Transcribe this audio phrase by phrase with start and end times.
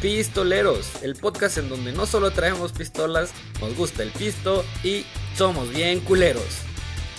[0.00, 5.04] Pistoleros, el podcast en donde no solo traemos pistolas, nos gusta el pisto y
[5.36, 6.60] somos bien culeros.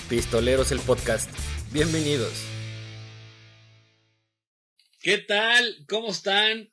[0.07, 1.29] Pistoleros el podcast.
[1.73, 2.31] Bienvenidos.
[5.01, 5.85] ¿Qué tal?
[5.89, 6.71] ¿Cómo están?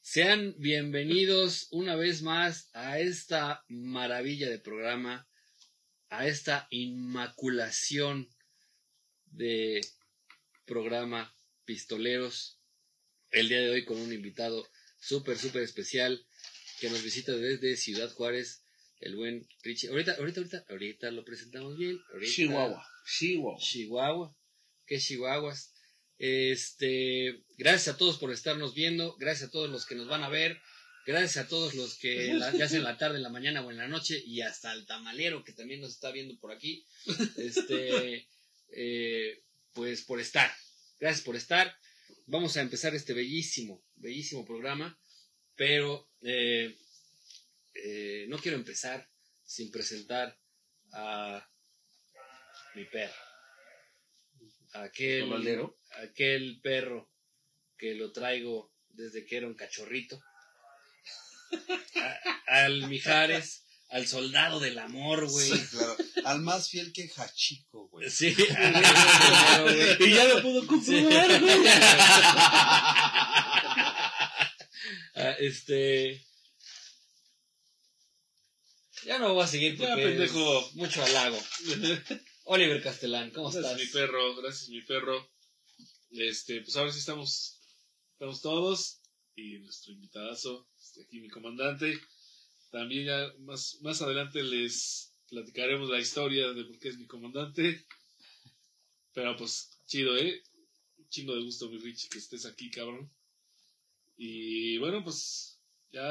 [0.00, 5.28] Sean bienvenidos una vez más a esta maravilla de programa,
[6.08, 8.28] a esta inmaculación
[9.26, 9.80] de
[10.66, 11.34] programa
[11.64, 12.60] Pistoleros.
[13.32, 14.64] El día de hoy con un invitado
[15.00, 16.24] súper, súper especial
[16.80, 18.62] que nos visita desde Ciudad Juárez,
[19.00, 19.88] el buen Richie.
[19.88, 22.00] Ahorita, ahorita, ahorita, ahorita lo presentamos bien.
[22.12, 23.58] Ahorita, Chihuahua, Chihuahua.
[23.60, 24.36] Chihuahua.
[24.86, 25.72] ¿Qué Chihuahuas?
[26.18, 30.28] Este, gracias a todos por estarnos viendo, gracias a todos los que nos van a
[30.28, 30.60] ver,
[31.06, 33.70] gracias a todos los que la, ya sea en la tarde, en la mañana o
[33.70, 36.84] en la noche, y hasta el tamalero que también nos está viendo por aquí.
[37.36, 38.28] Este,
[38.72, 40.50] eh, pues por estar.
[40.98, 41.76] Gracias por estar.
[42.26, 44.98] Vamos a empezar este bellísimo, bellísimo programa,
[45.54, 46.76] pero eh,
[47.74, 49.08] eh, no quiero empezar
[49.44, 50.38] sin presentar
[50.92, 51.46] a
[52.74, 53.14] mi perro.
[54.74, 55.78] Aquel, ¿Tomaldero?
[56.02, 57.10] aquel perro
[57.76, 60.20] que lo traigo desde que era un cachorrito.
[61.96, 65.50] A- al Mijares, al soldado del amor, güey.
[65.50, 65.96] Sí, claro.
[66.24, 68.10] Al más fiel que Hachiko, güey.
[68.10, 69.64] Sí, a-
[70.00, 71.56] Y ya lo pudo comprobar, güey.
[75.18, 76.24] Ah, este.
[79.04, 80.66] Ya no voy a seguir Ya, porque pendejo.
[80.68, 81.38] es mucho halago.
[82.44, 83.80] Oliver Castellán, ¿cómo Gracias, estás?
[83.84, 85.30] mi perro, gracias, mi perro.
[86.10, 87.60] Este, pues ahora sí estamos,
[88.12, 89.00] estamos todos.
[89.34, 92.00] Y nuestro invitadazo, este, aquí mi comandante.
[92.70, 97.86] También ya más, más adelante les platicaremos la historia de por qué es mi comandante.
[99.12, 100.42] Pero pues, chido, ¿eh?
[100.96, 103.10] Un chingo de gusto, mi Rich, que estés aquí, cabrón.
[104.20, 105.60] Y bueno, pues
[105.92, 106.02] ya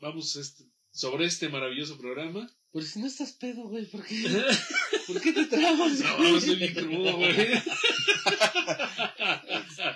[0.00, 2.50] vamos este, sobre este maravilloso programa.
[2.72, 4.16] Pero si no estás pedo, güey, ¿por qué?
[5.06, 6.00] ¿Por qué te trabas?
[6.00, 6.36] No, güey?
[6.38, 7.36] estoy bien crudo, güey.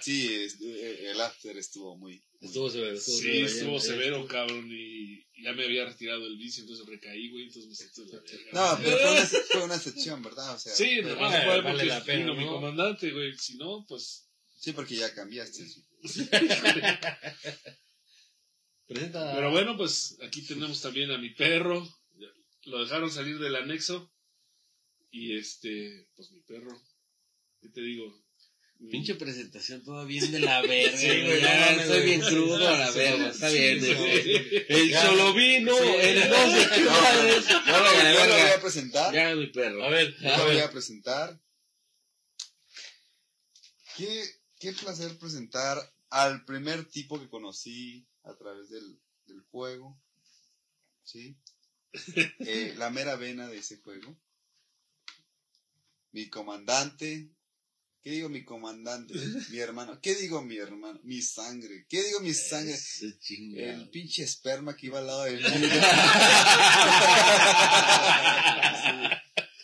[0.01, 0.29] Sí,
[0.63, 2.13] eh, el after estuvo muy.
[2.41, 6.27] muy- Estuvo severo, estuvo Sí, severo, estuvo ya- severo, cabrón, y ya me había retirado
[6.27, 8.51] el vicio, entonces recaí, güey, entonces me la verga.
[8.53, 10.55] No, pero fue una, fue una excepción, ¿verdad?
[10.55, 12.53] O sea, Sí, vale- fue vale porque la pena, vino mi ¿no?
[12.53, 14.28] comandante, güey, si no, pues...
[14.59, 15.65] sí, porque ya cambiaste.
[18.87, 19.35] Presenta.
[19.35, 21.87] Pero bueno, pues aquí tenemos también a mi perro,
[22.65, 24.11] lo dejaron salir del anexo,
[25.11, 26.81] y este, pues mi perro,
[27.61, 28.23] ¿qué te digo?
[28.91, 31.43] Pinche presentación toda bien de la verga, Sí, güey.
[31.43, 31.49] no
[31.83, 33.81] estoy bien crudo a la verga, está sí, bien.
[33.83, 33.91] sí.
[34.69, 35.03] El Ya.
[35.07, 35.89] solo vino, Sí.
[36.01, 37.49] el no sé qué No, madres.
[37.49, 39.13] yo lo, yo voy a presentar.
[39.15, 39.85] Ya, mi perro.
[39.85, 41.41] A ver, Yo a lo voy a presentar.
[43.97, 44.25] Qué,
[44.59, 45.79] qué placer presentar
[46.11, 49.99] al primer tipo que conocí a través del, del juego.
[51.03, 51.37] ¿Sí?
[52.41, 54.15] Eh, la mera vena de ese juego.
[56.13, 57.31] Mi comandante.
[58.03, 59.15] ¿Qué digo mi comandante?
[59.51, 59.99] Mi hermano.
[60.01, 61.01] ¿Qué digo mi hermano?
[61.03, 61.87] Mi sangre.
[61.89, 62.77] ¿Qué digo mi sangre?
[63.57, 65.49] El pinche esperma que iba al lado del mío.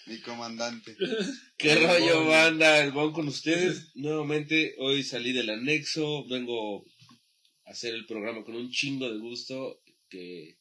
[0.06, 0.96] Mi comandante.
[1.56, 2.84] ¿Qué El rollo, banda?
[2.84, 3.90] El bon con ustedes.
[3.94, 6.26] Nuevamente, hoy salí del anexo.
[6.26, 6.84] Vengo
[7.64, 9.80] a hacer el programa con un chingo de gusto.
[10.10, 10.58] Que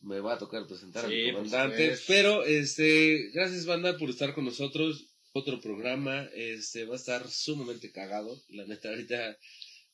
[0.00, 1.96] me va a tocar presentar Sí, a mi comandante.
[2.06, 5.08] Pero, este, gracias, banda, por estar con nosotros.
[5.32, 6.28] Otro programa.
[6.34, 8.42] Este, va a estar sumamente cagado.
[8.48, 9.36] La neta, ahorita,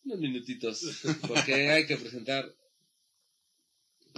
[0.05, 1.01] unos minutitos.
[1.27, 2.49] Porque hay que presentar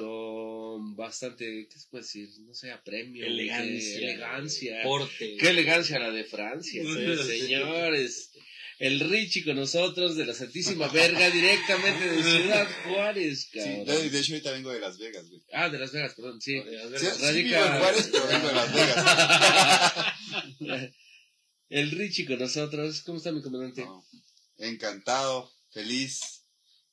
[0.00, 2.28] con bastante, ¿qué se puede decir?
[2.40, 3.24] No sé, apremio.
[3.26, 3.98] Elegancia.
[3.98, 4.82] Elegancia.
[4.82, 5.36] Porte.
[5.38, 8.30] Qué elegancia la de Francia, Sí, señores.
[8.78, 13.84] El Richie con nosotros de la Santísima Verga, directamente de Ciudad Juárez, Sí, cabrón.
[13.84, 15.42] de, de hecho, ahorita vengo de Las Vegas, güey.
[15.52, 16.58] Ah, de Las Vegas, perdón, sí.
[16.58, 17.32] Sí, Radica...
[17.32, 20.14] sí vivo en Juárez, pero vengo de Las Vegas.
[21.68, 23.02] El Richie con nosotros.
[23.02, 23.84] ¿Cómo está mi comandante?
[23.84, 24.02] No,
[24.56, 26.46] encantado, feliz.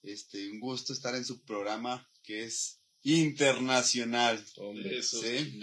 [0.04, 4.44] Este, un gusto estar en su programa que es internacional.
[4.58, 5.00] Hombre.
[5.00, 5.60] Eso, Sí.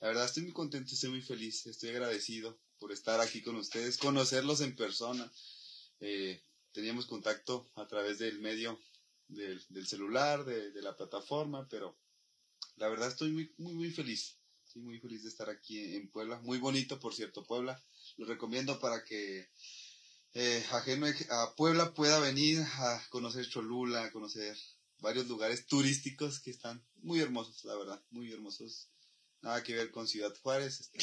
[0.00, 3.96] La verdad estoy muy contento, estoy muy feliz, estoy agradecido por estar aquí con ustedes,
[3.96, 5.32] conocerlos en persona.
[6.00, 6.42] Eh,
[6.72, 8.78] teníamos contacto a través del medio
[9.28, 11.96] del, del celular, de, de la plataforma, pero
[12.76, 14.36] la verdad estoy muy, muy, muy feliz.
[14.66, 16.38] Estoy muy feliz de estar aquí en, en Puebla.
[16.40, 17.82] Muy bonito, por cierto, Puebla.
[18.16, 19.48] Lo recomiendo para que
[20.34, 24.56] eh, ajeno a Puebla pueda venir a conocer Cholula, a conocer
[25.04, 28.88] varios lugares turísticos que están muy hermosos, la verdad, muy hermosos.
[29.42, 30.80] Nada que ver con Ciudad Juárez.
[30.80, 30.98] este.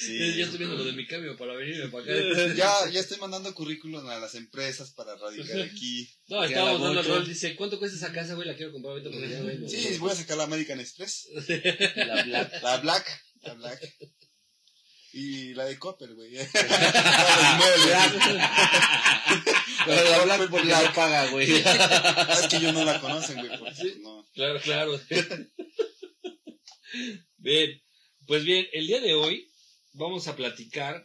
[0.00, 0.34] Sí.
[0.34, 2.12] Ya estoy viendo lo de mi cambio para venirme para acá.
[2.56, 6.08] Ya, ya estoy mandando currículum a las empresas para radicar aquí.
[6.26, 7.28] No, estábamos dando rol.
[7.28, 8.48] Dice, ¿cuánto cuesta esa casa, güey?
[8.48, 9.68] La quiero comprar ahorita porque ya, güey.
[9.68, 11.28] Sí, voy a sacar la American Express.
[11.96, 12.62] La Black.
[12.62, 13.24] La Black.
[13.42, 13.96] La Black.
[15.12, 16.34] Y la de Copper, güey.
[19.86, 21.50] La de la Black porque no paga, güey.
[21.50, 23.58] Es que yo no la conocen, güey.
[23.58, 23.94] porque Sí.
[24.02, 24.26] no.
[24.34, 25.00] Claro, claro.
[27.38, 27.82] bien,
[28.26, 29.50] pues bien, el día de hoy
[29.92, 31.04] vamos a platicar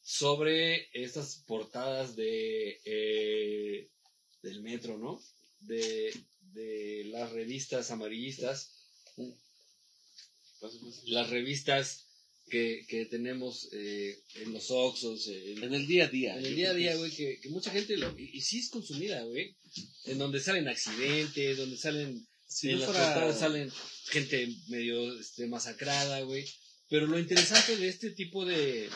[0.00, 3.90] sobre estas portadas de eh,
[4.42, 5.20] del metro, ¿no?
[5.60, 6.12] De,
[6.52, 8.70] de las revistas amarillistas,
[11.06, 12.03] las revistas
[12.50, 16.36] que, que tenemos eh, en los Oxxos, en, En el día a día.
[16.38, 18.14] en el día a día, güey, que, que mucha gente lo...
[18.18, 19.56] Y, y sí es consumida, güey.
[20.04, 22.26] En donde salen accidentes, donde salen...
[22.46, 23.72] Si en no las fuera- portadas salen
[24.10, 26.44] gente medio este, masacrada, güey.
[26.88, 28.88] Pero lo interesante de este tipo de...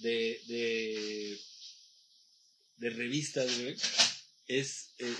[0.00, 0.40] De...
[0.46, 1.38] De,
[2.76, 3.74] de revistas, güey.
[4.46, 4.94] Es...
[4.98, 5.14] eh,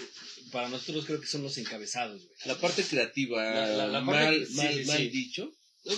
[0.52, 2.36] para nosotros creo que son los encabezados, güey.
[2.46, 5.08] La parte creativa, La- la- la parte- mal, sí, mal sí.
[5.08, 5.52] dicho.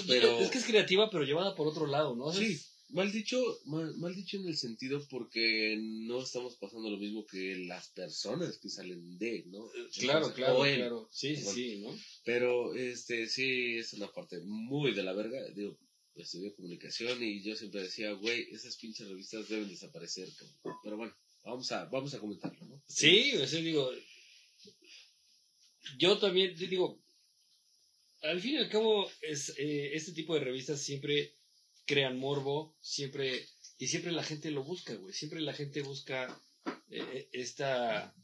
[0.07, 0.39] Pero...
[0.41, 2.33] Es que es creativa, pero llevada por otro lado, ¿no?
[2.33, 2.59] Sí,
[2.91, 7.57] mal dicho, mal, mal dicho en el sentido porque no estamos pasando lo mismo que
[7.67, 9.69] las personas que salen de, ¿no?
[9.99, 11.09] Claro, Entonces, claro, claro.
[11.13, 11.55] Sí, sí, Bueno.
[11.55, 11.99] sí, ¿no?
[12.25, 15.39] Pero este sí es una parte muy de la verga.
[15.55, 15.77] Digo,
[16.15, 20.29] estudié comunicación y yo siempre decía, güey, esas pinches revistas deben desaparecer.
[20.39, 20.79] cabrón".
[20.85, 22.83] Pero bueno, vamos a, vamos a comentarlo, ¿no?
[22.87, 23.91] Sí, o sea, digo,
[25.99, 27.03] yo también di- digo,
[28.25, 31.35] al fin y al cabo, es, eh, este tipo de revistas siempre
[31.87, 33.47] crean morbo, siempre,
[33.79, 36.41] y siempre la gente lo busca, güey, siempre la gente busca
[36.91, 38.15] eh, esta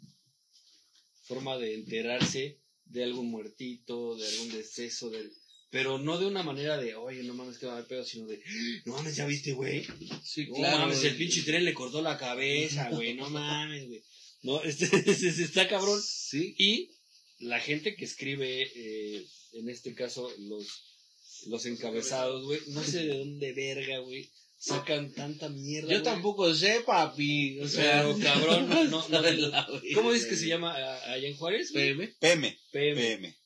[1.24, 5.30] forma de enterarse de algún muertito, de algún deceso, del,
[5.70, 8.26] pero no de una manera de, oye, no mames, que va a haber pedo, sino
[8.26, 8.42] de,
[8.86, 9.86] no mames, ya viste, güey,
[10.24, 13.14] Sí, no mames, el pinche tren le cortó la cabeza, güey.
[13.14, 14.02] No mames, güey.
[14.42, 16.00] No, este, este está cabrón.
[16.02, 16.90] Sí, Y
[17.38, 20.66] la gente que escribe, eh, en este caso, los,
[21.46, 25.90] los encabezados, güey, no sé de dónde verga, güey, sacan tanta mierda.
[25.90, 27.60] yo tampoco sé, papi.
[27.60, 31.12] O sea, Pero, cabrón, no, no, no, de la ¿Cómo dices que se llama a-
[31.12, 31.72] allá en Juárez?
[31.72, 32.08] PM.
[32.20, 32.58] PM.
[32.70, 33.36] PM, PM.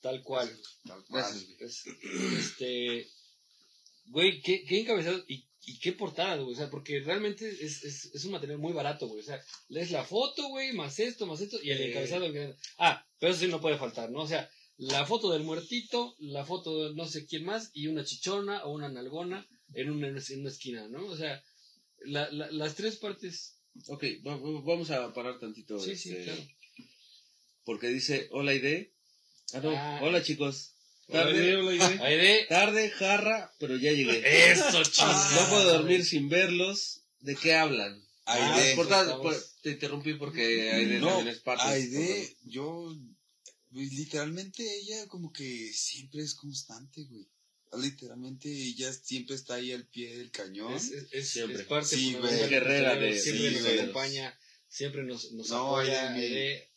[0.00, 0.48] tal cual.
[0.86, 1.22] Tal cual.
[1.58, 2.38] Gracias, güey.
[2.38, 3.08] Este,
[4.06, 6.54] güey, qué, qué encabezado y, y qué portada, güey.
[6.54, 9.20] O sea, porque realmente es, es, es un material muy barato, güey.
[9.20, 11.88] O sea, lees la foto, güey, más esto, más esto, y el Eh.
[11.90, 12.26] encabezado.
[12.78, 14.20] Ah, pero eso sí no puede faltar, ¿no?
[14.22, 18.04] O sea, la foto del muertito, la foto de no sé quién más, y una
[18.04, 21.06] chichona o una nalgona en una, en una esquina, ¿no?
[21.06, 21.42] O sea,
[22.04, 23.56] la, la- las tres partes.
[23.88, 25.78] Ok, va- va- vamos a parar tantito.
[25.80, 26.42] Sí, sí, este, claro.
[27.64, 28.88] Porque dice, hola ID.
[29.52, 30.00] Ah, no, Ah.
[30.02, 30.72] hola chicos.
[31.06, 32.04] Tarde, hola, Idea.
[32.04, 32.46] Ahí de.
[32.48, 34.22] tarde, jarra, pero ya llegué.
[34.52, 35.40] Eso, chingada.
[35.42, 37.02] No puedo dormir sin verlos.
[37.20, 38.02] ¿De qué hablan?
[38.26, 38.72] Ah, Aide.
[38.72, 41.64] estamos- por- te interrumpí porque Aide No, también es parte.
[41.64, 42.94] Aide, yo,
[43.74, 47.26] literalmente ella como que siempre es constante, güey.
[47.76, 50.72] Literalmente ella siempre está ahí al pie del cañón.
[50.74, 51.60] Es, es, es- Siempre.
[51.62, 52.48] es parte Sí, güey.
[52.48, 53.78] Guerrera de- siempre sí, nos güey.
[53.80, 54.38] acompaña,
[54.68, 56.70] siempre nos, nos No, apoya, Aide,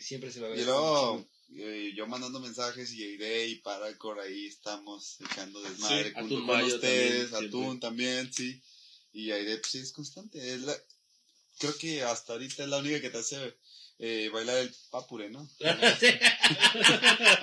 [0.00, 0.60] siempre se la ve.
[0.60, 6.14] Y luego, eh, yo mandando mensajes y Aide y Paracor ahí estamos echando desmadre Sí,
[6.14, 8.62] junto Atún con Mayo ustedes, también, Atún también, sí.
[9.12, 10.54] Y Aide, pues sí, es constante.
[10.54, 10.74] Es la,
[11.58, 13.54] creo que hasta ahorita es la única que te hace
[13.98, 15.48] eh, bailar el papure, ¿no?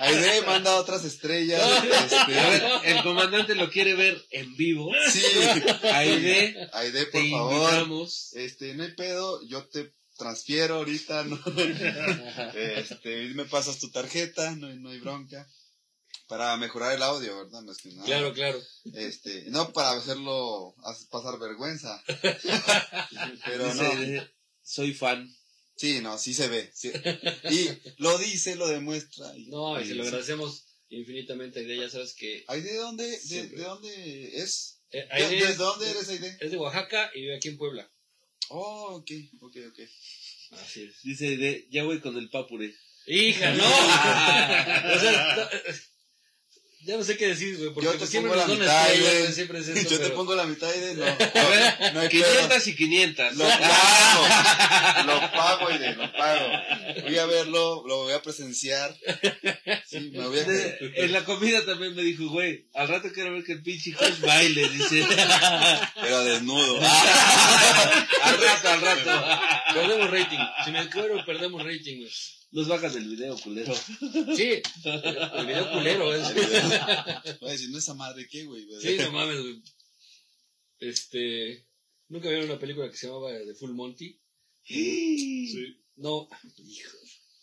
[0.00, 1.62] Aide manda otras estrellas.
[1.84, 4.90] este, A ver, el comandante lo quiere ver en vivo.
[5.12, 5.22] sí,
[5.92, 7.62] Aide, Aide, te por favor.
[7.62, 8.32] invitamos.
[8.34, 11.38] Este, no hay pedo, yo te transfiero ahorita, ¿no?
[12.54, 15.46] Este, me pasas tu tarjeta, no, hay- no hay bronca.
[16.28, 17.62] Para mejorar el audio, ¿verdad?
[17.62, 18.04] Más que nada.
[18.04, 18.58] Claro, claro.
[18.94, 20.74] Este, no para hacerlo
[21.10, 22.02] pasar vergüenza.
[23.46, 24.24] Pero no.
[24.62, 25.32] Soy fan.
[25.76, 26.70] Sí, no, sí se ve.
[26.74, 26.90] sí.
[27.50, 27.68] Y
[27.98, 29.36] lo dice, lo demuestra.
[29.36, 30.08] y- No, y se lo sí.
[30.08, 34.80] agradecemos infinitamente, Aide, ya sabes que ¿Ay, de dónde, de, dónde es?
[34.90, 36.36] eh, ¿De, Aide de es, dónde eres, Aide?
[36.40, 37.90] es de Oaxaca y vive aquí en Puebla.
[38.48, 39.78] Oh, ok, ok, ok.
[40.62, 41.02] Así es.
[41.02, 42.74] Dice, de, ya voy con el papure.
[43.06, 43.64] ¡Hija, no!
[44.96, 45.48] o sea, no,
[46.86, 49.22] ya no sé qué decir, güey, porque Yo te siempre pongo la mitad, estrellas, güey.
[49.22, 51.04] güey, siempre es eso, Yo te pero- pongo la mitad y de no.
[51.06, 52.24] A ver, no hay pedo.
[52.32, 53.36] 500 y 500.
[53.36, 56.46] Lo pago, lo pago y de lo pago.
[57.02, 58.96] Voy a verlo, lo voy a presenciar.
[59.86, 63.32] Sí, me voy a De- en la comida también me dijo, güey, al rato quiero
[63.32, 65.04] ver que el pinche Josh baile, dice.
[66.00, 66.80] pero desnudo.
[68.22, 69.38] al rato, al rato.
[69.74, 70.38] Perdemos rating.
[70.64, 72.10] Si me cuero, perdemos rating, güey.
[72.50, 73.74] Nos bajas del video, culero.
[74.36, 76.32] Sí, el video culero es.
[77.40, 78.66] Voy a decir, no esa madre qué, güey.
[78.80, 79.62] Sí, no mames, güey.
[80.78, 81.66] Este.
[82.08, 84.20] ¿Nunca vieron una película que se llamaba The Full Monty?
[84.62, 85.76] Sí.
[85.96, 86.28] No.
[86.58, 86.98] Hijo.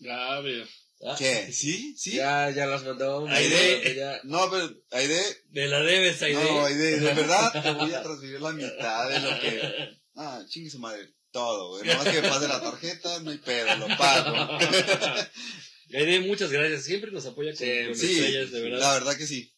[0.09, 0.67] A ver.
[1.05, 1.51] Ah, ¿Qué?
[1.51, 1.95] ¿Sí?
[1.97, 2.11] ¿Sí?
[2.11, 3.29] Ya, ya las mandamos.
[3.29, 3.95] Aide.
[3.95, 4.21] Ya.
[4.23, 6.41] No, pero Aide, Me la debes, Aide.
[6.41, 9.99] no, Aide, de verdad te voy a transferir la mitad de lo que...
[10.15, 11.85] Ah, chingue su madre, todo, güey.
[11.85, 14.57] Nomás que me pase la tarjeta, no hay pedo, lo pago.
[15.93, 16.85] Aide, muchas gracias.
[16.85, 18.79] Siempre nos apoya con, Sí, con Sí, estrellas, de verdad.
[18.79, 19.53] la verdad que sí.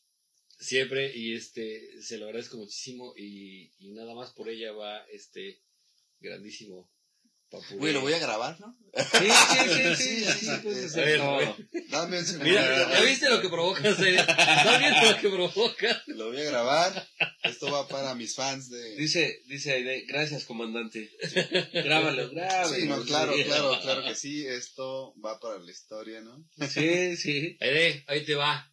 [0.60, 1.15] Siempre.
[1.15, 3.13] Y este, se lo agradezco muchísimo.
[3.15, 5.62] Y, y nada más por ella va este
[6.20, 6.91] grandísimo.
[7.78, 8.75] Güey, lo voy a grabar, ¿no?
[8.96, 11.00] Sí, sí, sí, sí, Sí, sí, sí, puedes sí.
[11.00, 11.58] hacer A ver, todo.
[11.90, 12.50] Dame un segundo.
[12.50, 14.18] Mira, ¿ya viste lo que provocas, Aide?
[14.18, 16.04] ¿Ya viste lo que provoca?
[16.08, 17.08] Lo voy a grabar.
[17.44, 18.96] Esto va para mis fans de...
[18.96, 21.10] Dice, dice Aide, gracias comandante.
[21.74, 22.75] Grábalo, grábalo.
[22.75, 24.46] Sí, no, claro, claro, claro que sí.
[24.46, 26.46] Esto va para la historia, ¿no?
[26.68, 27.58] Sí, sí.
[27.62, 28.72] Aide, ahí te va.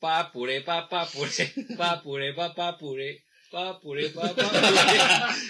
[0.00, 4.98] Pa puré, pa pa puré, pa puré, pa pa puré, pa puré, pa pa puré.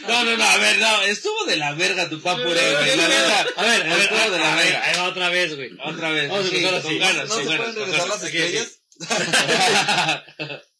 [0.08, 2.96] No, no, no, a ver, no, estuvo de la verga tu papuré, güey.
[2.96, 3.46] La neta.
[3.56, 4.84] A ver, a ver, Estuvo de la a ver, verga.
[4.86, 5.70] ahí va otra vez, güey.
[5.84, 6.28] Otra vez.
[6.30, 6.98] Vamos a sí, empezar con así.
[6.98, 8.68] ganas, ¿No con se ganas, pueden regresar las estrellas?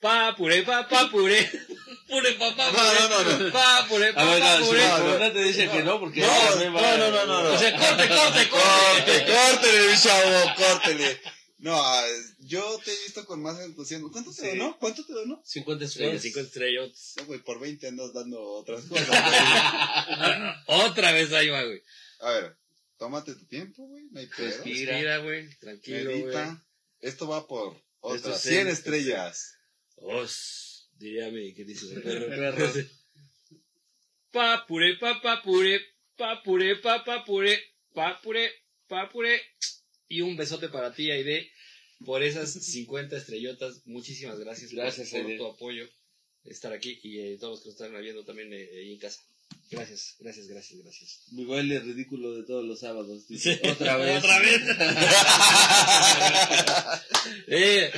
[0.00, 1.50] Pa puré, pa pa puré.
[2.08, 3.52] Puré, pa pa No, no, no, no.
[3.52, 4.98] Pa puré, A ver, no, no, no.
[5.02, 7.48] comandante dice que no, porque No, no, no, no, no, no.
[7.54, 8.50] O sea, corte, corte, corte.
[8.50, 11.20] Corte, córtele, mi chavo, córtele.
[11.64, 12.06] No, ah,
[12.40, 14.12] yo te he visto con más entusiasmo.
[14.12, 14.48] ¿Cuánto te Sí.
[14.58, 14.76] donó?
[14.78, 15.40] ¿Cuánto te donó?
[15.46, 16.22] 50 Sí, estrellas.
[16.22, 17.14] cinco estrellas.
[17.16, 19.08] No, güey, por 20 andas dando otras cosas.
[20.66, 21.82] Otra vez ahí va, güey.
[22.20, 22.56] A ver,
[22.98, 24.46] tómate tu tiempo, güey, no hay pedo.
[24.46, 24.92] Respira.
[24.92, 25.48] Respira, güey.
[25.58, 26.22] Tranquilo, güey.
[26.22, 26.64] Medita.
[27.00, 28.72] Esto va por otras es 100 serio.
[28.72, 29.54] estrellas.
[29.96, 32.26] Os, diría mi querido perro.
[32.56, 32.88] Perro.
[34.30, 35.80] Pa puré, pa pa puré,
[36.16, 37.58] pa puré, pa pa puré,
[37.94, 38.52] pa puré,
[38.86, 39.40] pa puré.
[40.08, 41.50] Y un besote para ti, Aide,
[42.04, 43.82] por esas 50 estrellotas.
[43.86, 45.88] Muchísimas gracias, por- Gracias, por, tu apoyo,
[46.44, 49.20] estar aquí y eh, todos los que nos están viendo también eh, ahí en casa.
[49.70, 51.20] Gracias, gracias, gracias, gracias.
[51.32, 53.24] Mi baile ridículo de todos los sábados.
[53.28, 53.58] Sí.
[53.70, 54.18] Otra vez.
[54.18, 54.60] Otra vez.
[57.48, 57.90] eh,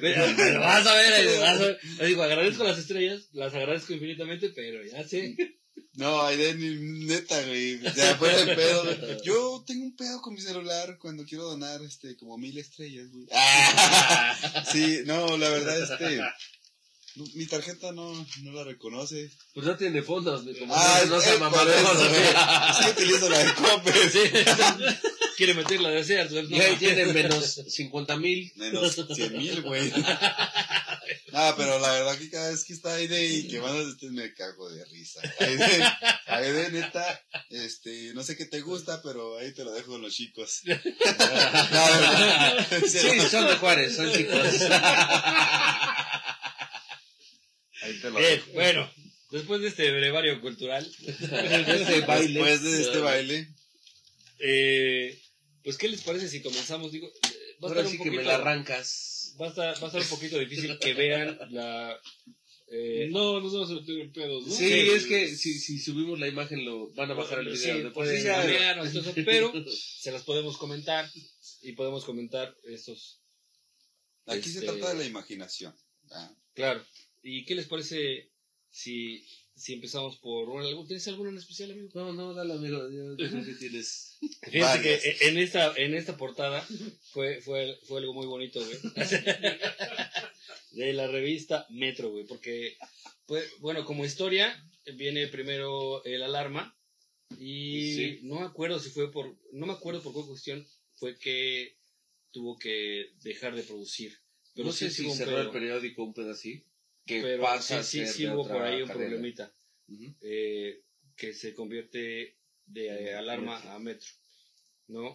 [0.00, 1.78] pero, pero vas a ver, vas a ver.
[2.06, 5.36] Digo, agradezco las estrellas, las agradezco infinitamente, pero ya sé.
[5.94, 7.80] No, Aide, ni neta, güey.
[7.94, 8.82] Ya fuera de pedo.
[8.84, 9.18] güey.
[9.24, 13.26] Yo tengo un pedo con mi celular cuando quiero donar, este, como mil estrellas, güey.
[14.72, 16.20] Sí, no, la verdad, este.
[17.34, 18.10] Mi tarjeta no,
[18.42, 19.30] no la reconoce.
[19.52, 21.82] Pues no tiene fondos, mi Ah, comandante.
[21.82, 22.22] no eso, güey.
[22.82, 23.94] Sí, utilizo la de Coppel.
[24.10, 24.18] Sí.
[25.36, 26.76] Quiere meterla de Sears, güey.
[26.78, 28.50] Tiene menos 50 mil.
[28.56, 29.92] Menos 100 mil, güey.
[31.34, 34.32] Ah, pero la verdad que cada vez que está Aide y que mandas este me
[34.34, 35.20] cago de risa.
[35.40, 35.84] Aide,
[36.26, 40.14] Aide, neta, este, no sé qué te gusta, pero ahí te lo dejo con los
[40.14, 40.60] chicos.
[42.70, 44.38] En Sí, son de Juárez, son chicos.
[47.82, 48.52] Ahí te lo Bien, dejo.
[48.52, 48.90] bueno,
[49.30, 52.32] después de este brevario cultural, Este baile.
[52.40, 53.48] Después de este baile,
[54.38, 55.20] eh,
[55.64, 56.92] pues, ¿qué les parece si comenzamos?
[56.92, 59.11] Digo, eh, va a, Ahora estar sí que me la arrancas.
[59.40, 61.98] Va, a estar, va a estar un poquito difícil que vean la...
[62.68, 64.54] eh, No, nos vamos a meter en pedos, ¿no?
[64.54, 64.88] Sí, Sí.
[64.90, 67.76] es que si, si subimos la imagen lo van a bajar el sí, video.
[67.78, 71.10] de por pueden sí ya- entonces, pero se las podemos comentar
[71.62, 73.20] y podemos comentar estos,
[74.26, 75.74] aquí se Este- trata de la imaginación.
[76.10, 76.84] Ah, claro.
[77.22, 78.30] ¿Y qué les parece
[78.70, 79.24] si,
[79.54, 80.48] si empezamos por...
[80.64, 81.88] algún- ¿Tienes alguno en especial, amigo?
[81.94, 82.90] No, no, dale amigo.
[82.90, 84.18] Yo, yo creo que tienes.
[84.52, 84.78] Varias.
[85.02, 86.66] que en esta, en esta portada
[87.12, 88.78] fue, fue, fue algo muy bonito, güey.
[90.72, 92.24] De la revista Metro, güey.
[92.24, 92.76] Porque,
[93.26, 96.76] pues, bueno, como historia, viene primero el alarma.
[97.38, 98.18] Y Sí.
[98.22, 99.36] no me acuerdo si fue por.
[99.52, 101.76] No me acuerdo por qué cuestión fue que
[102.30, 104.18] tuvo que dejar de producir.
[104.54, 105.52] Pero no sí sé si un cerró el pedo.
[105.52, 106.66] periódico un pedacito.
[107.04, 109.54] Que Pero pasa sí, a sí, ser sí de hubo otra por ahí un problemita.
[110.20, 110.82] Eh,
[111.16, 113.70] que se convierte de eh, alarma Metro.
[113.72, 114.08] a metro,
[114.88, 115.14] ¿no?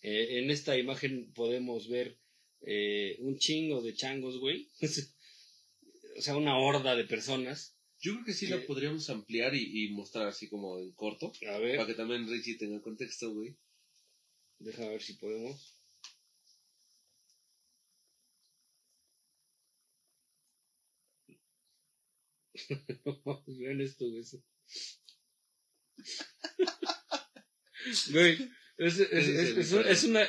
[0.00, 2.18] Eh, en esta imagen podemos ver
[2.62, 4.68] eh, un chingo de changos, güey.
[6.18, 7.76] o sea, una horda de personas.
[8.00, 8.56] Yo creo que sí ¿Qué?
[8.56, 11.32] la podríamos ampliar y, y mostrar así como en corto.
[11.48, 13.56] A ver, Para que también Richie tenga contexto, güey.
[14.58, 15.76] déjame ver si podemos.
[23.46, 24.22] Vean esto, güey.
[28.10, 30.22] Güey, es, es- es- es una- es una,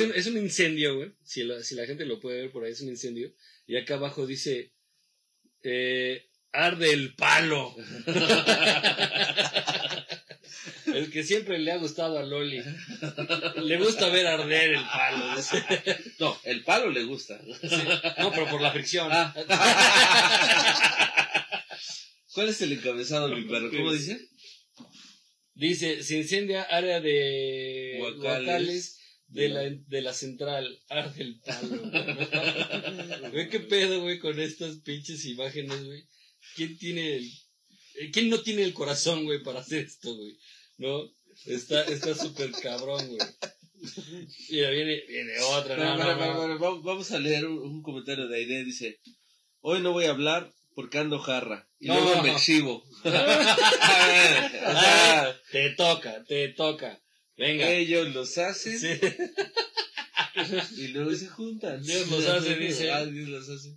[0.00, 1.12] un, es un incendio, güey.
[1.24, 3.32] Si la, si la gente lo puede ver por ahí, es un incendio.
[3.66, 4.72] Y acá abajo dice:
[5.62, 7.74] eh, Arde el palo.
[11.00, 12.60] El que siempre le ha gustado a Loli.
[13.62, 15.24] Le gusta ver arder el palo.
[16.18, 17.40] No, el palo le gusta.
[18.18, 19.08] No, pero por la fricción.
[19.10, 19.34] Ah.
[22.32, 23.70] ¿Cuál es el encabezado, mi perro?
[23.70, 24.20] ¿Cómo dice?
[25.54, 28.20] Dice, se incendia área de Guacales.
[28.22, 30.78] guacales de la, de la central.
[30.88, 31.68] Arde el palo.
[31.68, 33.30] güey.
[33.32, 36.04] Güey, qué pedo, güey, con estas pinches imágenes, güey.
[36.56, 37.24] ¿Quién tiene el...
[37.96, 40.36] eh, ¿Quién no tiene el corazón, güey, para hacer esto, güey?
[40.80, 41.04] ¿No?
[41.46, 43.18] Está está súper cabrón, güey.
[44.50, 45.76] Mira, viene, viene otra.
[45.76, 48.64] Pero, no, vamos- vamos a leer un, un comentario de Aide.
[48.64, 49.00] Dice:
[49.60, 51.68] Hoy no voy a hablar porque ando jarra.
[51.78, 52.00] Y No.
[52.00, 52.82] luego me exhibo.
[53.04, 57.00] o sea, Te toca, te toca.
[57.36, 57.70] Venga.
[57.70, 58.88] ellos los hacen Sí.
[60.76, 61.82] y luego se juntan.
[61.82, 62.90] Dios los hace, dice.
[62.90, 63.76] Ah, Dios los hace.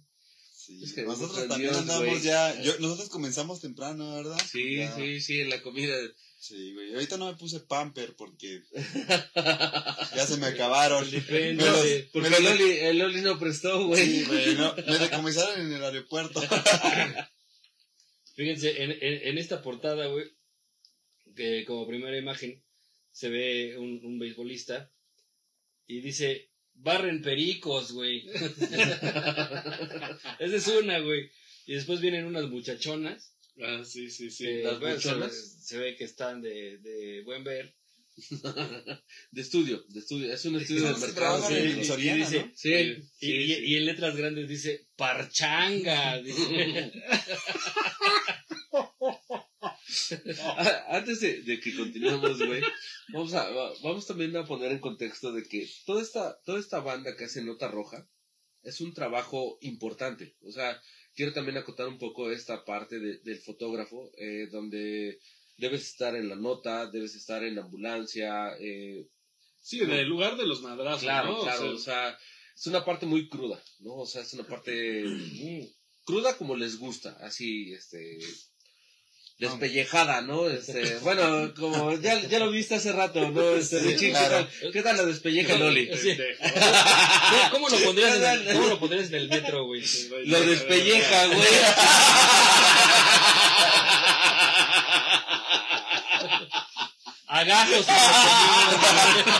[0.66, 2.62] Sí, Es que nosotros también Dios, andamos ya.
[2.62, 4.38] Yo, nosotros comenzamos temprano, ¿verdad?
[4.50, 4.96] Sí, Ya.
[4.96, 5.94] sí, sí, en la comida.
[6.40, 6.94] Sí, güey.
[6.94, 8.62] Ahorita no me puse pamper porque
[10.16, 11.10] ya se me acabaron.
[11.10, 11.64] Depende.
[11.64, 14.06] Me los- de- Porque me el Loli, el Loli no prestó, güey.
[14.06, 14.56] Sí, güey.
[14.56, 16.42] No, me decomisaron en el aeropuerto.
[18.36, 20.26] Fíjense, en, en, en esta portada, güey,
[21.36, 22.64] que como primera imagen
[23.12, 24.92] se ve un, un beisbolista
[25.88, 26.50] y dice,
[26.84, 28.28] barren pericos, güey.
[30.40, 31.32] Esa es una, güey.
[31.66, 33.34] Y después vienen unas muchachonas.
[33.62, 34.46] Ah, sí, sí, sí.
[34.46, 35.58] que, ¿Las bueno, se, buchonas?
[35.64, 37.74] se ve que están de, de buen ver.
[39.32, 40.32] De estudio, de estudio.
[40.32, 41.48] Es un estudio del Sí, mercado.
[41.48, 42.52] Sí, en y- Soriana, y dice- ¿no?
[42.56, 42.70] sí,
[43.20, 43.64] sí, y- sí.
[43.66, 46.22] y en letras grandes dice, parchanga.
[46.22, 46.92] dice.
[50.40, 52.62] Ah, Antes de, de que continuemos, güey,
[53.10, 56.80] vamos, a, va- vamos también a poner en contexto de que toda esta, toda esta
[56.80, 58.08] banda que hace Nota Roja
[58.64, 60.36] es un trabajo importante.
[60.42, 60.80] O sea,
[61.16, 65.20] quiero también acotar un poco esta parte de- del fotógrafo, eh, donde
[65.58, 68.56] debes estar en la nota, debes estar en la ambulancia.
[68.60, 69.08] Eh,
[69.66, 71.40] Sí, del lugar de los madrazos, claro, ¿no?
[71.40, 72.18] O claro, sea, o sea,
[72.54, 73.94] es una parte muy cruda, ¿no?
[73.96, 75.06] O sea, es una parte
[76.06, 78.18] cruda como les gusta, así, este,
[79.50, 80.50] despellejada, ¿no?
[80.50, 83.56] Este, bueno, como ya, ya lo viste hace rato, ¿no?
[83.56, 84.48] Este, Sí, claro.
[84.48, 85.90] ¿qué, tal, ¿qué tal la despelleja Loli?
[85.96, 86.18] Sí.
[87.52, 89.84] ¿Cómo, cómo lo pondrías en el, cómo lo pondrías en el metro, güey?
[90.26, 91.40] Lo despelleja, güey.
[97.44, 97.86] Agajos.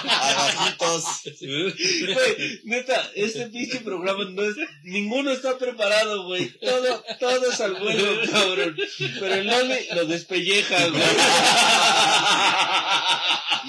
[0.10, 1.04] Abajitos.
[1.42, 6.50] Güey, neta, este pinche programa no es, ninguno está preparado, güey.
[6.60, 8.76] Todo, todo es al vuelo, cabrón.
[9.20, 11.04] Pero el Loli lo despelleja, güey.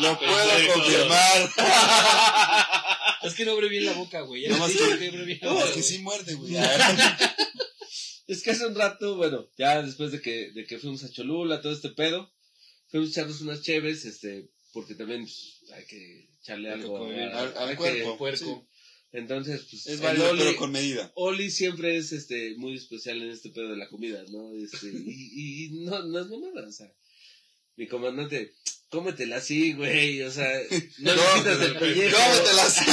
[0.00, 1.50] Lo puedo confirmar.
[3.22, 4.42] Es que no abre bien la boca, güey.
[4.42, 6.54] Ya No, digo que- abre bien la No, boca, es que sí muerde, güey.
[8.26, 11.60] Es que hace un rato, bueno, ya después de que, de que fuimos a Cholula,
[11.60, 12.32] todo este pedo,
[12.94, 16.98] fuimos a echarnos unas cheves, este, porque también pues, hay que echarle Hay que algo
[16.98, 17.28] comer.
[17.32, 18.18] a- Al- al que- cuerpo.
[18.18, 18.68] Puerco.
[19.10, 21.10] Entonces, pues, Es válido, Oli, pero con medida.
[21.16, 24.52] Oli siempre es este muy especial en este pedo de la comida, ¿no?
[24.54, 26.86] Este, y, y no, no es mamada, o sea,
[27.76, 28.54] mi comandante,
[28.88, 30.48] cómetela así, güey, o sea,
[30.98, 32.16] no le No, quitas el pellejo.
[32.26, 32.84] Cómetela así.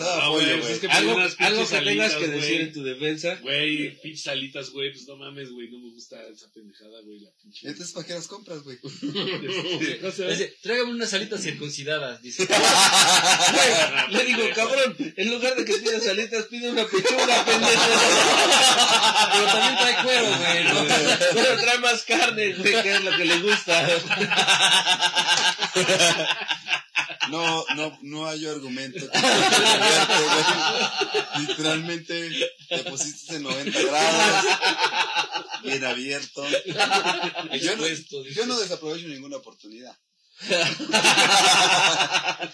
[0.00, 0.72] Ah, pollo, güey, güey.
[0.72, 3.36] es que- Algo, algo que tengas que decir en tu defensa.
[3.42, 7.30] Güey, pinches salitas, güey, pues no mames, güey, no me gusta esa pendejada, güey, la
[7.42, 7.68] pinche.
[7.68, 8.78] Entonces, ¿para qué las compras, güey?
[10.02, 10.28] No sé.
[10.28, 12.22] Dice, tráigame unas alitas circuncidadas.
[12.22, 12.46] Dice,
[14.10, 17.82] Güey, le digo, cabrón, en lugar de que pidas salitas, pide una pechuga, pendejo.
[19.32, 20.64] pero también trae cuero, güey.
[20.64, 20.86] ¿no?
[21.34, 23.86] Pero trae más carne, güey, que es lo que le gusta.
[27.30, 28.98] No, no, no hay argumento.
[29.10, 29.18] que.
[31.40, 32.30] Literalmente
[32.68, 34.44] te pusiste en 90 grados,
[35.64, 36.44] bien abierto.
[37.60, 37.86] Yo no,
[38.24, 39.96] yo desaprovecho ninguna oportunidad.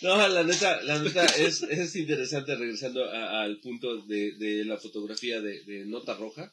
[0.00, 4.78] No, la neta, la neta es, es interesante regresando a- al punto de, de la
[4.78, 6.50] fotografía de, de nota roja.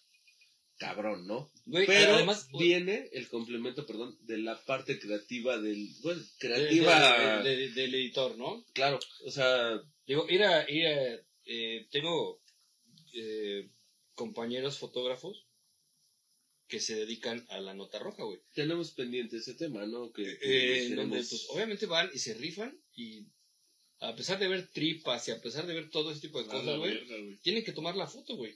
[0.77, 1.49] Cabrón, ¿no?
[1.65, 7.41] Güey, Pero además, güey, viene el complemento, perdón, de la parte creativa del, bueno, creativa,
[7.43, 8.63] de- de- del editor, ¿no?
[8.73, 12.41] claro, o sea, Digo, ir a, ir a- eh, tengo
[13.13, 13.69] eh,
[14.13, 15.45] compañeros fotógrafos
[16.67, 18.39] que se dedican a la nota roja, güey.
[18.53, 20.11] tenemos pendiente ese tema, ¿no?
[20.11, 23.25] Que, que Eh, queremos- donde, pues, obviamente van y se rifan y
[23.99, 26.77] a pesar de ver tripas y a pesar de ver todo ese tipo de cosas,
[26.77, 27.37] güey.
[27.41, 28.53] tienen que tomar la foto, güey.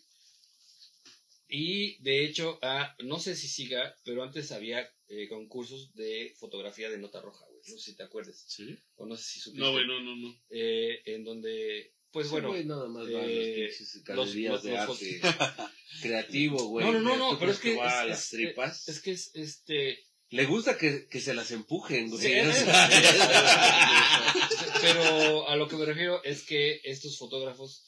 [1.54, 6.90] Y de hecho, ah, no sé si siga, pero antes había eh, concursos de fotografía
[6.90, 7.60] de nota roja, güey.
[7.68, 8.46] No sé si te acuerdas.
[8.48, 8.78] ¿Sí?
[8.96, 9.66] O no sé si supiste.
[9.66, 10.34] No, güey, no, no, no.
[10.50, 13.70] Eh, en donde pues bueno, güey nada más eh,
[14.08, 15.22] los- los- de los arte
[16.02, 16.86] creativo, güey.
[16.86, 18.88] No, no, no, ¿Tú no, pero es que va a es- las es- tripas.
[18.90, 22.22] es que es este Le gusta que, que se las empujen, güey.
[22.22, 22.66] Sí, es-
[24.82, 27.86] Pero a lo que me refiero es que estos fotógrafos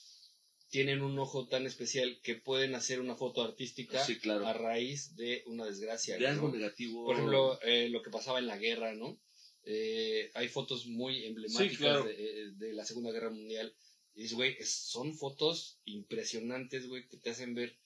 [0.73, 4.47] tienen un ojo tan especial que pueden hacer una foto artística Sí, claro.
[4.47, 6.17] a raíz de una desgracia.
[6.17, 7.05] de algo negativo.
[7.05, 9.21] Por ejemplo, eh, lo que pasaba en la guerra, ¿no?
[9.65, 12.05] Eh, hay fotos muy emblemáticas Sí, claro.
[12.05, 13.75] de, eh, de la Segunda Guerra Mundial.
[14.15, 17.77] Y dices, güey, son fotos impresionantes, güey, que te hacen ver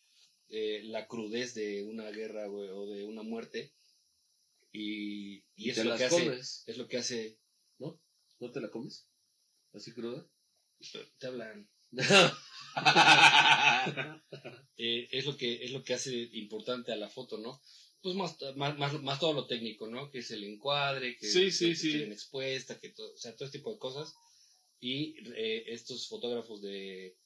[0.48, 3.74] eh, la crudez de una guerra, güey, o de una muerte.
[4.72, 6.64] Y, y y es lo que hace, comes.
[6.68, 7.38] es lo que hace,
[7.80, 8.00] ¿No?
[8.40, 9.10] ¿No te la comes?
[9.74, 10.26] ¿Así cruda?
[11.20, 11.70] te hablan.
[14.78, 17.62] eh, es lo que es lo que hace importante a la foto, ¿no?
[18.02, 20.10] Pues más, más, más, más todo lo técnico, ¿no?
[20.12, 22.04] Que es el encuadre, que, Sí, sí, que sí.
[22.04, 24.14] expuesta, que todo, o sea, todo este tipo de cosas.
[24.80, 27.18] Y eh, estos fotógrafos de,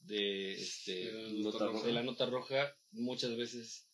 [0.00, 1.88] de, este, De la nota de roja.
[1.92, 3.88] la nota roja muchas veces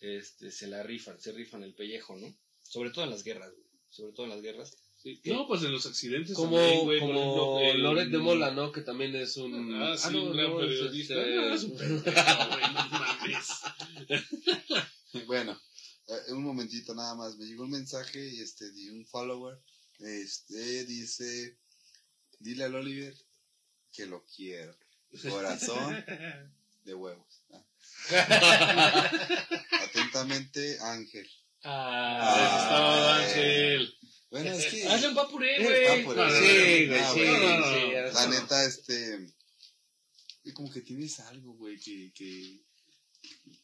[0.00, 2.34] este, se la rifan, se rifan el pellejo, ¿no?
[2.62, 3.66] Sobre todo en las guerras, güey.
[3.90, 4.76] Sobre todo en las guerras.
[5.24, 6.98] No, pues en los accidentes Como, también, güey.
[7.00, 8.72] como ejemplo, el- Loret de Mola, ¿no?
[8.72, 9.74] Que también es un...
[9.82, 11.14] Ah, sí, no, un gran no, es periodista.
[11.14, 13.48] este- No, es güey, no mames.
[15.26, 15.58] Bueno,
[16.08, 17.36] eh, un momentito nada más.
[17.36, 19.58] Me llegó un mensaje y este, de un follower.
[19.98, 21.56] Este dice:
[22.38, 23.14] Dile al Oliver
[23.92, 24.76] que lo quiero.
[25.30, 26.04] Corazón
[26.84, 27.42] de huevos.
[27.50, 27.64] Ah.
[29.84, 31.28] Atentamente, Ángel.
[31.64, 33.24] Ah, Eso es todo, Ay.
[33.24, 33.98] Ángel.
[34.30, 34.84] Bueno, es que.
[34.86, 36.06] Hazle un papuré, güey.
[36.06, 39.26] Sí, Ah, sí, sí, La neta, este.
[40.44, 42.60] y Como que tienes algo, güey, que, que.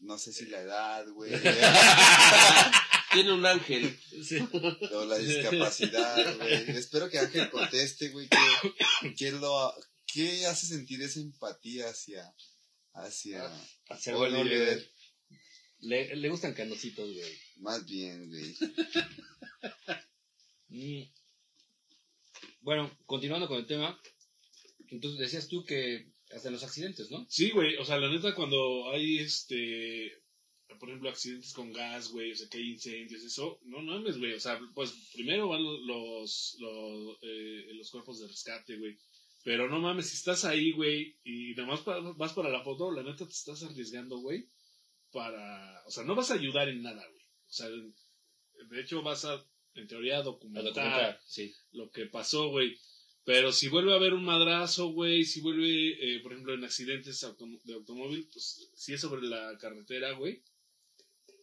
[0.01, 1.33] No sé si la edad, güey.
[3.12, 3.96] Tiene un ángel.
[4.27, 4.38] Sí.
[4.92, 6.70] o la discapacidad, güey.
[6.77, 9.75] Espero que Ángel conteste, güey, que, que lo,
[10.07, 12.35] ¿qué hace sentir esa empatía hacia,
[12.94, 13.44] hacia
[13.90, 14.68] Hacia el buen Oliver?
[14.68, 14.92] Oliver.
[15.81, 17.38] Le, le gustan canositos, güey.
[17.57, 18.57] Más bien, güey.
[20.72, 21.02] Mm.
[22.62, 24.00] Bueno, continuando con el tema.
[24.88, 27.26] Entonces decías tú que hasta los accidentes, ¿no?
[27.28, 30.12] Sí, güey, o sea, la neta, cuando hay este,
[30.78, 34.32] por ejemplo, accidentes con gas, güey, o sea, que hay incendios, eso, no mames, güey,
[34.32, 38.96] o sea, pues primero van los, los, eh, los cuerpos de rescate, güey.
[39.44, 41.85] Pero no mames, si estás ahí, güey, y nada más
[42.16, 44.48] vas para la foto, la neta te estás arriesgando, güey,
[45.11, 47.24] para, o sea, no vas a ayudar en nada, güey.
[47.24, 51.52] O sea, de hecho vas a, en teoría, A documentar documentar, sí.
[51.72, 52.76] lo que pasó, güey.
[53.24, 57.22] Pero si vuelve a haber un madrazo, güey, si vuelve, eh, por ejemplo, en accidentes
[57.22, 60.42] autom- de automóvil, pues si es sobre la carretera, güey.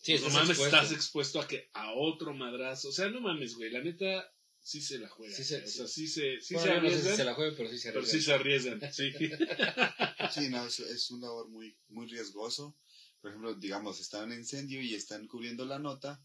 [0.02, 0.76] Sí, pues, no mames, expuesto.
[0.78, 2.90] estás expuesto a que a otro madrazo.
[2.90, 4.30] O sea, no mames, güey, la neta
[4.62, 5.34] sí se la juega.
[5.36, 7.24] Sí se- o sea, sí se, sí Bueno, se yo no sé si arriesgan, se
[7.26, 8.20] la juegue, pero sí se pero arriesgan.
[8.22, 9.12] sí se arriesgan, sí.
[10.44, 12.78] Sí, no, es, es un labor muy, muy riesgoso.
[13.22, 16.22] Por ejemplo, digamos, está en incendio y están cubriendo la nota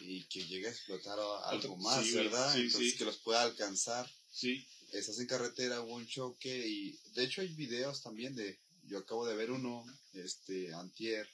[0.00, 2.52] y que llegue a explotar algo más, sí, ¿verdad?
[2.54, 2.98] sí, Entonces, sí.
[2.98, 4.10] que los pueda alcanzar.
[4.30, 8.98] Sí, Estás en carretera, hubo un choque y de hecho hay videos también de, yo
[8.98, 11.28] acabo de ver uno, este, antier.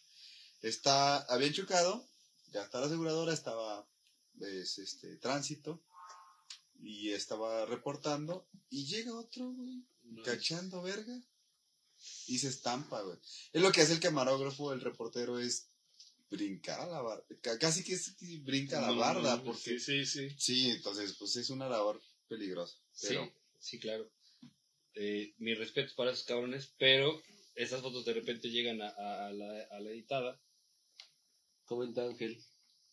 [0.62, 2.09] Está, habían chocado,
[2.53, 3.87] ya está la aseguradora, estaba,
[4.40, 5.83] es, este, tránsito
[6.81, 11.20] y estaba reportando y llega otro, güey, no, cachando verga
[12.27, 13.18] y se estampa, güey.
[13.53, 15.68] Es lo que hace el camarógrafo, el reportero es
[16.33, 17.25] brincar a la barda,
[17.61, 20.31] casi que es brinca a la no, barda, no, porque Sí, sí, sí.
[20.38, 24.11] sí, entonces pues es una labor peligrosa, pero Sí, sí, claro.
[24.95, 27.23] Eh, mi respeto para esos cabrones, pero
[27.55, 30.40] esas fotos de repente llegan a, a- a la, a la editada.
[31.64, 32.38] Comenta Ángel.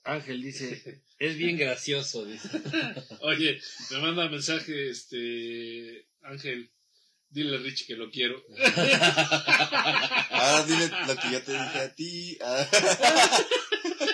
[0.04, 2.50] Ángel dice, es bien gracioso, dice.
[3.22, 3.60] Oye,
[3.92, 6.72] me manda mensaje, este, Ángel,
[7.30, 8.44] dile a Rich que lo quiero.
[10.30, 12.38] ahora dile lo que yo te dije a ti.
[12.42, 12.68] Ah,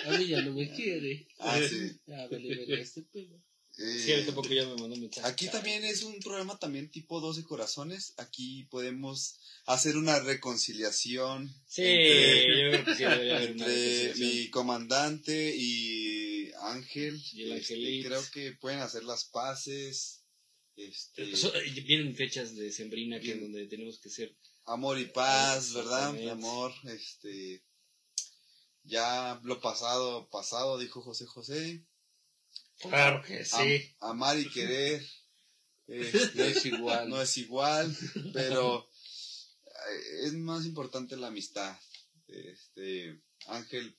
[0.07, 1.27] A mí ya no me quiere.
[1.39, 1.91] ah, sí.
[2.05, 3.35] Ya, vale, vale, este pedo.
[3.77, 5.27] Eh, Sí, ahorita poco ya me mandó mensaje.
[5.27, 8.13] Aquí también es un programa también tipo 12 corazones.
[8.17, 15.53] Aquí podemos hacer una reconciliación Sí, entre, yo creo que sí haber entre mi comandante
[15.57, 17.21] y Ángel.
[17.33, 20.21] Y el Este, creo que pueden hacer las paces.
[20.75, 24.35] Este, So- eh, vienen fechas de Sembrina que donde tenemos que ser
[24.65, 26.15] amor y paz, ¿verdad?
[26.15, 26.31] Exactamente.
[26.31, 27.63] Amor, este.
[28.83, 31.85] Ya lo pasado, pasado, dijo José José.
[32.79, 33.95] Claro que Am- sí.
[33.99, 35.03] amar y querer.
[35.87, 37.09] este, No es igual.
[37.09, 37.95] no es igual,
[38.33, 38.87] pero
[39.65, 41.75] eh, es más importante la amistad.
[42.27, 43.97] Este, Ángel,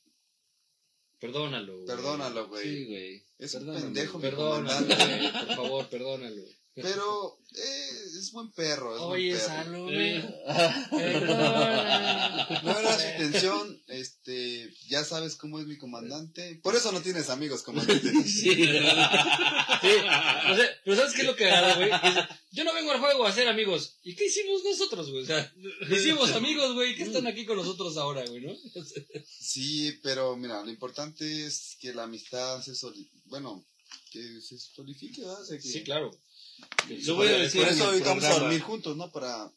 [1.19, 1.75] Perdónalo.
[1.77, 1.87] güey.
[1.87, 2.65] perdónalo, güey.
[2.65, 3.27] Sí, güey.
[3.39, 6.43] Es un pendejo, mi Perdónalo, güey, por favor, perdónalo.
[6.83, 8.95] Pero eh, es buen perro.
[8.95, 9.55] Es Oye, buen perro.
[9.65, 10.17] Salome.
[10.19, 11.27] Eh.
[12.63, 16.61] No era su intención, este, ya sabes cómo es mi comandante.
[16.63, 18.13] Por eso no tienes amigos, comandante.
[18.27, 18.51] Sí.
[18.55, 21.91] Sí, o sea, pero ¿sabes qué es lo que agarra, güey?
[22.53, 23.99] Yo no vengo al juego a hacer amigos.
[24.03, 25.23] ¿Y qué hicimos nosotros, güey?
[25.23, 25.53] O sea,
[25.91, 28.53] hicimos amigos, güey, que están aquí con nosotros ahora, güey, ¿no?
[29.39, 33.67] Sí, pero mira, lo importante es que la amistad se soli bueno,
[34.11, 35.41] que se solidifique, ¿verdad?
[35.43, 36.11] O sea, que- Sí, claro.
[37.07, 39.11] Lo voy a decir Por eso hoy vamos a dormir juntos, ¿no?
[39.11, 39.51] Para,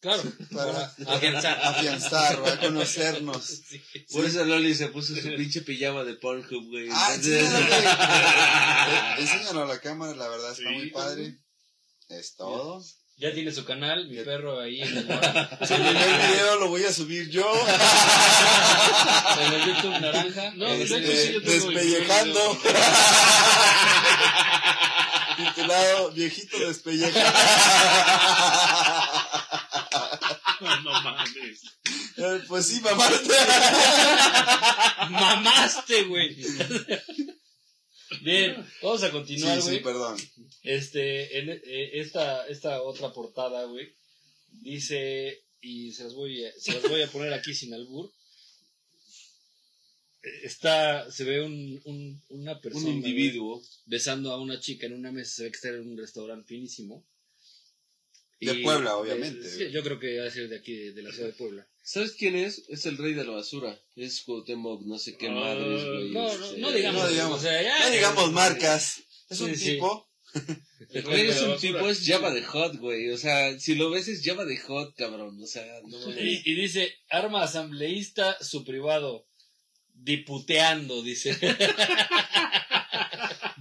[0.00, 0.22] Claro.
[0.52, 1.60] para Afianzar.
[1.64, 2.60] afianzar, ¿verdad?
[2.60, 3.46] conocernos.
[3.68, 3.80] Sí.
[4.12, 6.88] Por eso Loli se puso su pinche pijama de Pornhub, güey.
[6.90, 7.58] Ah, enséñalo.
[9.18, 11.36] Enséñalo a la cámara, la verdad está Sí, muy padre.
[12.08, 12.82] Es todo.
[13.18, 15.94] Ya tiene su canal, mi perro ahí en el, Su primer
[16.32, 17.46] video lo voy a subir yo.
[19.38, 20.50] en el YouTube naranja.
[20.56, 22.58] No, Este, sí, yo tengo mi despellejando.
[25.36, 27.30] Titulado Viejito despellejando.
[30.84, 31.60] No mames.
[32.16, 33.08] Eh, Pues sí, mamá.
[35.10, 36.36] Mamaste, güey.
[38.20, 39.82] Bien, vamos a Sí, continuar, sí, güey.
[39.82, 40.16] perdón.
[40.62, 43.96] Este, en, eh, esta, esta otra portada, güey,
[44.50, 48.12] dice, y se las voy a, se las voy a poner aquí sin albur.
[50.44, 52.86] Está, se ve un, un- una persona.
[52.86, 53.62] un individuo.
[53.86, 57.04] besando a una chica en una mesa, se ve que está en un restaurante finísimo.
[58.40, 59.70] De Puebla, obviamente.
[59.70, 61.66] yo creo que va a ser de aquí, de, de la ciudad de Puebla.
[61.84, 62.64] ¿Sabes quién es?
[62.68, 63.80] Es el rey de la basura.
[63.94, 66.10] Es Cuauhtémoc, no sé qué Ah, madres, güey.
[66.10, 67.02] No, no, este, no digamos.
[67.02, 67.38] No digamos.
[67.38, 68.98] o sea, ya- No digamos marcas.
[69.30, 69.64] Es Sí, un sí.
[69.74, 70.08] tipo.
[70.90, 73.10] El rey es un tipo, es Java de Hot, güey.
[73.10, 75.40] O sea, si lo ves es Java de Hot, cabrón.
[75.40, 76.10] O sea, no.
[76.20, 79.26] Y, y dice, arma asambleísta, su privado.
[80.02, 81.38] Diputeando, dice.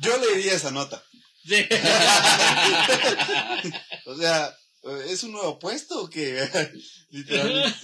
[0.02, 1.04] Yo leería esa nota.
[1.46, 1.56] Sí.
[4.06, 4.54] O sea,
[5.08, 6.38] ¿es un nuevo puesto o qué?
[7.12, 7.78] Literalmente.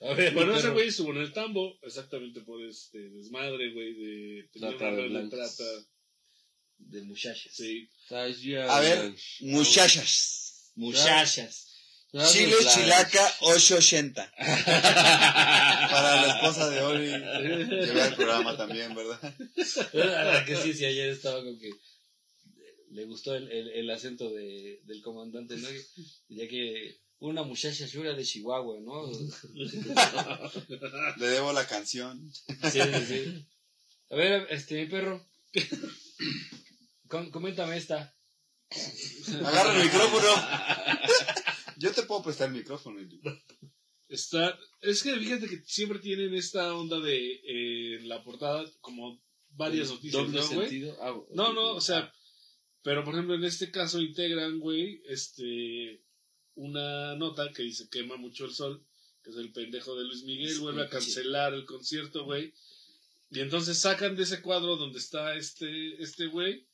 [0.00, 3.94] A ver, Bueno, ese pero- güey estuvo en el tambo, exactamente por este desmadre, güey,
[3.94, 5.64] de tener Trata una de de trata.
[6.78, 7.52] De muchachas.
[7.54, 7.88] Sí.
[8.10, 10.72] A ver, muchachas.
[10.74, 11.71] Muchachas.
[12.30, 14.32] Chile Chilaca 880.
[14.36, 17.10] Para la esposa de Oli.
[17.10, 19.34] Que vea el programa también, ¿verdad?
[20.46, 21.70] Que sí, sí, ayer estaba con que
[22.90, 25.68] le gustó el, el, el acento de, del comandante, ¿no?
[26.28, 29.06] Ya que una muchacha chula de Chihuahua, ¿no?
[31.16, 32.30] Le debo la canción.
[32.70, 33.46] Sí, sí, sí.
[34.10, 35.26] A ver, este, mi perro.
[37.08, 38.14] Com- coméntame esta.
[39.44, 40.28] Agarra el micrófono.
[41.82, 43.00] Yo te puedo prestar el micrófono.
[43.00, 43.20] Eli.
[44.08, 49.20] Está, es que fíjate que siempre tienen esta onda de eh, en la portada como
[49.50, 50.68] varias noticias, Doble ¿no, güey?
[50.68, 50.96] sentido.
[51.00, 52.12] Ah, No, no, o sea, ah,
[52.82, 56.04] pero por ejemplo en este caso integran, güey, este,
[56.54, 58.86] una nota que dice quema mucho el sol,
[59.24, 62.54] que es el pendejo de Luis Miguel, vuelve a cancelar el concierto, güey,
[63.30, 66.68] y entonces sacan de ese cuadro donde está este, este güey,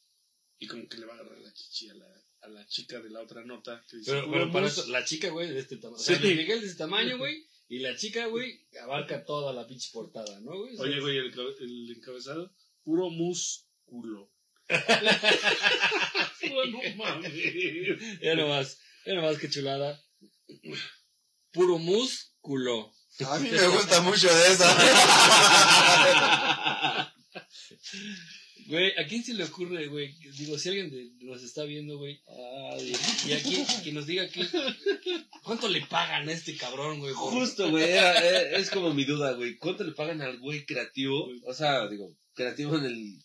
[0.59, 2.18] y como que le va a agarrar la chichi a la,
[2.49, 4.79] a la chica de la otra nota, que dice, Pero, "Puro pero para mus".
[4.79, 6.01] eso, la chica, güey, de este tamaño.
[6.01, 6.35] O sea, Sí.
[6.35, 7.47] Miguel de este tamaño, güey.
[7.69, 10.77] Y la chica, güey, abarca toda la pinche portada, ¿no, güey?
[10.79, 12.51] Oye, güey, el, el encabezado,
[12.83, 14.33] puro músculo.
[16.73, 17.33] no mames.
[18.23, 20.03] Ya nomás, ya nomás que chulada.
[21.53, 22.93] Puro músculo.
[23.27, 24.69] A mí me gusta mucho de esa.
[28.67, 30.15] Güey, ¿a quién se le ocurre, güey?
[30.37, 32.21] Digo, si alguien de- nos está viendo, güey.
[32.83, 34.47] Y aquí, que nos diga que,
[35.43, 37.15] cuánto le pagan a este cabrón, güey.
[37.15, 39.57] por- Justo, güey, es como mi duda, güey.
[39.57, 41.29] ¿Cuánto le pagan al güey creativo?
[41.45, 43.25] O sea, digo, creativo en el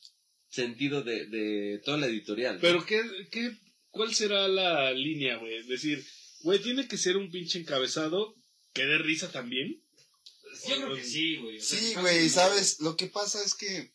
[0.49, 2.55] sentido de, de toda la editorial.
[2.55, 2.61] ¿no?
[2.61, 3.57] Pero, ¿qué, qué,
[3.89, 5.55] ¿cuál será la línea, güey?
[5.55, 6.05] Es decir,
[6.41, 8.35] güey, tiene que ser un pinche encabezado
[8.73, 9.81] que dé risa también.
[10.67, 11.57] Yo creo que sí, güey.
[11.57, 12.79] O sea, Sí, güey, ¿sabes?
[12.79, 13.91] Lo que pasa es que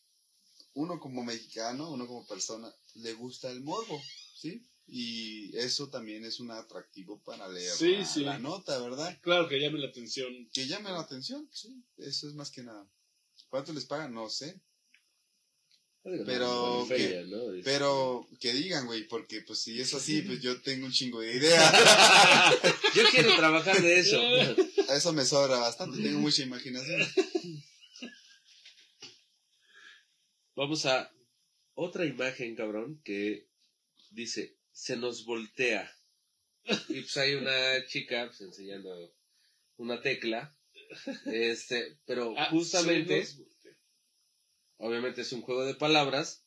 [0.74, 4.00] uno como mexicano, uno como persona, le gusta el morbo,
[4.40, 4.62] ¿sí?
[4.90, 8.20] Y eso también es un atractivo para leer Sí, la, sí.
[8.20, 9.18] la nota, ¿verdad?
[9.20, 10.48] Claro que llame la atención.
[10.52, 11.84] Que llame la atención, sí.
[11.98, 12.88] Eso es más que nada.
[13.50, 14.14] ¿Cuánto les pagan?
[14.14, 14.60] No sé.
[16.02, 17.52] Pero que- feria, ¿no?
[17.52, 21.20] Es- Pero que digan, güey, porque pues si es así, pues yo tengo un chingo
[21.20, 22.52] de idea.
[22.94, 24.18] Yo quiero trabajar de eso.
[24.90, 27.02] Eso me sobra bastante, tengo mucha imaginación.
[30.56, 31.12] Vamos a
[31.74, 33.48] otra imagen, cabrón, que
[34.10, 35.92] dice, se nos voltea.
[36.88, 39.12] Y pues hay una chica pues, enseñando
[39.76, 40.54] una tecla.
[41.26, 43.26] Este, pero Ah, justamente,
[44.76, 46.44] obviamente es un juego de palabras.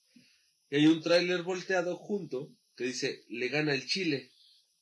[0.69, 4.31] Y hay un tráiler volteado junto, que dice, le gana el chile.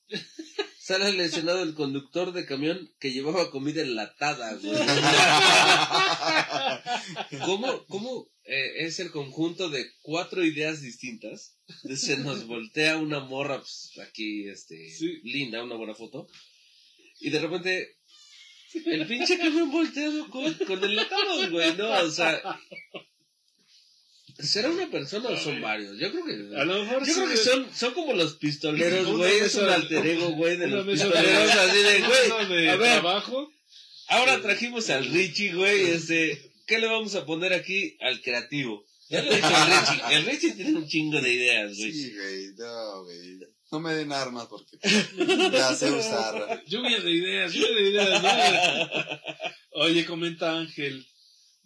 [0.90, 4.74] Sale lesionado el conductor de camión que llevaba comida enlatada, güey.
[7.46, 11.60] ¿Cómo, cómo eh, es el conjunto de cuatro ideas distintas?
[11.96, 15.22] Se nos voltea una morra, pues, aquí, este, Sí.
[15.26, 16.28] linda, una buena foto.
[17.20, 17.98] Y de repente,
[18.74, 21.88] el pinche camión volteado con, con enlatados, güey, ¿no?
[22.02, 22.42] O sea,
[24.40, 25.98] ¿será una persona o son varios?
[25.98, 26.58] Yo creo que...
[26.58, 29.40] A lo mejor Yo creo que son, son como los pistoleros, güey.
[29.40, 31.56] Es un alter ego, güey, de los pistoleros.
[31.56, 32.00] Así de,
[32.48, 32.68] güey.
[32.68, 33.52] A ver, trabajo.
[34.08, 35.92] ahora trajimos al Richie, güey.
[35.92, 38.86] Este, ¿qué le vamos a poner aquí al creativo?
[39.10, 40.16] Ya al Richie.
[40.16, 41.92] El Richie tiene un chingo de ideas, güey.
[41.92, 43.40] Sí, güey, no, güey.
[43.72, 44.78] No me den armas porque
[45.52, 46.64] ya sé usar.
[46.66, 48.24] Lluvia de ideas, lluvia de ideas.
[48.24, 48.30] ¿no?
[49.84, 51.06] Oye, comenta Ángel.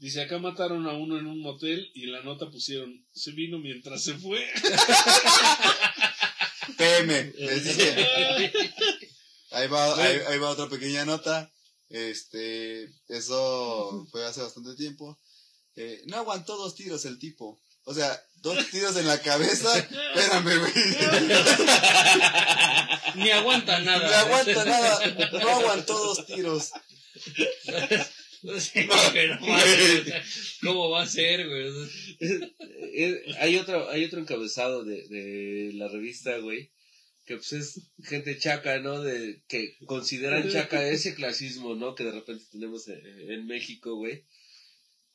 [0.04, 3.58] Dice, acá mataron a uno en un motel y en la nota pusieron, se vino
[3.58, 4.38] mientras se fue.
[6.78, 8.52] PM, les dije.
[9.52, 11.50] Ahí va, ahí, ahí va otra pequeña nota.
[11.88, 15.18] Este, eso fue hace bastante tiempo.
[15.78, 17.62] Eh, no aguantó dos tiros el tipo.
[17.86, 19.74] O sea, dos tiros en la cabeza.
[19.78, 20.74] Espérame, güey.
[23.16, 24.10] Ni aguanta nada.
[24.10, 25.00] No aguanta nada.
[25.32, 26.72] No aguantó dos tiros.
[28.60, 29.40] Sí, pero,
[30.62, 31.72] ¿Cómo va a ser, güey?
[33.40, 36.74] Hay otro, hay otro encabezado de, de la revista, güey.
[37.26, 39.02] Que pues es gente chaca, ¿no?
[39.02, 41.96] De, que consideran chaca ese clasismo, ¿no?
[41.96, 43.00] Que de repente tenemos en,
[43.32, 44.26] en México, güey.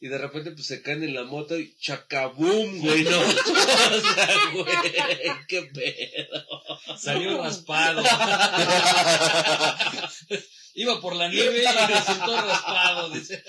[0.00, 3.20] Y de repente pues se caen en la moto y chacabum, güey, ¿no?
[3.20, 4.74] o sea, güey,
[5.48, 6.96] qué pedo.
[6.96, 8.02] Salió raspado.
[10.80, 13.10] Iba por la nieve y resultó raspado.
[13.10, 13.42] Dice.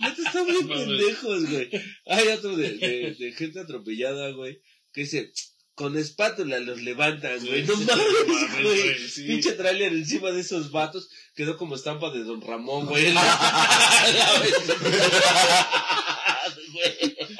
[0.00, 0.86] Neta, están bien Mames.
[0.86, 1.68] pendejos, güey.
[2.06, 4.62] Hay otro de, de, de gente atropellada, güey,
[4.94, 5.30] que dice,
[5.74, 7.64] con espátula los levantan, güey.
[7.64, 8.62] No mames, güey.
[8.62, 8.96] güey.
[9.26, 13.12] Pinche trailer encima de esos vatos quedó como estampa de Don Ramón, güey.
[13.12, 13.14] Güey.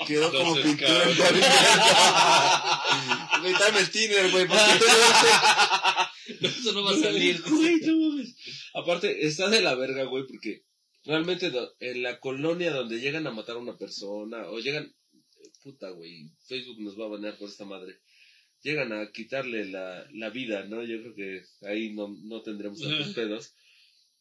[0.07, 1.17] Quedó como pintura en.
[3.41, 4.47] Güey, dame el tiner, güey.
[4.49, 4.55] no-
[6.49, 7.43] Eso no va a salir.
[7.43, 8.35] Güey, no mames.
[8.77, 10.67] Aparte, está de la verga, güey, porque
[11.03, 14.95] realmente en la colonia donde llegan a matar a una persona, o llegan,
[15.63, 18.01] puta, güey, Facebook nos va a banear por esta madre.
[18.61, 20.85] Llegan a quitarle la, la vida, ¿no?
[20.85, 23.55] Yo creo que ahí no, no tendremos tantos pedos.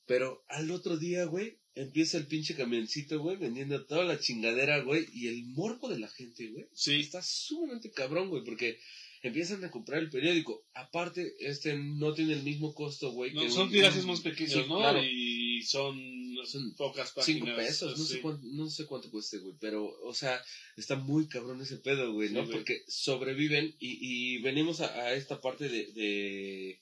[0.06, 5.06] Pero al otro día, güey, empieza el pinche camioncito, güey, vendiendo toda la chingadera, güey,
[5.12, 8.80] y el morbo de la gente, güey, Sí, está sumamente cabrón, güey, porque
[9.30, 10.66] empiezan a comprar el periódico.
[10.74, 13.34] Aparte, este no tiene el mismo costo, güey.
[13.34, 14.78] no, que son tirajes más pequeños, Sí, ¿no?
[14.80, 15.02] claro.
[15.04, 15.98] Y son,
[16.46, 17.46] Son pocas páginas.
[17.46, 18.14] Cinco pesos, no, sí.
[18.16, 20.42] sé cuánto, no sé cuánto cueste, güey, pero, o sea,
[20.78, 22.42] está muy cabrón ese pedo, güey, ¿no?
[22.42, 22.58] Sí, güey.
[22.58, 26.82] Porque sobreviven y, y venimos a, a esta parte de, de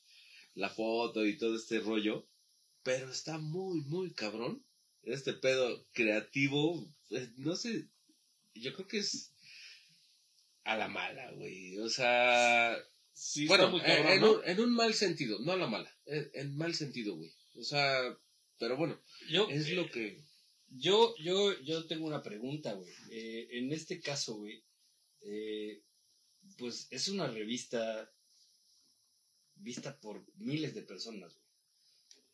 [0.55, 2.27] la foto y todo este rollo,
[2.83, 4.63] pero está muy, muy cabrón.
[5.03, 7.87] Este pedo creativo, eh, no sé,
[8.55, 9.32] yo creo que es
[10.63, 12.77] a la mala, güey, o sea,
[13.15, 14.31] Sí, bueno, eh, cabrón, en, ¿no?
[14.33, 17.63] un, en un mal sentido, no a la mala, en, en mal sentido, güey, o
[17.63, 18.17] sea,
[18.57, 18.99] pero bueno,
[19.29, 20.23] Yo, es lo que...
[20.69, 22.91] yo, yo, yo tengo una pregunta, güey.
[23.11, 24.63] Eh, en este caso, güey,
[25.21, 25.83] eh,
[26.57, 28.09] pues es una revista
[29.55, 31.45] vista por miles de personas, güey.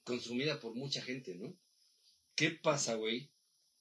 [0.04, 1.56] Consumida por mucha gente, ¿no?
[2.36, 3.32] ¿Qué pasa, güey?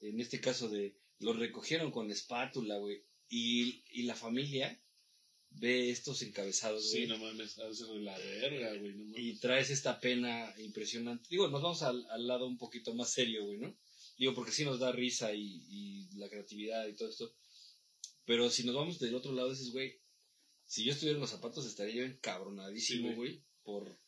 [0.01, 3.05] En este caso de lo recogieron con espátula, güey.
[3.29, 4.81] Y, y la familia
[5.51, 7.03] ve estos encabezados, güey.
[7.03, 8.93] Sí, no mames, a veces de la verga, güey.
[8.95, 9.19] No mames.
[9.19, 11.27] y traes esta pena impresionante.
[11.31, 13.77] Digo, nos vamos al, al lado un poquito más serio, güey, ¿no?
[14.19, 17.35] Digo, porque sí nos da risa y, y la creatividad y todo esto.
[18.25, 20.01] Pero si nos vamos del otro lado, dices, güey,
[20.67, 23.31] si yo estuviera en los zapatos estaría yo encabronadísimo, Sí, güey.
[23.33, 23.99] güey, por,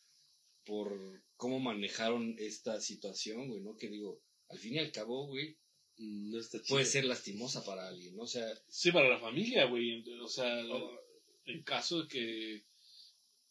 [0.65, 3.77] por cómo manejaron esta situación, güey, ¿no?
[3.77, 5.57] Que digo, al fin y al cabo, güey,
[6.03, 6.69] No está chido.
[6.77, 8.23] puede ser lastimosa para alguien, ¿no?
[8.23, 10.03] O sea, Sí, para la familia, güey.
[10.21, 10.99] O sea, Oh.
[11.45, 12.55] en caso de que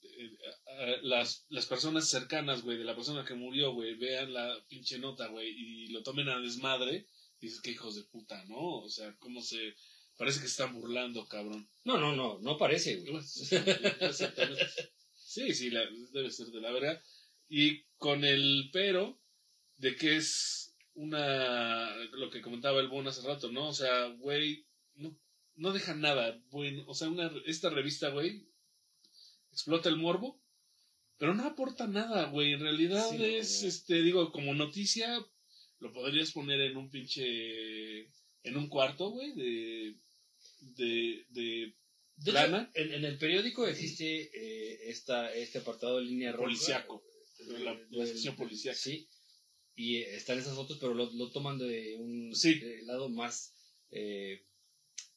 [0.01, 4.97] eh, las, las personas cercanas, güey, de la persona que murió, güey, vean la pinche
[4.97, 7.05] nota, güey, y lo tomen a desmadre,
[7.39, 8.77] dices que hijos de puta, ¿no?
[8.79, 9.75] O sea, cómo se...
[10.17, 11.69] Parece que se están burlando, cabrón.
[11.85, 13.15] no, no, no, no parece, güey.
[14.01, 14.65] Exactamente.
[15.15, 17.01] Sí, sí, la- debe ser de la verga.
[17.47, 19.21] Y con el pero
[19.77, 20.68] de que es
[21.03, 23.69] una, lo que comentaba el Bon hace rato, ¿no?
[23.69, 25.17] O sea, güey, no,
[25.55, 26.83] no deja nada bueno.
[26.87, 28.47] O sea, una, esta revista, güey,
[29.51, 30.41] explota el morbo,
[31.17, 32.53] pero no aporta nada, güey.
[32.53, 33.67] En realidad Sí, es, güey.
[33.69, 35.25] este, digo, como noticia,
[35.79, 37.99] lo podrías poner en un pinche,
[38.43, 39.95] en un cuarto, güey, de,
[40.61, 41.73] de, de
[42.17, 46.43] De hecho, en, en el periódico existe eh, esta, este apartado de línea roja.
[46.43, 47.03] Policiaco.
[47.39, 47.59] Eh,
[47.91, 48.77] La- sección policiaca.
[48.77, 49.07] Sí.
[49.81, 52.59] Y eh, están esas fotos, pero lo, lo toman de un Sí.
[52.61, 53.53] eh, lado más
[53.91, 54.43] eh,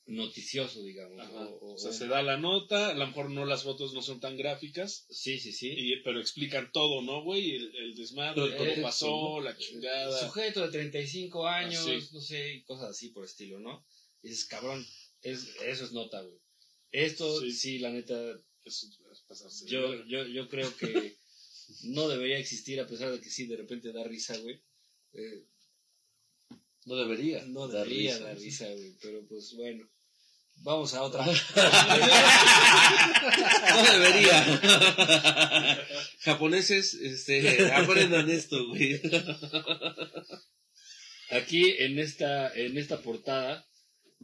[0.07, 1.27] noticioso, digamos.
[1.31, 4.03] O- o- O sea, se da la nota, a lo mejor no las fotos no
[4.03, 5.73] son tan gráficas, Sí, sí, sí.
[5.77, 7.57] y- pero explican todo, ¿no, güey?
[7.57, 10.27] El, el desmadre, Todo el cómo contexto, pasó, la chingada.
[10.27, 12.09] Sujeto de 35 años, Ah, sí.
[12.13, 13.85] no sé, y cosas así por estilo, ¿no?
[14.23, 14.87] Y dices, cabrón,
[15.23, 16.39] es, eso es nota, güey.
[16.93, 17.53] Esto, Sí.
[17.53, 18.15] sí, la neta,
[18.65, 18.89] es
[19.27, 21.17] pasarse yo, yo, yo creo que
[21.85, 24.61] no debería existir, a pesar de que sí, de repente da risa, güey.
[25.15, 25.45] Eh,
[26.87, 27.45] No debería.
[27.47, 28.25] no dar debería risa.
[28.25, 29.89] dar risa, güey, pero pues bueno.
[30.65, 31.25] Vamos a otra.
[33.75, 34.45] No debería.
[36.21, 39.01] Japoneses, este, aprendan esto, güey.
[41.31, 43.67] Aquí en esta, en esta portada,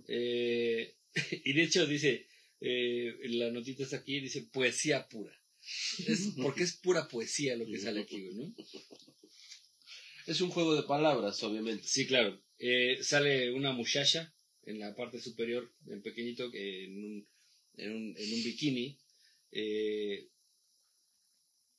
[0.09, 0.95] eh,
[1.45, 2.26] y de hecho dice,
[2.61, 5.32] eh, la notita está aquí, dice poesía pura.
[6.07, 8.55] Es, porque es pura poesía lo que sale aquí, ¿no?
[10.27, 11.87] Es un juego de palabras, obviamente.
[11.87, 12.41] Sí, claro.
[12.59, 17.29] Eh, sale una muchacha en la parte superior, en pequeñito, en un,
[17.77, 18.99] en un, en un bikini,
[19.53, 20.29] eh,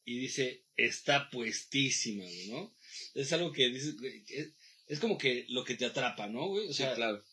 [0.06, 2.74] y dice, está puestísima, ¿no?
[3.14, 4.54] Es algo que güey, es,
[4.88, 6.68] es como que lo que te atrapa, ¿no, güey?
[6.68, 7.24] O Sí, sea, claro.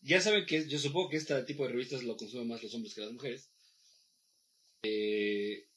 [0.00, 2.94] ya saben que yo supongo que este tipo de revistas lo consumen más los hombres
[2.94, 3.50] que las mujeres.
[4.82, 5.68] Eh,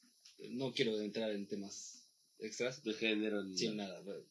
[0.50, 2.08] no quiero entrar en temas
[2.38, 3.42] extras, De género.
[3.42, 4.02] ni sin nada.
[4.02, 4.22] nada.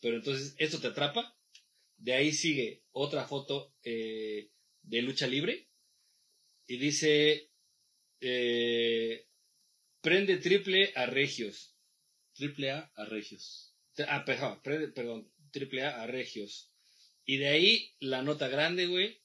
[0.00, 1.36] Pero entonces, esto te atrapa.
[1.96, 4.50] De ahí sigue otra foto eh,
[4.82, 5.68] de lucha libre.
[6.66, 7.50] Y dice,
[8.20, 9.26] eh,
[10.00, 11.74] prende triple a Regios.
[12.34, 13.74] Triple A a Regios.
[14.06, 14.60] Ah, perdón,
[14.94, 16.70] perdón, triple A a Regios.
[17.24, 19.20] Y de ahí la nota grande, güey.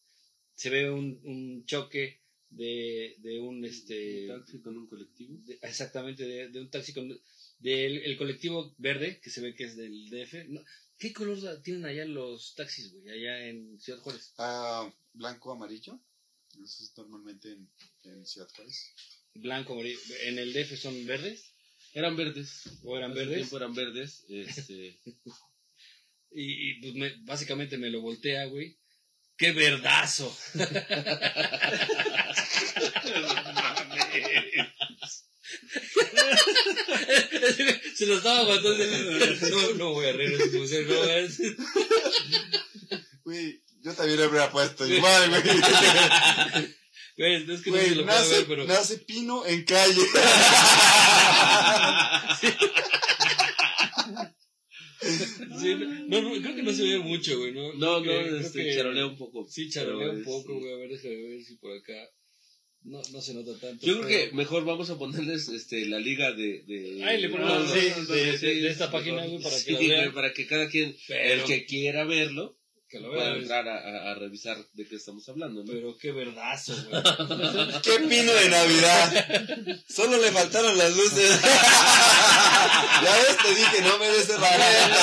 [0.56, 2.23] Se ve un, un choque
[2.56, 4.30] de, de un, este...
[4.32, 5.38] Un taxi con un colectivo.
[5.46, 7.10] de- exactamente, de, de un taxi con...
[7.60, 10.50] Del el colectivo verde, que se ve que es del DF.
[10.50, 10.62] No,
[10.98, 13.10] ¿Qué color tienen allá los taxis, güey?
[13.10, 14.34] Allá en Ciudad Juárez.
[14.38, 16.00] Ah, blanco, amarillo.
[16.64, 17.70] Eso es normalmente en,
[18.04, 18.94] en Ciudad Juárez.
[19.34, 20.00] Blanco, amarillo.
[20.26, 21.54] ¿En el DF son verdes?
[21.94, 22.64] Eran verdes.
[22.84, 23.36] ¿O eran Hace verdes?
[23.38, 24.24] tiempo eran verdes.
[24.30, 25.00] Este,
[26.36, 28.76] Y, y, pues me- básicamente me lo voltea, güey.
[29.38, 30.36] ¡Qué verdazo!
[37.96, 38.84] Se lo estaba aguantando.
[39.50, 41.40] No, no voy a reír, museo, no es.
[43.24, 45.42] Güey, yo también le habría puesto igual, güey.
[47.16, 48.66] Güey, es que no Güey, se lo puedo nace, ver, pero.
[48.66, 50.02] nace pino en calle.
[55.60, 55.76] Sí,
[56.08, 57.74] no, no, creo que no se ve mucho, güey, ¿no?
[57.74, 59.46] no, no, este, que- charolea un poco.
[59.50, 60.74] Sí, charolea un poco, güey.
[60.74, 61.94] A ver, déjame ver si por acá.
[62.86, 63.86] No, no se nota tanto.
[63.86, 66.64] Yo creo pero- que mejor vamos a ponerles este, la liga de.
[66.68, 69.42] de Ahí le ponemos, no, sí, no, no, de- sí, de- de esta página, güey,
[69.42, 70.02] para que Sí, la vean.
[70.02, 72.58] güey, para que cada quien, Pero, el que quiera verlo,
[72.90, 75.64] que lo pueda entrar a, a- a revisar de qué estamos hablando.
[75.64, 75.72] ¿no?
[75.72, 77.02] Pero qué verdazo, güey.
[77.84, 79.26] ¡Qué pino de Navidad!
[79.88, 81.40] Solo le faltaron las luces.
[81.42, 85.00] ya ves, te dije, no me des herramientas.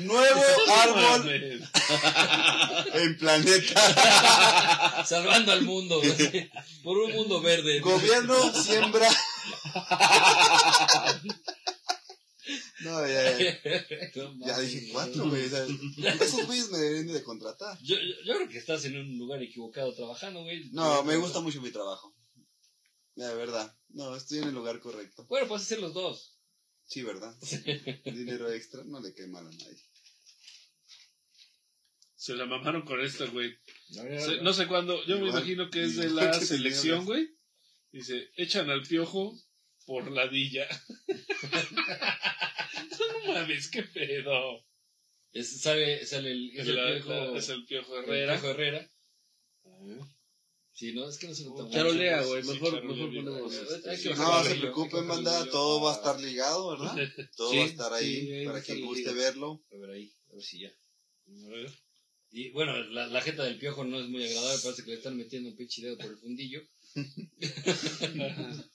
[0.00, 0.42] Nuevo
[0.76, 1.30] árbol
[2.94, 5.04] en planeta.
[5.06, 6.50] Salvando al mundo, güey.
[6.82, 7.80] Por un mundo verde.
[7.80, 9.08] Gobierno siembra.
[12.80, 13.60] No, ya, ya.
[14.40, 15.46] Ya dije cuatro, güey.
[15.46, 15.66] o sea,
[16.20, 17.78] esos güeyes me deberían de contratar.
[17.82, 20.70] Yo, yo, yo creo que estás en un lugar equivocado trabajando, güey.
[20.70, 22.14] No, me gusta mucho mi trabajo.
[23.16, 23.74] La verdad.
[23.88, 25.26] No, estoy en el lugar correcto.
[25.28, 26.37] Bueno, puedes hacer los dos.
[26.88, 27.34] Sí, ¿verdad?
[28.04, 29.78] Dinero extra no le cae mal a nadie.
[32.16, 33.54] Se la mamaron con esto, güey.
[34.42, 37.28] No sé cuándo, yo me imagino que es de la selección, güey.
[37.92, 39.38] Dice, echan al piojo
[39.86, 40.66] por ladilla.
[42.98, 44.64] no mames, qué pedo.
[45.32, 46.74] Es- sale, sale el, es Es, el
[47.06, 48.34] la- es el piojo el Herrera.
[48.42, 48.90] Herrera.
[50.78, 51.74] Sí, no, es que no se nota mucho.
[51.74, 53.52] Charolea, güey, Sí, mejor, charolea mejor ponemos.
[53.52, 54.08] sí.
[54.16, 55.50] No se preocupen, banda.
[55.50, 56.96] Todo va a estar ligado, ¿verdad?
[57.36, 59.12] Todo Sí, va a estar ahí sí, para quien guste liga.
[59.14, 59.60] verlo.
[59.72, 60.68] A ver ahí, a ver si ya.
[60.68, 61.70] A ver.
[62.30, 65.16] Y bueno, la, la jeta del piojo no es muy agradable, parece que le están
[65.16, 66.62] metiendo un pinche dedo por el fundillo.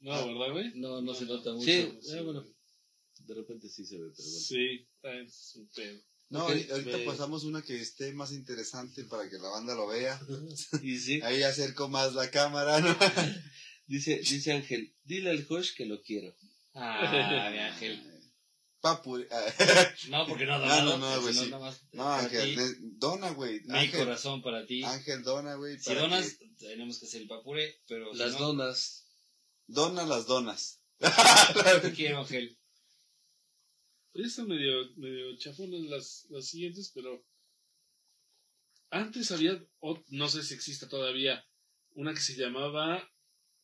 [0.00, 0.72] No, ¿verdad, güey?
[0.74, 1.64] No, no se nota mucho.
[1.64, 1.72] Sí,
[2.12, 2.44] eh, bueno.
[3.20, 4.38] De repente sí se ve, pero bueno.
[4.46, 5.98] Sí, está en su pedo.
[6.30, 9.74] No, Ok, ahori- ahorita me- pasamos una que esté más interesante para que la banda
[9.74, 10.18] lo vea.
[10.82, 12.96] Y sí, Ahí acerco más la cámara, ¿no?
[13.86, 16.34] dice, dice Ángel, dile al Josh que lo quiero.
[16.74, 18.10] Ah, mi ángel.
[18.80, 19.18] Papu.
[20.08, 20.98] No, porque no ha No, donado.
[20.98, 21.50] no, no, güey, si sí.
[21.50, 22.62] nada más No, Ángel, ti,
[22.98, 23.60] dona, güey.
[23.64, 24.82] Mi Ángel, corazón para ti.
[24.82, 25.78] Ángel, dona, güey.
[25.78, 29.06] Si donas, que- tenemos que hacer el papure, pero si Las no, donas.
[29.66, 30.80] Dona las donas.
[31.82, 32.58] te quiero, Ángel.
[34.14, 37.26] Ya están medio, medio chafonas las, las siguientes, pero
[38.90, 39.60] antes había,
[40.10, 41.44] no sé si exista todavía,
[41.94, 43.12] una que se llamaba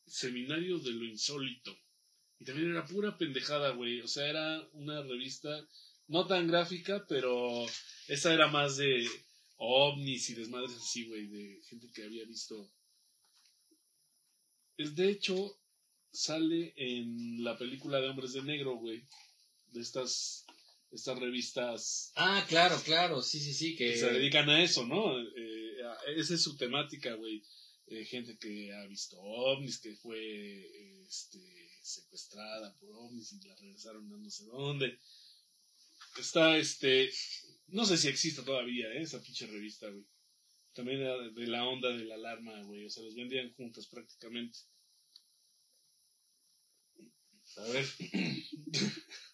[0.07, 1.73] Seminario de lo Insólito.
[2.41, 4.01] Y también era pura pendejada, güey.
[4.01, 5.51] O sea, era una revista
[6.09, 7.65] no tan gráfica, pero
[8.09, 9.07] esta era más de
[9.57, 12.73] ovnis y desmadres así, güey, de gente que había visto.
[14.77, 15.61] De hecho
[16.13, 19.07] sale en la película de Hombres de Negro, güey.
[19.71, 20.45] De estas,
[20.91, 23.93] estas revistas Ah, claro, claro, sí, sí, sí, que...
[23.93, 25.18] que se dedican a eso, ¿no?
[25.21, 27.43] Eh, a- esa es su temática, güey.
[27.87, 31.41] Eh, gente que ha visto ovnis, que fue este,
[31.83, 34.99] secuestrada por ovnis y la regresaron a no sé dónde.
[36.18, 37.11] Está, este,
[37.68, 39.03] no sé si existe todavía, ¿eh?
[39.03, 40.05] esa pinche revista, güey.
[40.73, 42.85] También era de, de la onda de la alarma, güey.
[42.87, 44.59] O sea, los vendían juntas prácticamente.
[47.57, 47.85] A ver,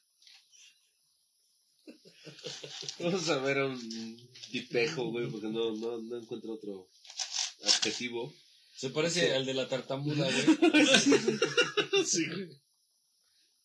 [2.99, 6.89] Vamos a ver a un tipejo, güey, porque no, no, no encuentro otro
[7.65, 8.33] adjetivo.
[8.77, 10.87] se parece al de la tartamuda, güey.
[12.07, 12.49] sí, güey.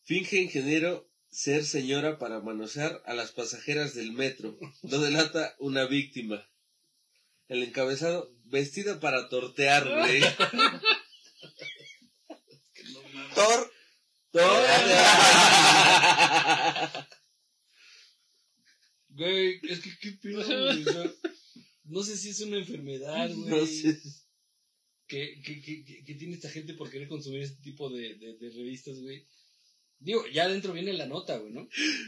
[0.03, 4.57] Finge ingeniero ser señora para manosear a las pasajeras del metro.
[4.83, 6.45] Lo delata una víctima.
[7.47, 10.21] El encabezado, vestida para tortear, güey.
[13.35, 13.71] Thor.
[19.21, 20.83] Güey, es que qué pedo, güey.
[20.87, 21.11] o sea,
[21.85, 23.49] no sé si es una enfermedad, güey.
[23.49, 23.99] No sé.
[25.07, 28.49] que, que, que, que- tiene esta gente por querer consumir este tipo de, de, de
[28.49, 29.25] revistas, güey.
[29.99, 31.67] Digo, ya adentro viene la nota, güey, ¿no?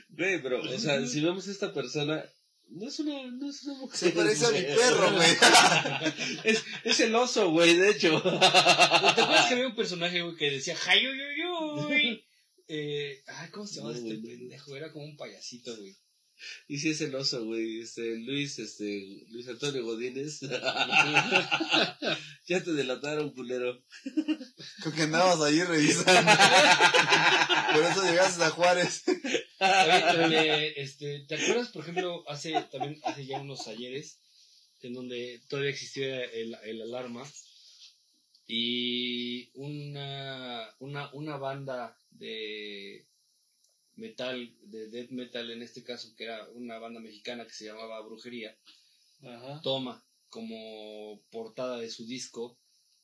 [0.09, 2.25] Güey, pero, o sea, si vemos a esta persona,
[2.69, 3.99] no es una, no es una mujer.
[3.99, 5.27] Se parece a mi perro, güey.
[6.43, 8.19] Es, es el oso, güey, de hecho.
[8.21, 12.23] ¿Te acuerdas que había un personaje, güey, que decía, ¡Jayuyuyuy!
[12.69, 14.75] Eh, ay, ¿cómo se llama No, este pendejo?
[14.77, 15.93] Era como un payasito, güey.
[16.67, 20.41] Y si es el oso, güey, este, Luis, este, Luis Antonio Godínez.
[22.47, 23.83] ya te delataron, culero.
[24.83, 26.31] Con que andabas ahí revisando.
[27.73, 29.03] Por eso llegaste a Juárez.
[30.25, 34.19] Oye, este, ¿te acuerdas, por ejemplo, hace también hace ya unos ayeres,
[34.81, 37.25] en donde todavía existía el, el alarma
[38.47, 43.05] y una, una, una banda de
[43.95, 48.01] metal, de death metal en este caso, que era una banda mexicana que se llamaba
[48.01, 48.57] Brujería,
[49.21, 49.61] Ajá.
[49.61, 52.57] toma como portada de su disco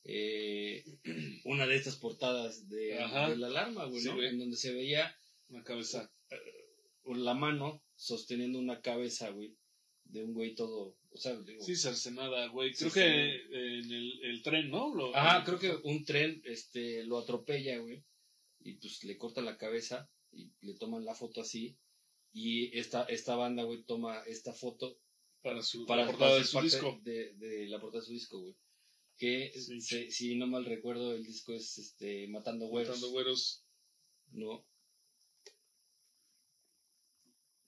[0.04, 0.82] eh,
[1.44, 2.94] una de estas portadas de,
[3.36, 4.14] la alarma, güey, Sí, ¿no?
[4.16, 4.28] güey.
[4.28, 5.14] En donde se veía
[5.48, 6.10] Una cabeza.
[7.02, 9.54] con la mano sosteniendo una cabeza, güey,
[10.04, 12.72] de un güey todo, o sea, digo, Sí, cercenada, güey.
[12.74, 14.94] Creo que eh, en el, el tren, ¿no?
[14.94, 18.02] Lo- ajá, creo que un tren, este, lo atropella, güey,
[18.60, 21.76] y pues le corta la cabeza y le toman la foto así,
[22.32, 24.98] y esta, esta banda, güey, toma esta foto
[25.42, 27.00] Para su para, la portada para de su disco.
[27.02, 28.54] De, de la portada de su disco, güey.
[29.16, 29.80] Que, Sí.
[29.80, 33.64] se- si no mal recuerdo, el disco es, este, Matando Güeros, Matando güeros.
[34.32, 34.64] ¿no?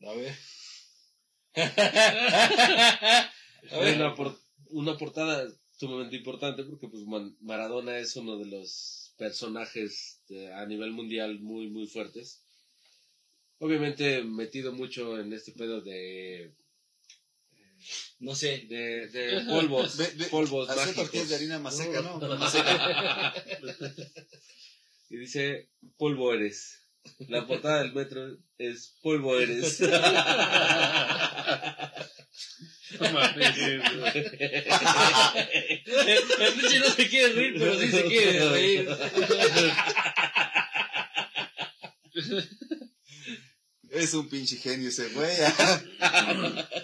[0.00, 0.34] A ver.
[3.70, 3.96] A ver.
[3.96, 4.38] una, por-
[4.70, 10.66] una portada sumamente importante porque pues Man- Maradona es uno de los personajes de- a
[10.66, 12.44] nivel mundial muy muy fuertes.
[13.64, 16.52] Obviamente metido mucho en este pedo de
[18.18, 18.66] No sé.
[18.68, 21.04] de, de polvos, Ve- ve- polvos Hacer mágicos.
[21.04, 22.18] tortillas de harina más seca, ¿no?
[22.18, 23.32] Más seca.
[25.10, 26.80] Y dice polvo eres.
[27.28, 29.80] La portada del metro es polvo eres.
[32.92, 33.08] No
[36.54, 38.88] pinche no se quiere reír, pero sí se quiere reír.
[43.93, 45.30] Es un pinche genio ese güey.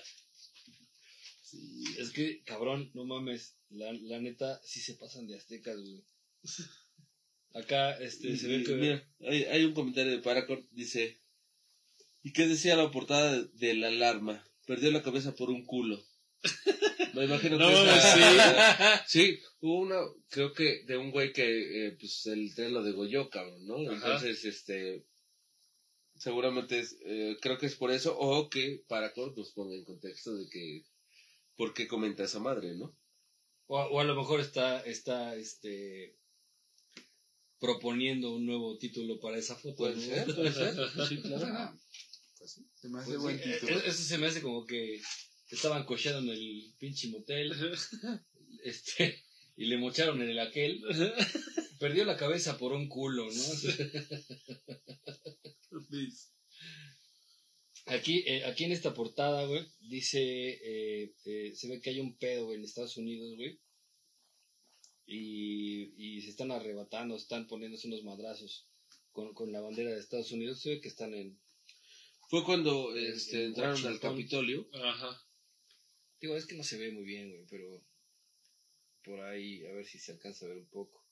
[1.43, 1.83] Sí.
[1.99, 3.57] Es que, cabrón, no mames.
[3.71, 6.05] La, la neta, sí se pasan de aztecas, güey.
[7.55, 8.75] Acá, este, se ve que.
[8.75, 11.21] Mira, hay, hay un comentario de Paracord, dice,
[12.23, 14.47] ¿y qué decía la portada de, de la alarma?
[14.67, 16.03] Perdió la cabeza por un culo.
[17.15, 19.97] Me imagino que No, esa- sí, hubo una,
[20.29, 23.77] creo que de un güey que, eh, pues, el tren lo degolló, cabrón, ¿no?
[23.77, 23.95] Ajá.
[23.95, 25.05] Entonces, este,
[26.19, 30.35] seguramente es, eh, creo que es por eso, o que Paracord nos ponga en contexto
[30.37, 30.85] de que,
[31.57, 32.97] ¿por qué comenta esa madre, no?
[33.67, 36.17] O, o a lo mejor está, está, este.
[37.59, 39.77] proponiendo un nuevo título para esa foto.
[39.77, 40.01] Puede ¿no?
[40.03, 40.75] ser, puede ser,
[41.09, 41.79] sí, claro.
[42.39, 43.81] Pues sí, se me hace Pues buen sí, título.
[43.81, 45.01] e- Eso se me hace como que
[45.51, 47.53] estaban cocheando en el pinche motel.
[48.65, 49.23] Este,
[49.59, 50.83] y le mocharon en el aquel.
[51.79, 53.31] Perdió la cabeza por un culo, ¿no?
[57.87, 62.19] Aquí, eh, aquí en esta portada, güey, dice, eh, eh, se ve que hay un
[62.19, 63.59] pedo, güey, en Estados Unidos, güey.
[65.07, 68.69] Y, y se están arrebatando, están poniéndose unos madrazos
[69.11, 70.61] con, con la bandera de Estados Unidos.
[70.61, 71.41] Se ve que están en...
[72.29, 74.01] Fue cuando En- este, en entraron al.
[74.01, 74.69] Capitolio.
[74.75, 75.19] Ajá.
[76.21, 77.83] Digo, es que no se ve muy bien, güey, pero
[79.09, 81.05] por ahí, a ver si se alcanza a ver un poco.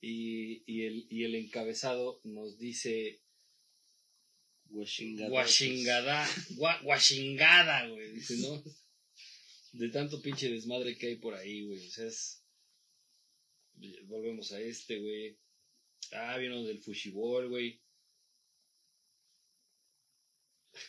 [0.00, 3.20] Y, y, el, y el encabezado nos dice.
[5.30, 6.26] Washingada,
[6.84, 8.62] Washingada, güey, dice, ¿no?
[9.72, 12.42] De tanto pinche desmadre que hay por ahí, güey, o sea, es...
[14.04, 15.38] Volvemos a este, güey.
[16.12, 17.80] Ah, vino del Fushibol, güey.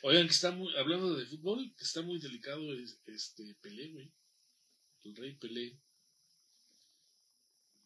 [0.04, 4.12] Oigan, que está muy, hablando de fútbol, que está muy delicado es- este Pelé, güey.
[5.06, 5.80] El rey Pelé.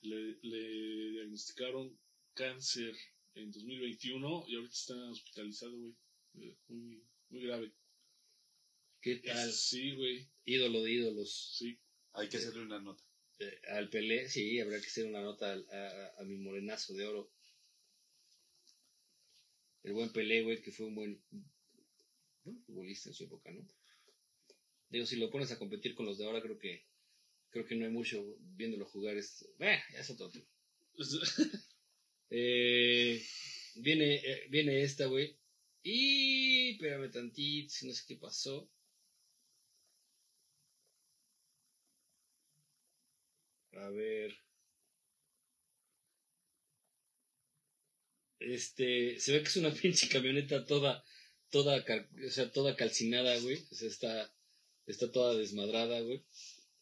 [0.02, 2.00] Le, le diagnosticaron
[2.34, 2.96] cáncer
[3.36, 5.96] en 2021 y ahorita está hospitalizado, güey.
[6.40, 7.74] Eh, Muy, muy grave.
[9.02, 9.52] ¿Qué tal?
[9.52, 10.28] Sí, güey.
[10.46, 11.56] Ídolo de ídolos.
[11.58, 11.78] Sí.
[12.14, 13.04] Hay que hacerle una nota.
[13.40, 16.94] Eh, al Pelé, sí, habrá que hacer una nota al- a, a- a mi morenazo
[16.94, 17.32] de oro.
[19.84, 21.22] El buen Pelé, güey, que fue un buen
[22.44, 23.66] buen futbolista en su época, ¿no?
[24.90, 26.89] Digo, si lo pones a competir con los de ahora, creo que
[27.52, 28.24] creo que no hay mucho
[28.58, 29.18] viéndolo jugar.
[29.18, 30.46] Es, eh, ya es otro tema.
[32.32, 33.24] Eh,
[33.76, 35.38] viene, eh, viene esta, güey.
[35.84, 38.70] Y, espérame tantito, no sé qué pasó.
[43.74, 44.32] A ver.
[48.40, 51.04] Este, se ve que es una pinche camioneta toda,
[51.52, 53.58] toda, cal- o sea, toda calcinada, güey.
[53.72, 54.34] O sea, está,
[54.88, 56.24] está toda desmadrada, güey.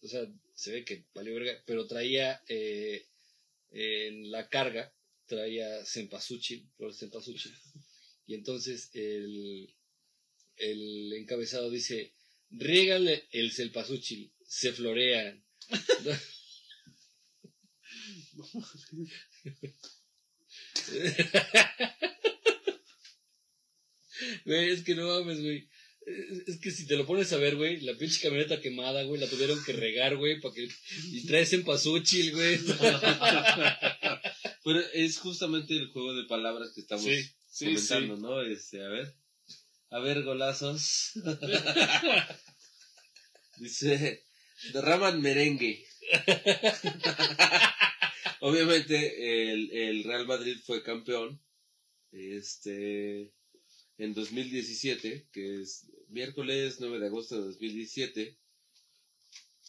[0.02, 0.24] O sea,
[0.58, 3.06] se ve que valió verga, pero traía, eh,
[3.70, 4.92] en la carga,
[5.28, 7.54] traía cempasúchil, flores cempasúchil.
[8.26, 9.72] Y entonces el,
[10.56, 12.16] el encabezado dice,
[12.50, 15.46] riégale el cempasúchil, se florean.
[24.46, 25.70] Es que no mames, güey.
[26.08, 29.28] Es que si te lo pones a ver, güey, la pinche camioneta quemada, güey, la
[29.28, 30.70] tuvieron que regar, güey, para que...
[31.12, 32.58] Y traes en pasuchil, güey.
[34.64, 38.22] Pero es justamente el juego de palabras que estamos Sí, sí, comentando, sí.
[38.22, 38.42] ¿no?
[38.42, 39.14] Este, a ver.
[39.90, 41.12] A ver, golazos.
[43.58, 44.24] Dice,
[44.72, 45.86] derraman merengue.
[48.40, 51.42] Obviamente el, el Real Madrid fue campeón
[52.12, 53.34] este
[53.98, 58.38] en 2017, que es miércoles 9 de agosto de 2017.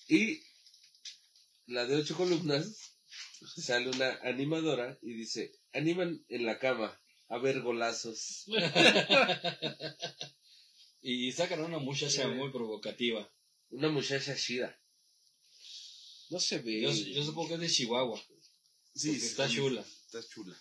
[0.09, 0.41] Y
[1.66, 2.95] la de ocho columnas
[3.57, 8.47] sale una animadora y dice, animan en la cama, a ver golazos.
[11.01, 13.33] Y sacan a una muchacha muy provocativa.
[13.70, 14.79] Una muchacha chida.
[16.31, 16.83] No se ve.
[16.83, 18.20] Yo, yo supongo que es de Chihuahua.
[18.95, 19.81] Sí, porque está sí, chula.
[19.81, 20.61] Está chula.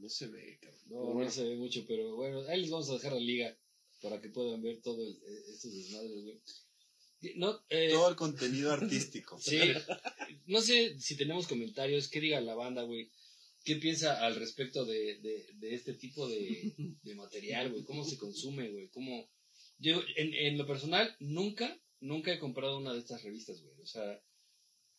[0.00, 0.80] No se ve, cabrón.
[0.88, 3.56] No, bueno, no se ve mucho, pero bueno, ahí les vamos a dejar la liga
[4.02, 6.40] para que puedan ver todo el- eh, estos desmadres, güey.
[7.36, 9.38] No, eh, Todo el contenido artístico.
[9.38, 9.58] sí,
[10.46, 13.10] no sé si tenemos comentarios, qué diga la banda, güey.
[13.62, 16.72] ¿Qué piensa al respecto de, de, de este tipo de,
[17.02, 17.84] de material, güey?
[17.84, 18.88] ¿Cómo se consume, güey?
[18.88, 19.28] ¿Cómo...
[19.78, 23.78] Yo, en, en lo personal, nunca, nunca he comprado una de estas revistas, güey.
[23.82, 24.18] O sea,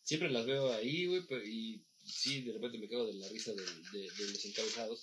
[0.04, 3.62] siempre las veo ahí, güey, y sí, de repente me cago de la risa de,
[3.62, 5.02] de- de los encabezados.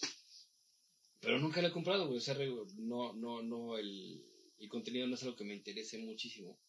[1.21, 2.17] Pero nunca la he comprado, güey.
[2.17, 2.35] O sea,
[2.77, 4.23] no, no, no, el,
[4.59, 6.59] el contenido no es algo que me interese muchísimo.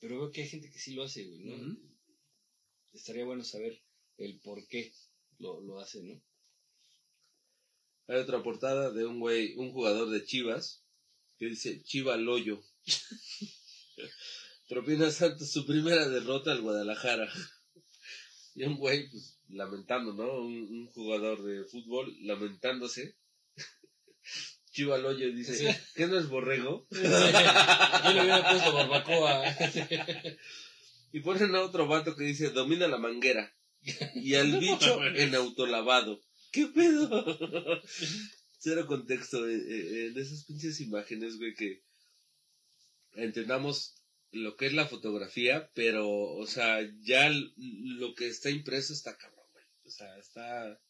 [0.00, 1.54] Pero veo que hay gente que sí lo hace, güey, ¿no?
[2.92, 3.82] Estaría bueno saber
[4.16, 4.92] el por qué
[5.38, 6.22] lo, lo hace, ¿no?
[8.06, 10.82] Hay otra portada de un güey, un jugador de Chivas,
[11.36, 12.62] que dice Chiva Loyo.
[14.68, 17.30] Propina Santos su primera derrota al Guadalajara.
[18.58, 20.40] Y un güey, pues, lamentando, ¿no?
[20.40, 23.16] Un, un jugador de fútbol lamentándose.
[24.72, 25.80] Chiva Loyo dice, Sí.
[25.94, 26.88] ¿qué no es borrego?
[26.90, 29.44] Yo le hubiera puesto barbacoa.
[31.10, 33.50] Y ponen a otro vato que dice, domina la manguera.
[34.16, 36.20] Y al bicho en autolavado.
[36.52, 37.80] ¿Qué pedo?
[38.58, 41.82] Cero contexto eh, eh, en esas pinches imágenes, güey, que
[43.12, 43.97] entendamos
[44.32, 49.46] lo que es la fotografía, pero, o sea, ya lo que está impreso está cabrón,
[49.52, 49.64] güey.
[49.86, 50.80] O sea, está...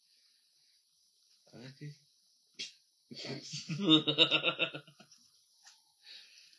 [1.52, 1.94] Ah, ¿qué?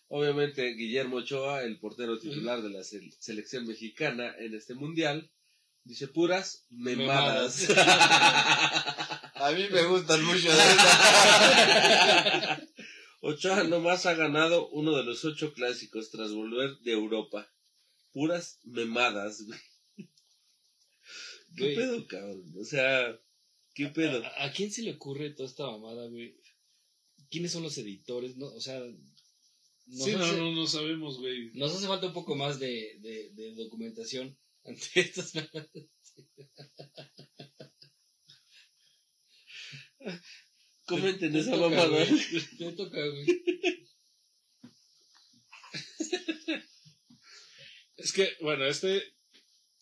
[0.08, 5.30] Obviamente, Guillermo Ochoa, el portero titular de la se- selección mexicana en este mundial,
[5.84, 7.68] dice puras memadas.
[9.36, 12.60] A mí me gustan mucho de esas.
[13.22, 17.52] Ochoa nomás ha ganado uno de los ocho clásicos tras volver de Europa.
[18.14, 19.60] Puras memadas, güey.
[21.56, 21.76] ¿Qué Güey.
[21.76, 22.46] pedo, cabrón?
[22.60, 23.20] O sea,
[23.74, 24.24] ¿qué pedo?
[24.24, 26.38] ¿A, a quién se le ocurre toda esta mamada, güey?
[27.30, 28.38] ¿Quiénes son los editores?
[28.38, 31.52] No, o sea, nos, Sí, no, hace, no, no sabemos, güey.
[31.54, 35.70] nos hace falta un poco más de, de, de documentación ante estas mamadas.
[40.90, 41.88] Comenten Te esa toca, mamada.
[41.88, 42.08] güey.
[42.58, 43.26] Te toca, güey.
[47.98, 49.04] Es que, bueno, este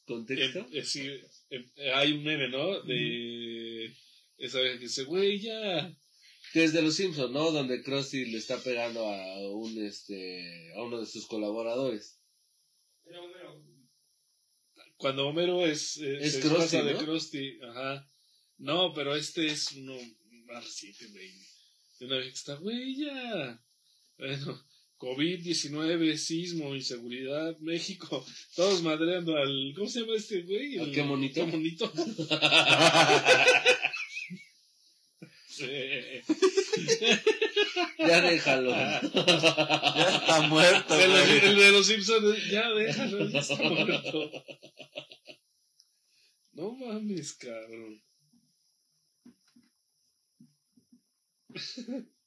[0.08, 0.60] ¿Contexto?
[0.72, 1.06] Eh, eh, sí,
[1.50, 2.82] eh, hay un meme, ¿no?
[2.82, 3.94] De
[4.38, 5.94] esa vez que dice, güey, ya.
[6.54, 7.52] Que es de los Simpsons, ¿no?
[7.52, 12.22] Donde Krusty le está pegando a un este a uno de sus colaboradores.
[14.96, 17.00] Cuando Homero es, Es se Krusty, disfraza de ¿no?
[17.00, 18.08] Krusty, ajá.
[18.58, 19.98] No, pero este es uno
[20.48, 21.08] más reciente.
[22.00, 23.62] De una vez está, güey, ya.
[24.18, 24.64] Bueno,
[24.98, 28.26] COVID-19, sismo, inseguridad, México,
[28.56, 29.74] todos madreando al.
[29.76, 30.80] ¿Cómo se llama este güey?
[30.80, 31.46] ¿Al qué monito?
[31.46, 31.92] qué monito?
[37.98, 38.72] Ya déjalo.
[38.72, 44.32] Ya está muerto, el, el de los Simpsons, ya déjalo, ya está muerto.
[46.52, 48.02] No mames, cabrón.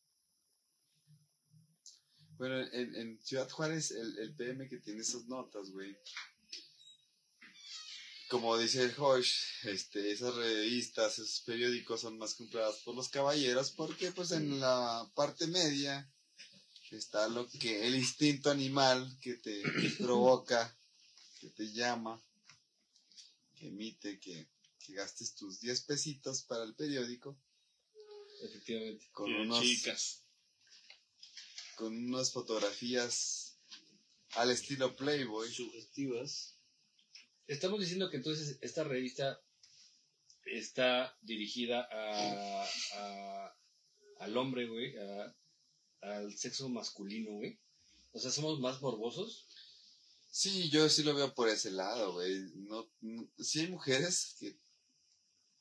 [2.40, 5.94] Bueno, en, en Ciudad Juárez, el, el PM que tiene esas notas, güey.
[8.30, 9.30] Como dice el Josh,
[9.64, 15.06] este, esas revistas, esos periódicos son más compradas por los caballeros porque pues en la
[15.14, 16.10] parte media
[16.90, 19.62] está lo que el instinto animal que te
[19.98, 20.74] provoca,
[21.40, 22.18] que te llama,
[23.54, 24.48] que emite que,
[24.78, 27.38] que gastes tus 10 pesitos para el periódico
[28.42, 29.08] Efectivamente.
[29.12, 30.24] con de unos chicas.
[31.76, 33.58] con unas fotografías
[34.32, 35.50] al estilo Playboy.
[35.52, 36.56] Sugestivas.
[37.46, 39.40] Estamos diciendo que entonces esta revista
[40.44, 42.64] está dirigida a,
[42.94, 43.56] a-
[44.20, 45.36] al hombre, güey, a-
[46.02, 47.58] al sexo masculino, güey.
[48.12, 49.46] O sea, somos más morbosos.
[50.30, 52.40] Sí, yo sí lo veo por ese lado, güey.
[52.54, 54.56] No, no- sí hay mujeres que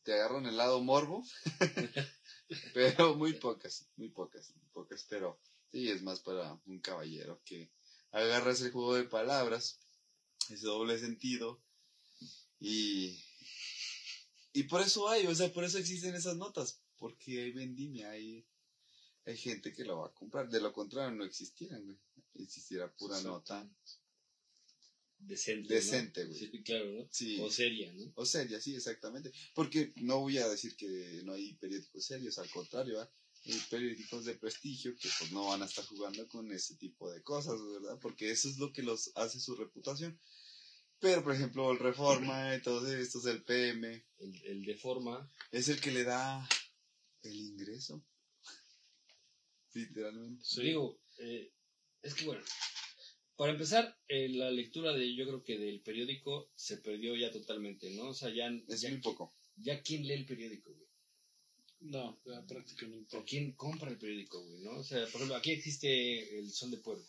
[0.03, 1.23] te agarran el lado morbo,
[2.73, 5.05] pero muy pocas, muy pocas, muy pocas.
[5.09, 5.39] Pero
[5.71, 7.71] sí, es más para un caballero que
[8.11, 9.79] agarra ese juego de palabras,
[10.49, 11.61] ese doble sentido,
[12.59, 13.23] y,
[14.53, 18.45] y por eso hay, o sea, por eso existen esas notas, porque hay vendimia, hay,
[19.25, 20.49] hay gente que lo va a comprar.
[20.49, 21.97] De lo contrario, no existieran, güey.
[22.35, 23.69] Existiera pura nota.
[25.19, 25.73] Decente.
[25.73, 26.39] Decente, güey.
[26.39, 27.07] Sí, claro, ¿no?
[27.11, 27.39] Sí.
[27.41, 28.11] O seria, ¿no?
[28.15, 29.31] O seria, sí, exactamente.
[29.53, 33.11] Porque no voy a decir que no hay periódicos serios, al contrario, ¿va?
[33.45, 37.21] hay periódicos de prestigio que pues no van a estar jugando con ese tipo de
[37.23, 37.97] cosas, ¿verdad?
[38.01, 40.19] Porque eso es lo que los hace su reputación.
[40.99, 45.31] Pero, por ejemplo, el Reforma y todos estos, el PM, El, el de forma.
[45.51, 46.47] es el que le da
[47.23, 48.05] el ingreso.
[49.73, 50.43] Literalmente.
[50.45, 50.63] Sí.
[50.63, 51.53] Digo, eh,
[52.01, 52.43] es que bueno,
[53.39, 57.89] para empezar, eh, la lectura de, yo creo que del periódico se perdió ya totalmente,
[57.91, 58.09] ¿no?
[58.09, 59.33] O sea, ya, Es ya, muy poco.
[59.55, 60.89] ya quién lee el periódico, güey.
[61.79, 63.15] No, ya prácticamente.
[63.15, 64.71] O quién compra el periódico, güey, ¿no?
[64.71, 67.05] O sea, por ejemplo, aquí existe el Sol de Puebla.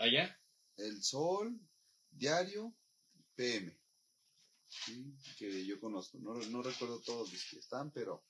[0.00, 0.36] Allá,
[0.78, 1.60] El Sol,
[2.10, 2.74] Diario,
[3.36, 3.72] PM.
[4.68, 6.18] Sí, que yo conozco.
[6.18, 8.24] No, no recuerdo todos los que están, pero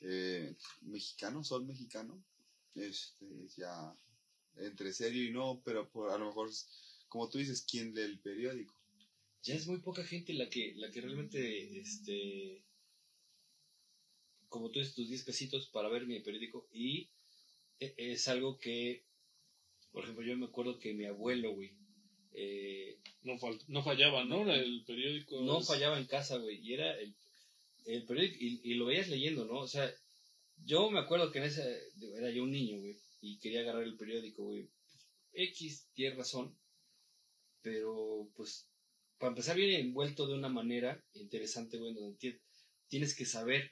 [0.00, 2.20] eh, mexicano, Sol mexicano.
[2.74, 3.94] Este, ya
[4.56, 6.50] entre serio y no, pero por, a lo mejor,
[7.08, 8.74] como tú dices, ¿quién lee el periódico?
[9.44, 12.62] ya es muy poca gente la que, la que realmente, este,
[14.48, 17.08] como tú dices, tus 10 pesitos para ver mi periódico y
[17.80, 19.02] e- es algo que,
[19.90, 21.72] por ejemplo, yo me acuerdo que mi abuelo, güey,
[22.34, 24.50] eh, No, fal- no fallaba, ¿no?
[24.52, 25.40] El periódico.
[25.40, 27.12] no es- fallaba en casa, güey, y era el,
[27.86, 29.58] el periódico, y, y lo veías leyendo, ¿no?
[29.58, 29.92] O sea,
[30.64, 31.80] yo me acuerdo que en ese,
[32.16, 34.68] era yo un niño, güey, y quería agarrar el periódico, güey.
[35.32, 36.58] X, tiene razón,
[37.62, 38.68] pero pues,
[39.18, 42.38] para empezar, viene envuelto de una manera interesante, güey, donde ti-
[42.88, 43.70] tienes que saber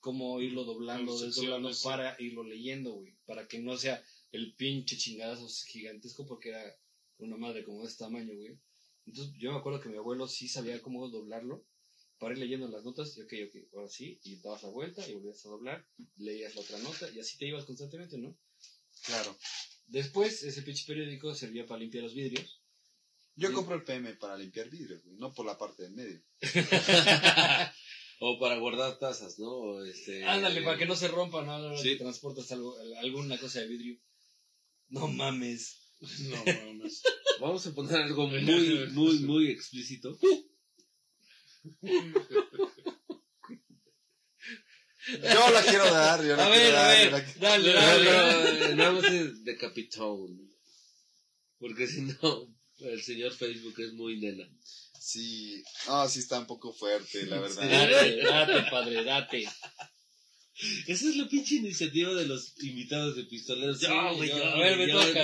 [0.00, 1.84] cómo irlo doblando, desdoblando sí.
[1.84, 6.76] para irlo leyendo, güey, para que no sea el pinche chingadazo gigantesco, porque era
[7.18, 8.58] una madre como de este tamaño, güey.
[9.04, 11.64] Entonces yo me acuerdo que mi abuelo sí sabía cómo doblarlo
[12.18, 15.12] para ir leyendo las notas, y ok, ok, ahora sí, y dabas la vuelta y
[15.12, 15.86] volvías a doblar,
[16.16, 18.34] leías la otra nota y así te ibas constantemente, ¿no?
[19.06, 19.36] Claro.
[19.86, 22.60] Después, ese pinche periódico servía para limpiar los vidrios.
[23.36, 23.54] Yo Sí.
[23.54, 26.22] compro el PM para limpiar vidrios, güey, no por la parte del medio.
[28.18, 29.46] O para guardar tazas, ¿no?
[29.50, 31.52] O Este, Ándale, para que no se rompa, ¿no?
[31.54, 31.90] A la hora Sí.
[31.90, 34.00] que transportas algo, alguna cosa de vidrio.
[34.88, 35.92] No mames.
[36.00, 37.02] No mames.
[37.40, 38.40] Vamos a poner algo muy,
[38.92, 40.18] muy, muy explícito.
[45.06, 47.10] Yo la quiero dar, yo la A quiero ver, a dar.
[47.12, 48.68] ver, qui- dale, No, dale.
[48.70, 50.50] no, nada más es de Capitón.
[51.58, 52.48] Porque si no,
[52.80, 54.48] el señor Facebook es muy nena.
[55.00, 57.62] Sí, no, sí está un poco fuerte, la verdad.
[57.62, 59.48] Date, date, padre, date.
[60.86, 63.78] Esa es la pinche iniciativa de los invitados de pistoleros.
[63.78, 65.22] Yo, güey, yo, yo, a ver, me yo, toca.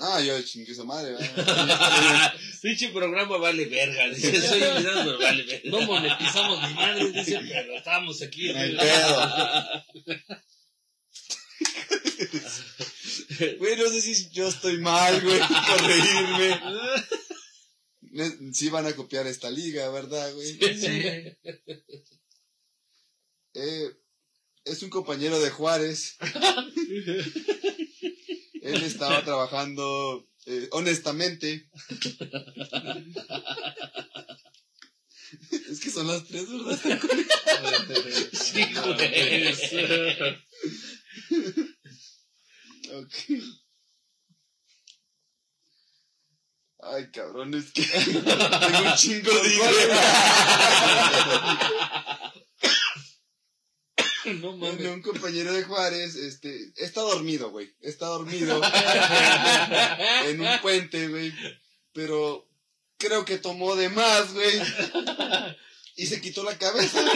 [0.00, 1.16] Ah, yo chingue su madre.
[2.62, 4.10] Pinche programa vale verga.
[4.10, 5.70] Dice, soy invitado, pero vale verga.
[5.70, 8.48] No monetizamos ni madre, dice, pero estamos aquí.
[8.48, 9.30] No pedo.
[13.58, 16.60] Güey, no sé si yo estoy mal, güey, por reírme.
[18.52, 20.58] Sí van a copiar esta liga, ¿verdad, güey?
[20.76, 21.02] Sí.
[23.54, 23.90] Eh,
[24.64, 26.16] es un compañero de Juárez.
[28.62, 31.68] Él estaba trabajando eh, honestamente.
[35.70, 36.78] Es que son las tres, ¿verdad?
[38.32, 38.62] Sí.
[42.92, 43.14] Ok.
[46.82, 49.50] Ay, cabrón, es que tengo un chingo de
[54.26, 54.86] No mames.
[54.86, 57.74] un compañero de Juárez, este, está dormido, güey.
[57.80, 58.60] Está dormido
[60.26, 61.32] en un puente, güey.
[61.92, 62.48] Pero
[62.98, 64.60] creo que tomó de más, güey.
[65.96, 67.02] Y se quitó la cabeza.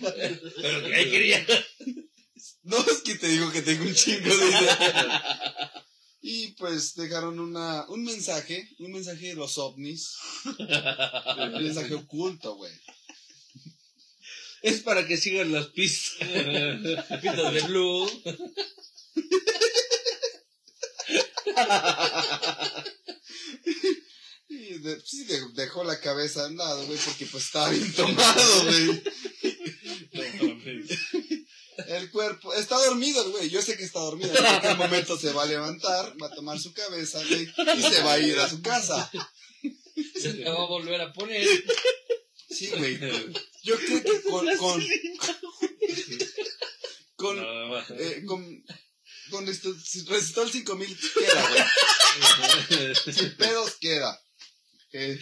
[0.00, 1.46] Pero que ahí quería.
[2.62, 4.80] No, es que te digo que tengo un chingo de ideas.
[6.24, 10.16] Y pues dejaron una, un mensaje, un mensaje de los ovnis.
[10.44, 12.72] Un mensaje oculto, güey.
[14.62, 16.18] Es para que sigan las pistas.
[17.20, 18.08] Pitas de blue.
[24.48, 28.64] Y de- sí, de- dejó la cabeza al lado, güey, porque pues estaba bien tomado,
[28.64, 29.02] güey.
[31.92, 35.32] El cuerpo, está dormido el güey, yo sé que está dormido, en cualquier momento se
[35.32, 38.48] va a levantar, va a tomar su cabeza, güey, y se va a ir a
[38.48, 39.10] su casa.
[40.18, 41.46] Se te va a volver a poner.
[42.48, 42.98] Sí, güey.
[43.62, 44.82] Yo creo que con, con,
[47.16, 47.38] con,
[47.98, 48.64] eh, con,
[49.30, 52.94] con esto, si resistó el 5000 queda, güey.
[53.14, 54.18] Sin pedos queda.
[54.92, 55.18] Eh,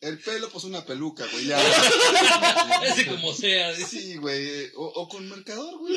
[0.00, 1.58] el pelo, pues una peluca, güey, ya.
[2.84, 3.72] Ese como sea.
[3.72, 3.86] dice.
[4.00, 5.96] Sí, güey, eh, o, o con marcador, güey.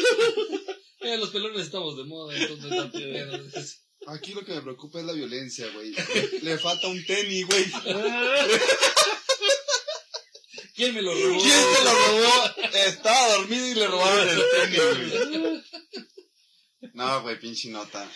[1.02, 3.44] Eh, los pelones estamos de moda, entonces tanto pedo.
[4.08, 5.94] Aquí lo que me preocupa es la violencia, güey.
[6.42, 7.66] Le falta un tenis, güey.
[10.76, 11.42] ¿Quién me lo robó?
[11.42, 12.52] ¿Quién se lo robó?
[12.74, 14.82] Estaba dormido y le robaron el tenis,
[15.42, 15.64] güey.
[16.94, 18.10] No, güey, pinche nota.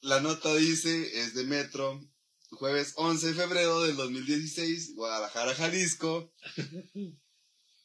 [0.00, 2.00] La nota dice, es de Metro,
[2.62, 6.32] jueves 11 de febrero del 2016, Guadalajara, Jalisco.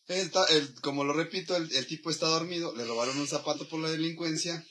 [0.07, 3.79] Está- el- como lo repito, el, el tipo está dormido, le robaron un zapato por
[3.79, 4.63] la delincuencia,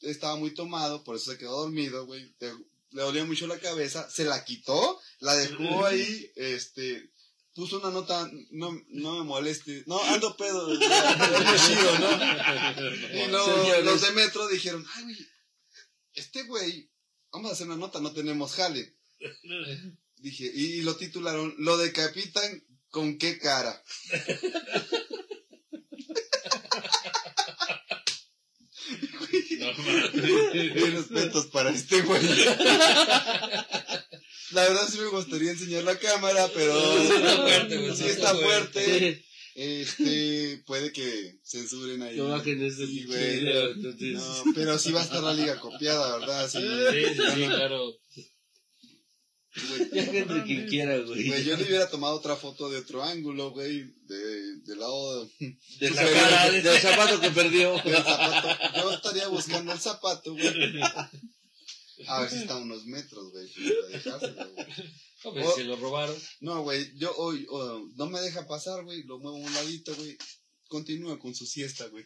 [0.00, 2.36] estaba muy tomado, por eso se quedó dormido, güey.
[2.38, 2.52] Le,
[2.90, 7.10] le dolía mucho la cabeza, se la quitó, la dejó ahí, este,
[7.52, 13.24] puso una nota, no, no me moleste, no, ando pedo, chido, ¿no?
[13.24, 15.16] Y luego los de Metro dijeron, ay, güey,
[16.14, 16.88] este güey,
[17.32, 18.95] vamos a hacer una nota, no tenemos jale.
[20.18, 23.82] Dije, y lo titularon, lo decapitan con qué cara.
[29.58, 30.14] No mames.
[30.74, 32.22] Mis respetos para este güey.
[34.52, 38.34] La verdad sí me gustaría enseñar la cámara, pero Sí está fuerte, sí está está
[38.34, 39.24] fuerte.
[39.54, 42.16] Este, puede que censuren ahí.
[42.16, 43.42] No bajen ese Sí, güey.
[44.12, 46.48] No, pero sí va a estar la liga copiada, ¿verdad?
[46.48, 46.58] Sí.
[46.58, 47.98] Sí, sí, sí, claro.
[49.92, 51.28] Ya quiera, güey.
[51.28, 55.58] Güey, yo le hubiera tomado otra foto de otro ángulo, güey, de, del lado de-
[55.80, 57.74] De la cara de- del zapato que perdió.
[57.82, 58.48] del zapato.
[58.76, 60.80] Yo estaría buscando el zapato, güey.
[62.08, 64.66] A ver si está a unos metros, güey, para dejárselo, güey.
[65.24, 65.60] No, pues, Oh.
[65.60, 66.16] lo robaron.
[66.40, 69.94] No, güey, yo hoy oh, no me deja pasar, güey, lo muevo a un ladito,
[69.96, 70.16] güey.
[70.68, 72.04] Continúa con su siesta, güey.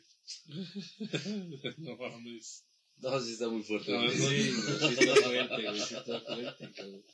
[1.78, 2.64] No mames.
[2.98, 3.90] No, sí está muy fuerte.
[3.92, 4.16] No, güey.
[4.16, 7.04] Sí, sí está fuerte, güey, sí está fuerte, cabrón.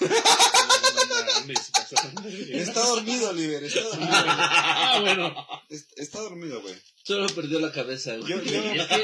[2.50, 4.10] Está dormido, Oliver, está dormido.
[4.14, 5.34] Ah, bueno.
[5.68, 6.74] Es- Está dormido, güey.
[7.04, 8.30] Solo perdió la cabeza, güey.
[8.30, 9.02] Yo- yo- Es que,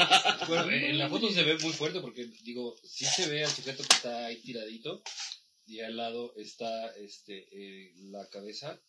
[0.49, 3.82] bueno, en la foto se ve muy fuerte porque, digo, sí se ve al sujeto
[3.82, 5.03] que está ahí tiradito
[5.66, 8.80] y al lado está este eh, la cabeza.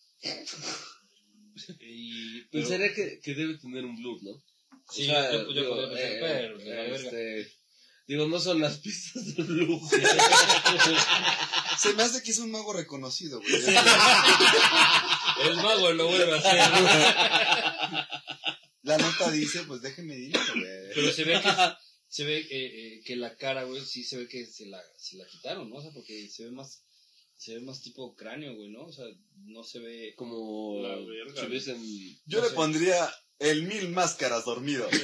[1.80, 4.44] Y, pero- Pensaría que, que debe tener un blur, ¿no?
[4.92, 6.96] Sí, yo- yo podría pensar, eh, pero, verga.
[6.96, 7.52] este,
[8.10, 9.80] digo, no son las pistas del blur.
[11.78, 13.54] Se me hace que es un mago reconocido, güey.
[15.46, 16.58] el mago lo vuelve a hacer.
[18.82, 20.94] La nota dice, pues déjenme dinero, güey.
[20.96, 21.50] Pero se ve que
[22.08, 25.16] se ve eh, eh, que la cara, güey, sí se ve que se la, se
[25.16, 25.76] la quitaron, ¿no?
[25.76, 26.84] O sea, porque se ve más
[27.38, 28.86] se ve más tipo cráneo, güey, ¿no?
[28.86, 29.06] O sea,
[29.46, 31.36] no se ve Como La verga.
[31.36, 32.56] Yo no le sé.
[32.56, 34.88] pondría el mil máscaras dormido.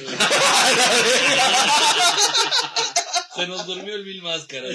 [3.34, 4.72] Se nos durmió el mil máscaras.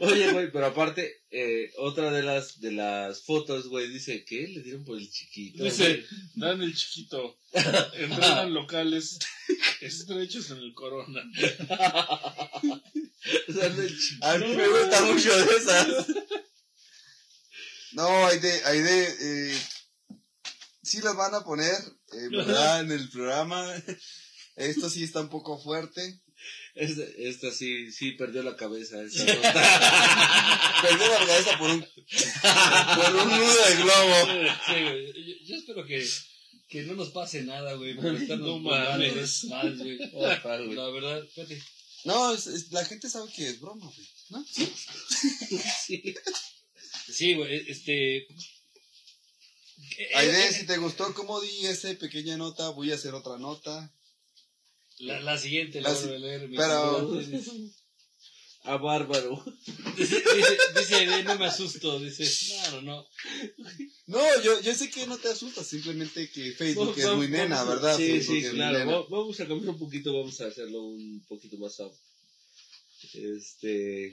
[0.00, 4.62] Oye, güey, pero aparte, eh, otra de las de las fotos, güey, dice que le
[4.62, 5.62] dieron por el chiquito.
[5.64, 7.38] Dice, dan el chiquito.
[7.94, 9.18] Entrenan locales
[9.80, 11.22] estrechos en el corona.
[11.36, 11.56] güey.
[13.48, 14.26] Dan el chiquito.
[14.26, 16.06] A mí me gusta mucho de esas.
[17.92, 19.02] No, hay de, hay de,
[19.52, 19.58] eh,
[20.88, 21.74] sí las van a poner,
[22.12, 22.80] eh, ¿verdad?
[22.80, 23.64] En el programa.
[24.56, 26.20] Esto sí está un poco fuerte.
[26.74, 29.02] Esta, esta sí, sí perdió la cabeza.
[29.02, 29.22] esta.
[30.82, 34.52] Perdió la cabeza por un, por un nudo de globo.
[34.66, 35.06] Sí, güey.
[35.26, 36.08] Yo, yo espero que,
[36.68, 37.94] que no nos pase nada, güey.
[37.94, 39.44] No mames.
[39.44, 39.98] mal, güey.
[40.74, 41.62] La verdad, fíjate.
[42.04, 44.08] No, es- es- la gente sabe que es broma, güey.
[44.30, 44.44] ¿no?
[44.50, 46.14] Sí.
[47.10, 48.26] Sí, güey, este...
[50.14, 53.92] Aide, si te gustó cómo di esa pequeña nota, voy a hacer otra nota.
[54.98, 56.50] La, la siguiente la La vuelvo a leer.
[56.50, 57.20] pero-.
[58.64, 59.42] A bárbaro.
[59.96, 61.98] Dice, dice, dice Aide, no me asusto.
[62.00, 62.28] Dice,
[62.72, 63.06] no, no, no.
[64.06, 67.96] No, yo, yo sé que no te asustas, simplemente que Facebook es muy nena, ¿verdad?
[67.96, 69.06] Sí, Facebook sí, claro.
[69.08, 71.96] Vamos a cambiar un poquito, vamos a hacerlo un poquito más soft.
[73.14, 74.12] Este.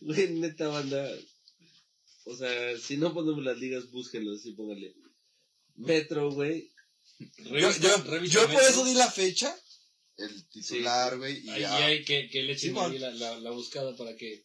[0.00, 1.08] Güey, neta banda.
[2.30, 4.94] O sea, si no ponemos las ligas, búsquenlo, así pónganle.
[5.76, 6.70] Metro, güey.
[7.38, 9.54] Yo, yo, por eso di la fecha,
[10.18, 11.76] el titular, güey, y Ahí ya.
[11.86, 14.44] hay que, que le echen Sí, ahí la, la, la buscada para que,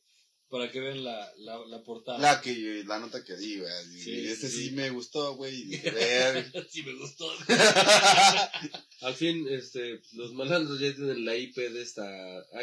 [0.49, 2.19] para que vean la, la, la portada.
[2.19, 3.71] La que la nota que di, güey.
[4.01, 4.65] Sí, este sí.
[4.69, 5.53] sí me gustó, güey.
[6.71, 7.29] sí, me gustó.
[9.01, 12.05] Al fin, este, los malandros ya tienen la IP de esta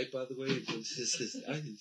[0.01, 0.53] iPad, güey.
[0.53, 1.77] Entonces, es- ay,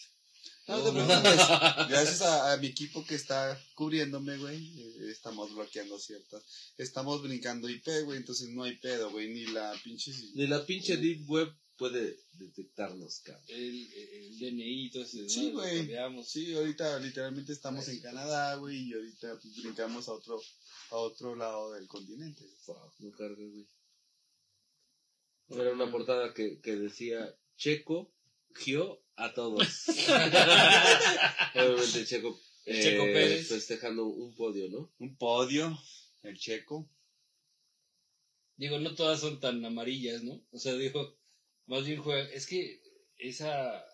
[0.69, 1.35] No te preocupes.
[1.89, 4.79] Gracias a, a mi equipo que está cubriéndome, güey.
[4.79, 6.43] eh, Estamos bloqueando ciertas.
[6.77, 8.17] Estamos brincando IP, güey.
[8.17, 9.33] Entonces no hay pedo, güey.
[9.33, 10.11] Ni la pinche.
[10.35, 13.43] ni la pinche Deep Web puede detectarnos, cabrón.
[13.47, 15.17] El, el DNI y todo eso.
[15.17, 15.29] ¿no?
[15.29, 15.77] Sí, güey.
[15.79, 16.29] cambiamos.
[16.29, 18.89] Sí, ahorita literalmente estamos en Canadá, güey.
[18.89, 20.41] Y ahorita brincamos a otro,
[20.91, 22.45] a otro lado del continente.
[22.67, 23.67] Wow, no carga, güey.
[25.49, 28.13] Era una portada que, que decía Checo,
[28.55, 29.87] Gio, a todos.
[31.55, 33.47] Obviamente Checo, El Checo eh, Pérez.
[33.49, 34.91] festejando un podio, ¿no?
[34.99, 35.77] Un podio,
[36.23, 36.89] el checo.
[38.55, 40.41] Digo, no todas son tan amarillas, ¿no?
[40.51, 41.17] O sea, digo,
[41.65, 42.29] más bien juega.
[42.29, 42.81] Es que
[43.17, 43.85] esa.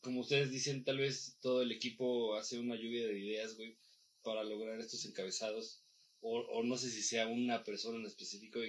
[0.00, 3.76] Como ustedes dicen, tal vez todo el equipo hace una lluvia de ideas, güey,
[4.22, 5.82] para lograr estos encabezados.
[6.20, 8.60] O, o no sé si sea una persona en específico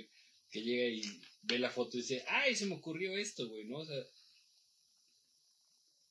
[0.52, 1.02] que llega y
[1.44, 3.66] ve la foto y dice, ¡ay, se me ocurrió esto, güey!
[3.66, 3.80] ¿No?
[3.80, 4.04] O sea,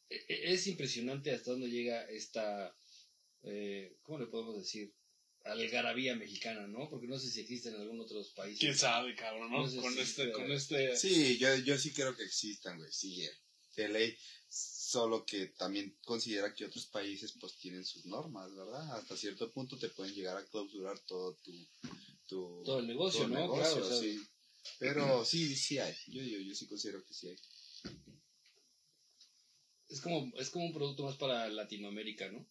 [0.09, 2.75] es impresionante hasta dónde llega esta.
[3.43, 4.93] eh, ¿Cómo le podemos decir?
[5.45, 6.89] Algarabía mexicana, ¿no?
[6.91, 8.59] Porque no sé si existe en algún otro país.
[8.59, 9.63] ¿Quién sabe, cabrón, no?
[9.63, 10.97] No sé con si este, con este...
[10.97, 12.93] Sí, yo, yo sí creo que existan, güey.
[12.93, 13.27] Sí,
[13.77, 14.17] de ley.
[14.49, 18.97] Solo que también considera que otros países pues tienen sus normas, ¿verdad?
[18.99, 21.53] Hasta cierto punto te pueden llegar a clausurar todo tu...
[22.27, 23.41] tu Todo el negocio, ¿no?
[23.41, 24.21] negocio, Claro, o sea, sí.
[24.79, 25.95] Pero sí, sí hay.
[26.09, 27.37] Yo, yo, yo sí considero que sí hay.
[29.89, 32.47] Es como, es como un producto más para Latinoamérica, ¿no?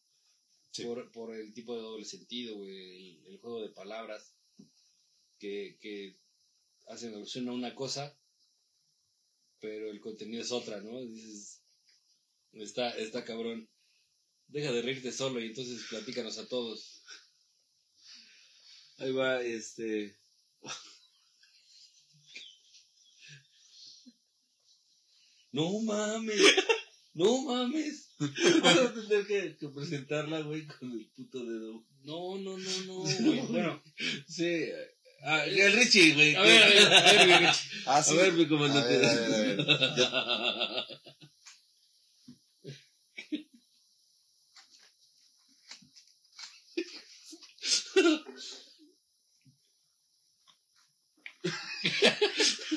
[0.72, 0.84] Sí.
[0.84, 4.34] Por, por el tipo de doble sentido, güey, el, el juego de palabras
[5.40, 6.18] que, que
[6.88, 8.18] hacen alusión a una cosa,
[9.60, 11.00] pero el contenido es otra, ¿no?
[11.02, 11.62] Dices,
[12.54, 13.70] está, está cabrón.
[14.48, 17.04] Deja de reírte solo y entonces platícanos a todos.
[19.00, 20.16] Ahí va, este.
[25.52, 26.40] No mames,
[27.18, 28.10] no mames.
[28.64, 31.84] Vas a tener que, que presentarla, güey, con el puto dedo.
[32.04, 32.94] No, no, no, no,
[33.24, 33.40] güey.
[33.48, 33.84] Bueno,
[34.28, 34.66] Sí,
[35.24, 36.36] Ah, el Richie, güey.
[36.36, 37.46] A ver, a ver, a ver, güey.
[37.88, 38.16] Ah, A sí.
[38.16, 38.98] ver, mi A comandante.
[38.98, 39.58] ver, a ver, a ver.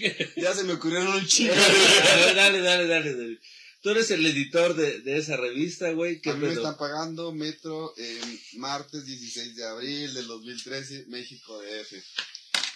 [0.36, 1.54] Ya- se me ocurrieron un chingo.
[2.34, 3.40] Dale, dale, dale, dale.
[3.82, 6.20] Tú eres el editor de, de esa revista, güey.
[6.20, 7.94] ¿Qué A mí me están pagando Metro
[8.54, 11.94] martes 16 de abril del 2013, México DF.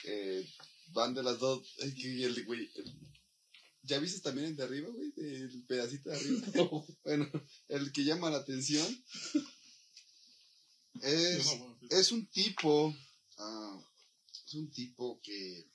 [0.04, 0.48] Eh,
[0.92, 1.66] van de las dos.
[1.82, 2.70] Ay, qué el güey.
[3.82, 5.12] ¿Ya viste también el de arriba, güey?
[5.18, 6.40] El pedacito de arriba.
[7.04, 7.30] Bueno,
[7.68, 8.86] el que llama la atención
[11.02, 11.46] es,
[11.90, 12.96] es un tipo.
[13.38, 13.78] ah,
[14.46, 15.66] es un tipo que.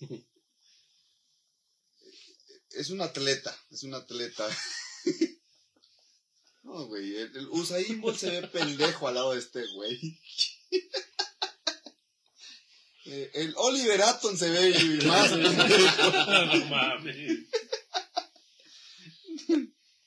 [2.70, 4.48] es un atleta, es un atleta.
[6.62, 10.18] No, güey, el, el Usain Bolt se ve pendejo al lado de este güey.
[13.08, 14.72] Eh, el Oliver Atom se ve
[15.06, 17.38] más no mames.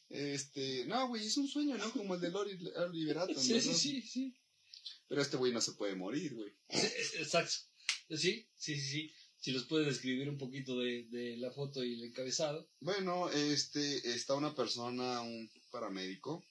[0.09, 1.89] Este, no, güey, es un sueño, ¿no?
[1.93, 4.35] Como el del Oli- Oliver Atom, Sí, sí, sí, sí.
[5.07, 6.51] Pero este güey no se puede morir, güey.
[6.67, 7.53] Exacto.
[8.09, 9.13] Sí, sí, sí, sí.
[9.39, 12.69] Si los puedes describir un poquito de, de la foto y el encabezado.
[12.81, 16.43] Bueno, este, está una persona, un paramédico.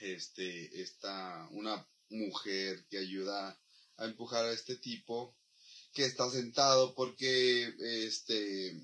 [0.00, 3.60] Este, está una mujer que ayuda
[3.96, 5.36] a empujar a este tipo
[5.92, 7.74] que está sentado porque,
[8.06, 8.76] este,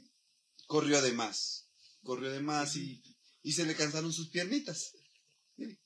[0.66, 1.68] corrió de más.
[2.02, 3.02] Corrió de más y,
[3.42, 4.92] y se le cansaron sus piernitas.
[5.56, 5.78] Mire.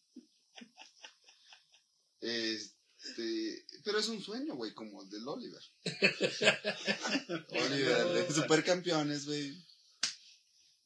[3.09, 5.63] Este, pero es un sueño, güey, como el del Oliver.
[7.51, 9.53] Oliver, de supercampeones, güey.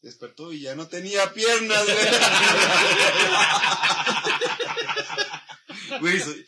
[0.00, 1.96] Despertó y ya no tenía piernas, güey.
[6.00, 6.46] Güey, soy-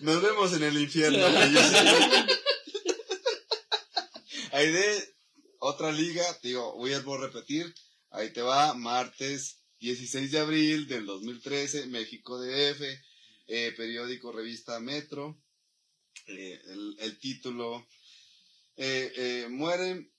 [0.00, 1.56] nos vemos en el infierno, güey.
[4.52, 5.14] Ahí de
[5.58, 7.72] otra liga, te digo, voy a repetir.
[8.10, 12.80] Ahí te va, martes 16 de abril del 2013, México DF,
[13.48, 15.42] eh, periódico Revista Metro.
[16.26, 17.88] Eh, el, el título,
[18.76, 20.12] eh, eh, mueren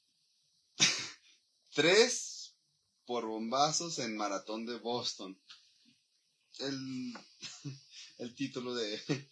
[1.73, 2.55] tres
[3.05, 5.39] por bombazos en maratón de Boston.
[6.59, 7.13] El,
[8.17, 8.99] el título de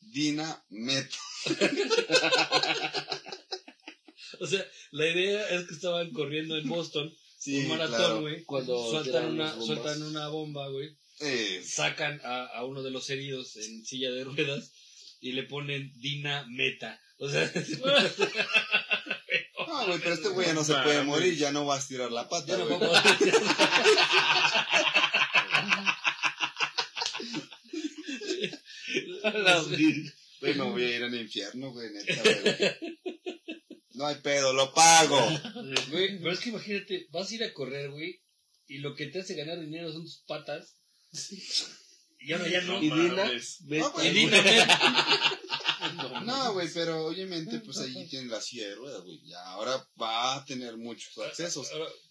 [0.00, 1.10] Dina Met.
[4.40, 7.12] O sea, la idea es que estaban corriendo en Boston
[7.46, 8.44] un maratón, güey.
[8.44, 10.96] Cuando Sueltan una, sueltan una bomba, güey.
[11.22, 14.72] Eh, Sacan a, a uno de los heridos en silla de ruedas
[15.20, 17.00] y le ponen Dina Meta.
[17.18, 17.50] O sea,
[19.68, 22.10] no, güey, pero este güey ya no se puede morir, ya no va a estirar
[22.10, 22.66] la pata, no
[30.40, 30.56] güey.
[30.56, 32.56] me voy a ir al infierno, güey, neta, güey.
[33.94, 35.20] No hay pedo, lo pago.
[35.90, 38.20] Güey, pero es que imagínate, vas a ir a correr, güey,
[38.66, 40.78] y lo que te hace ganar dinero son tus patas.
[42.20, 42.78] Y ahora ya no.
[42.82, 43.30] Y Dina,
[43.62, 44.18] vete, No, güey.
[44.24, 44.30] Y.
[46.24, 49.20] No, güey, pero obviamente, pues ahí tiene la silla de ruedas, güey.
[49.24, 51.68] Ya ahora va a tener muchos accesos.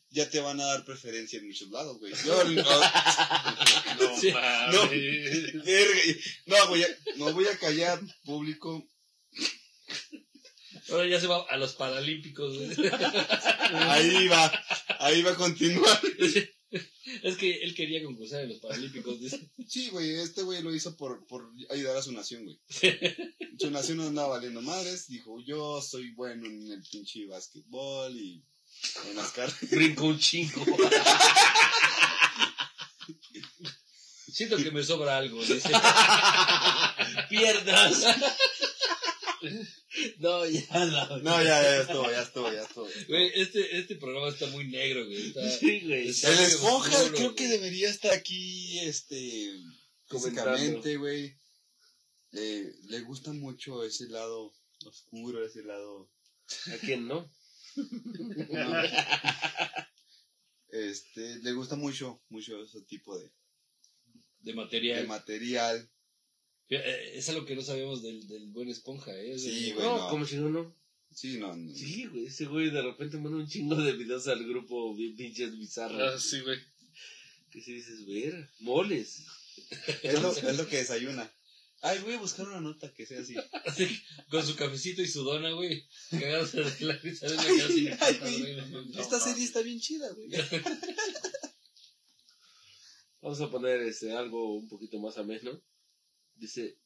[0.09, 2.13] Ya te van a dar preferencia en muchos lados, güey.
[2.25, 4.31] Yo, no, No Sí.
[4.33, 5.63] mames.
[5.63, 6.01] verga,
[6.47, 6.85] no, güey,
[7.15, 8.85] no voy a callar, público.
[10.89, 12.57] ahora ya se va a los Paralímpicos.
[12.57, 12.91] güey.
[13.73, 14.51] Ahí va,
[14.99, 16.01] ahí va a continuar.
[17.24, 19.17] Es que él quería concursar en los Paralímpicos.
[19.67, 22.59] Sí, güey, este güey lo hizo por, por ayudar a su nación, güey.
[23.59, 25.08] Su nación no andaba valiendo madres.
[25.08, 28.43] Dijo, yo soy bueno en el pinche básquetbol y
[29.09, 29.59] en las carreras.
[29.71, 30.66] brinco un chingo.
[34.32, 35.43] Siento que me sobra algo.
[35.43, 35.70] dice.
[37.29, 38.05] Piernas.
[40.20, 41.05] No, ya la.
[41.22, 42.88] No, ya, ya estuvo, ya estuvo, ya estuvo.
[43.08, 45.28] Güey, este, este programa está muy negro, güey.
[45.28, 46.09] Está- Sí, güey.
[46.09, 49.54] está El esponja oscuro, creo que debería estar aquí, este,
[50.08, 51.36] físicamente, güey.
[52.34, 54.54] Eh, le gusta mucho ese lado
[54.86, 56.09] oscuro, ese lado...
[56.74, 57.30] ¿A quién no?
[57.76, 58.84] no.
[60.70, 63.26] este, le gusta mucho, mucho ese tipo de,
[64.39, 65.89] De de material.
[66.71, 69.33] Eh, Es algo que no sabemos del, del buen esponja, ¿eh?
[69.33, 69.85] Es Sí, güey.
[69.85, 70.09] No, no.
[70.09, 70.75] como si no, no.
[71.13, 71.75] Sí, no, no.
[71.75, 75.55] Sí, güey, ese güey de repente manda un chingo de videos al grupo pinches Ah,
[75.57, 76.23] bizarros.
[76.23, 76.57] sí, güey.
[77.51, 79.25] Que si dices, ver, moles.
[80.03, 81.29] Es lo, es lo que desayuna.
[81.81, 83.35] Ay, voy a buscar una nota que sea así.
[83.65, 83.87] Así,
[84.29, 85.83] con su cafecito y su dona, güey.
[86.11, 88.97] Cagados de la risa de no mames.
[88.97, 90.29] Esta serie está bien chida, güey.
[93.21, 95.61] Vamos a poner este, algo un poquito más ameno.
[96.42, 96.80] Dice,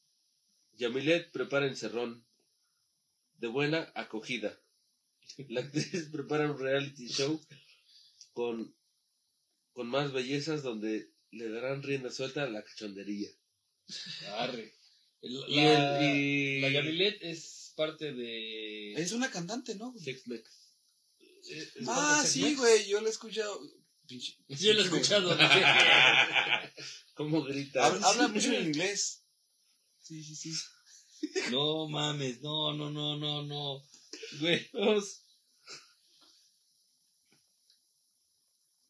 [0.74, 2.24] Yamilet prepara encerrón.
[3.38, 4.58] De buena acogida.
[5.48, 7.40] La actriz prepara un reality show
[8.32, 8.74] con,
[9.72, 13.30] con más bellezas donde le darán rienda suelta a la cachondería.
[14.38, 14.74] Arre.
[15.22, 18.92] El- Y la, el- y- la Yamilet es parte de.
[18.94, 19.94] Es una cantante, ¿no?
[19.98, 20.50] Sex Mex.
[21.48, 23.58] es Ah, sí, güey, yo lo he escuchado.
[24.06, 24.36] Pinche-.
[24.56, 25.36] Sí, lo he escuchado.
[27.14, 27.86] ¿Cómo grita?
[27.86, 29.22] Habla, habla mucho en inglés.
[30.06, 30.52] Sí, sí, sí.
[31.50, 33.82] no mames, no, no, no, no, no.
[34.40, 35.24] Güey, vamos.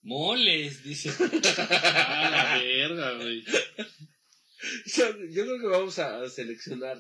[0.03, 1.09] Moles, dice.
[1.09, 3.43] A la verga, güey.
[4.95, 6.99] Yo creo que vamos a seleccionar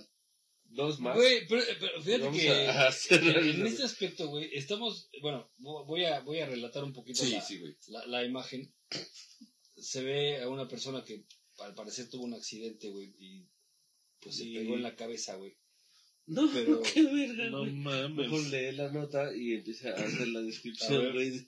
[0.64, 1.14] dos más.
[1.14, 6.06] Güey, pero, pero fíjate Vamos que a hacer en, este aspecto, güey, estamos, bueno, voy
[6.06, 7.76] a, voy a relatar un poquito Sí, la, sí, güey.
[7.88, 8.74] la, la imagen.
[9.76, 11.26] Se ve a una persona que
[11.58, 13.46] al parecer tuvo un accidente, güey, y
[14.26, 15.56] pues se Y- pegó en la cabeza, güey.
[16.26, 17.72] No, Pero- qué verga, No güey.
[17.72, 18.16] mames.
[18.30, 21.46] Mejor lee la nota y empieza a hacer la descripción, güey.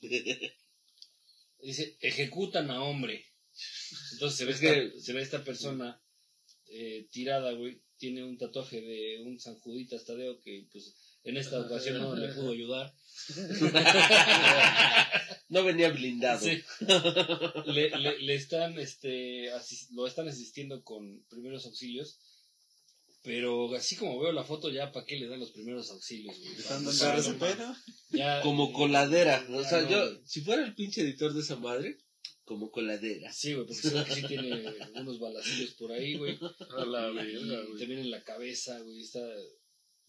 [1.61, 3.25] Dice, ejecutan a hombre.
[4.13, 6.01] Entonces se ve, Es esta, que- se ve esta persona
[6.67, 7.83] eh, tirada, güey.
[7.97, 10.95] Tiene un tatuaje de un San Juditas Tadeo que, pues,
[11.25, 12.95] en esta ocasión no le pudo ayudar.
[15.49, 16.41] No venía blindado.
[16.47, 16.63] Sí.
[17.67, 22.19] Le, le- le están, este, asis- lo están asistiendo con primeros auxilios.
[23.29, 26.53] Pero así como veo la foto, ya para qué le dan los primeros auxilios, güey.
[26.57, 26.99] ¿Están dando?
[28.11, 29.47] Ya- Como coladera.
[29.51, 30.23] O sea, no, yo, güey.
[30.25, 31.99] si fuera el pinche editor de esa madre,
[32.45, 33.31] como coladera.
[33.31, 34.65] Sí, güey, porque se ve que sí tiene
[34.95, 36.39] unos balacillos por ahí, güey.
[36.79, 37.79] A la Y verga, güey.
[37.79, 39.21] también en la cabeza, güey, está...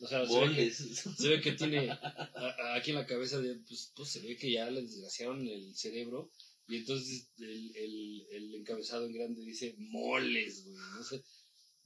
[0.01, 0.77] O sea, se ve, que, Boles.
[1.17, 4.37] se ve que tiene a- a- aquí en la cabeza, de, pues, pues se ve
[4.37, 6.31] que ya le desgraciaron el cerebro.
[6.69, 10.77] Y entonces el, el, el encabezado en grande dice, moles, güey.
[10.77, 11.21] No sé,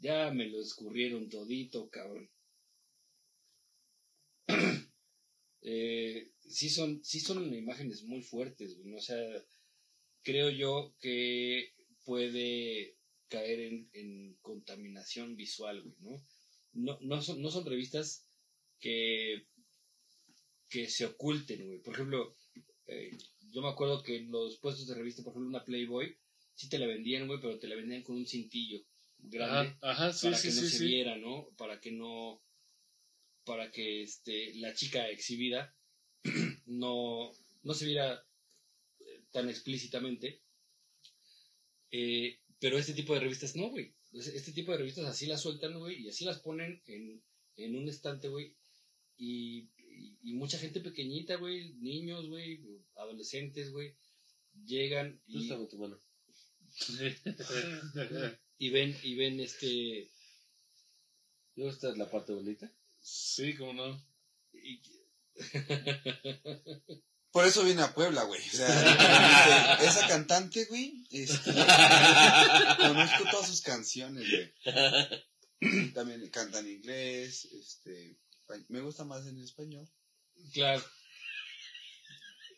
[0.04, 2.30] ya me lo escurrieron todito, cabrón.
[5.62, 9.00] eh, sí, son, sí son imágenes muy fuertes, güey.
[9.00, 9.18] sea,
[10.22, 11.74] creo yo que
[12.04, 12.98] puede
[13.30, 16.22] caer en, en contaminación visual, güey, ¿no?
[16.74, 18.28] No, no, son, no son revistas
[18.80, 19.48] que,
[20.68, 21.82] que se oculten.
[21.82, 22.36] Por ejemplo,
[22.88, 23.12] eh,
[23.52, 26.18] yo me acuerdo que en los puestos de revista, por ejemplo, una Playboy,
[26.56, 28.84] sí te la vendían, güey, pero te la vendían con un cintillo
[29.24, 31.50] grande Ajá, ajá, sí, para sí, que no sí, se viera, ¿no?
[31.58, 32.42] Para que no,
[33.46, 35.76] para que este, la chica exhibida
[36.66, 37.32] no,
[37.64, 38.26] no se viera
[39.00, 40.42] eh, tan explícitamente.
[41.92, 43.94] Eh, pero este tipo de revistas no, güey.
[44.14, 47.22] Este este tipo de revistas así las sueltan, güey, y así las ponen en,
[47.58, 48.56] en un estante, güey.
[49.18, 52.62] Y, y, y mucha gente pequeñita, güey, niños, güey,
[52.96, 53.96] adolescentes, güey,
[54.66, 56.00] llegan y, Préstame tu mano.
[58.58, 60.10] y ven, y ven este,
[61.56, 62.72] ¿Luego esta es la parte bonita?
[63.02, 64.06] Sí, cómo no.
[64.54, 64.82] y-
[67.32, 68.40] Por eso viene a Puebla, güey.
[68.40, 71.52] O sea, esa cantante, güey, este,
[72.78, 75.94] conozco todas sus canciones, güey.
[75.94, 78.18] También canta en inglés, este,
[78.68, 79.90] me gusta más en español.
[80.54, 80.84] Claro.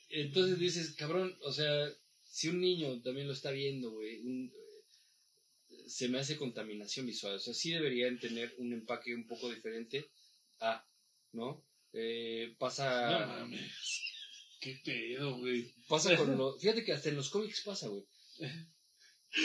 [0.10, 1.88] Entonces dices, cabrón, o sea,
[2.26, 4.52] si un niño también lo está viendo, güey, un-
[5.88, 7.36] se me hace contaminación visual.
[7.36, 10.10] O sea, sí deberían tener un empaque un poco diferente
[10.60, 10.86] a,
[11.34, 11.66] ¿no?
[11.94, 13.72] Eh, No pasa, mames.
[14.60, 15.74] Qué pedo, güey.
[15.88, 18.04] pasa con los, fíjate que hasta en los cómics pasa, güey.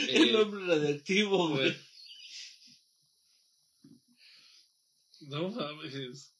[0.08, 1.76] El Eh, hombre radiactivo, güey.
[5.28, 6.34] No mames.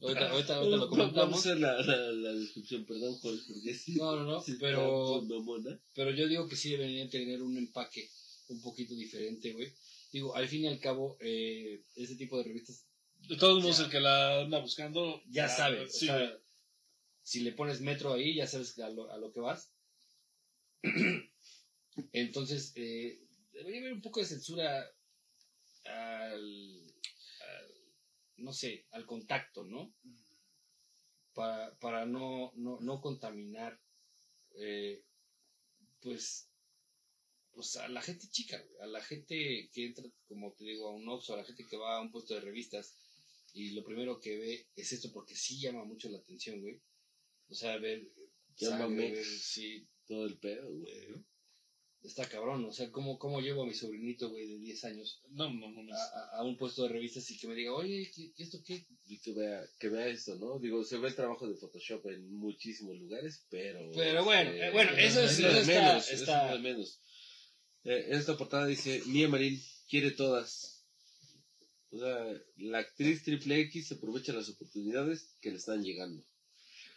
[0.00, 1.38] Ahorita, ahorita, ahorita lo Vamos a comentamos.
[1.40, 3.94] hacer la, la, la descripción, perdón, Jorge, porque sí.
[3.96, 5.24] No, no, no, sí pero.
[5.94, 8.08] Pero yo digo que sí deberían tener un empaque
[8.48, 9.72] un poquito diferente, güey.
[10.12, 12.86] Digo, al fin y al cabo, eh, ese tipo de revistas
[13.28, 15.22] De todos modos, el que la anda buscando.
[15.28, 15.82] ya sabe.
[15.82, 16.36] o sea,
[17.22, 19.70] si le pones metro ahí, ya sabes a lo, a lo que vas.
[22.12, 23.20] Entonces, eh,
[23.52, 24.86] debería haber un poco de censura
[25.84, 26.77] al-
[28.38, 29.94] no sé, al contacto, ¿no?
[31.34, 33.80] Para, para no, no, no contaminar,
[34.56, 35.04] eh,
[36.00, 36.48] pues,
[37.52, 41.08] pues a la gente chica, a la gente que entra, como te digo, a un
[41.08, 42.94] Oxxo, a la gente que va a un puesto de revistas
[43.52, 46.80] y lo primero que ve es esto porque sí llama mucho la atención, güey.
[47.48, 48.08] O sea, ver,
[48.56, 48.84] Llámame.
[48.86, 51.24] sangre, ver, sí, Todo el pedo, güey.
[52.02, 52.64] Está cabrón.
[52.64, 55.82] O sea, ¿cómo, cómo llevo a mi sobrinito, güey, de 10 años No, no, no.
[55.82, 55.94] no.
[55.94, 58.86] a, a- un puesto de revistas y que me diga, oye, ¿qué, qué esto qué?
[59.06, 60.58] Y que vea, que vea esto, ¿no?
[60.58, 63.90] Digo, se ve el trabajo de Photoshop en muchísimos lugares, pero...
[63.94, 66.50] Pero bueno, este, eh, bueno, eso es- lo eso de está- menos, eso está- es
[66.50, 67.00] lo de menos.
[67.84, 70.84] Eh, esta portada dice, Mía Marín quiere todas.
[71.90, 72.26] O sea,
[72.56, 76.22] la actriz Triple X aprovecha las oportunidades que le están llegando.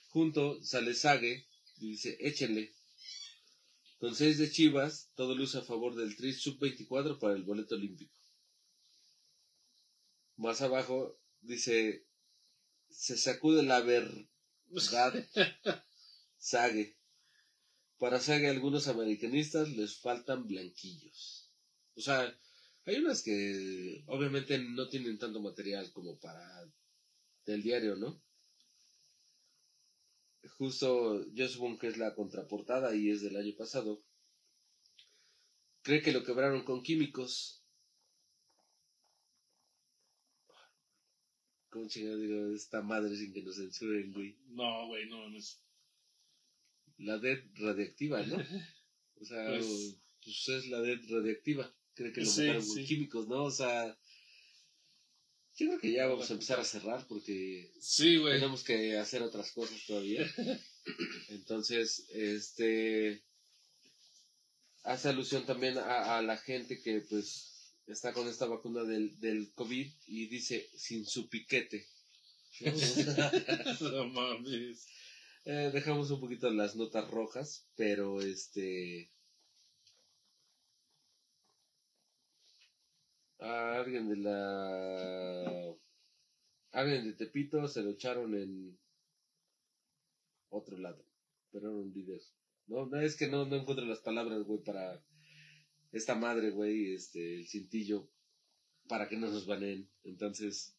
[0.10, 1.46] Junto sale Sage
[1.80, 2.74] y dice, échenle.
[4.02, 8.18] Con seis de Chivas, todo luce a favor del Tri Sub-24 para el boleto olímpico.
[10.38, 12.08] Más abajo dice,
[12.90, 14.26] se sacude la verdad
[16.40, 16.98] Sage.
[18.00, 21.54] Para Sage algunos americanistas les faltan blanquillos.
[21.94, 22.36] O sea,
[22.86, 26.44] hay unas que obviamente no tienen tanto material como para
[27.46, 28.20] del diario, ¿no?
[30.58, 34.04] Justo yo supongo que es la contraportada y es del año pasado.
[35.84, 37.64] Cree que lo quebraron con químicos.
[41.70, 44.38] ¿Cómo chingado digo esta madre sin que nos censuren, güey?
[44.50, 45.62] No, güey, no mames.
[46.98, 48.36] La DED radiactiva, ¿no?
[49.16, 51.72] O sea, Pues- pues es la DED radiactiva.
[51.94, 52.86] Cree que lo Sí, mataron con sí.
[52.86, 53.44] químicos, ¿no?
[53.44, 53.98] O sea,
[55.58, 58.34] yo creo que ya vamos a empezar a cerrar porque Sí, güey.
[58.36, 60.26] tenemos que hacer otras cosas todavía.
[61.30, 63.24] Entonces, este
[64.84, 69.52] hace alusión también a, a la gente que pues está con esta vacuna del, del
[69.54, 71.86] COVID y dice sin su piquete.
[73.82, 74.88] No mames.
[75.46, 79.12] Eh, dejamos un poquito las notas rojas, pero este
[83.42, 85.76] a alguien de la
[86.72, 88.80] alguien de Tepito se lo echaron en
[90.50, 91.06] otro lado,
[91.52, 92.22] pero era un líder.
[92.68, 95.04] No, no es que no, no encuentro las palabras, güey, para
[95.92, 98.10] esta madre, güey, este, el cintillo,
[98.88, 99.90] para que no nos baneen.
[100.04, 100.78] Entonces,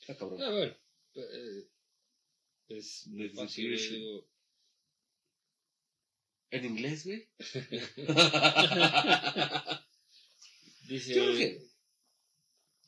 [0.00, 0.42] está cabrón.
[0.42, 0.76] Ah, bueno,
[1.14, 1.68] eh,
[2.68, 4.28] es muy fácil, digo,
[6.50, 7.28] ¿En inglés, güey?
[10.88, 11.58] Dice, Yo creo que-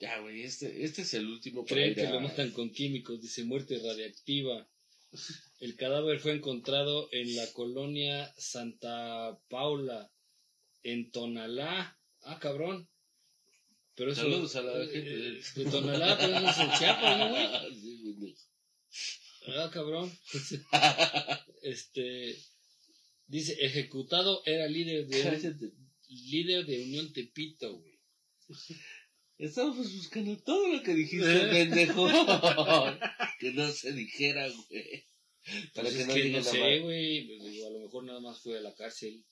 [0.00, 3.78] Ya, güey, este, este es el último creen que lo matan con químicos, dice muerte
[3.78, 4.66] radiactiva.
[5.58, 10.10] El cadáver fue encontrado en la colonia Santa Paula,
[10.82, 11.98] en Tonalá.
[12.22, 12.88] Ah, cabrón.
[13.96, 16.78] Pero eso, Saludos a la eh, gente de- eh, de Tonalá, pero eso es en
[16.78, 17.28] Chiapas, ¿no,
[18.18, 18.36] güey?
[19.48, 20.10] Ah, cabrón.
[21.62, 22.36] Este
[23.26, 25.72] dice ejecutado era líder de
[26.08, 27.89] líder de Unión Tepito, güey.
[29.38, 32.06] Estamos buscando todo lo que dijiste, pendejo.
[33.38, 35.04] que no se dijera, güey.
[35.74, 38.04] Para Pues que es no que digan no la sé, güey, pues a lo mejor
[38.04, 39.24] nada más fue a la cárcel.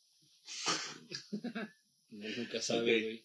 [2.11, 3.25] No, nunca sabe, güey.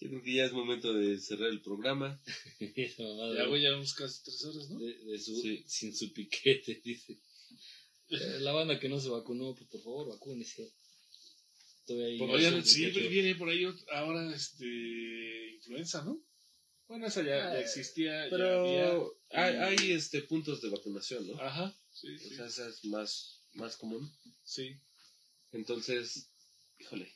[0.00, 2.22] Yo creo que ya es momento de cerrar el programa.
[2.60, 4.78] Ya, güey, güey, ya vamos casi tres horas, ¿no?
[4.78, 5.64] de, de su, Sí.
[5.66, 7.18] sin su piquete, dice.
[8.40, 10.72] La banda que no se vacunó, pues por favor, vacúnese.
[11.88, 13.08] Oigan, sí, muchacho.
[13.08, 16.22] viene por ahí ahora, este, influenza, ¿no?
[16.86, 19.54] Bueno, esa ya, ya Ah, existía, ya Pero había.
[19.64, 21.40] hay, hay este puntos de vacunación, ¿no?
[21.40, 24.10] Ajá, sí, O sí, sea, esa es más, más común.
[24.42, 24.76] sí.
[25.52, 26.30] Entonces,
[26.78, 27.12] híjole,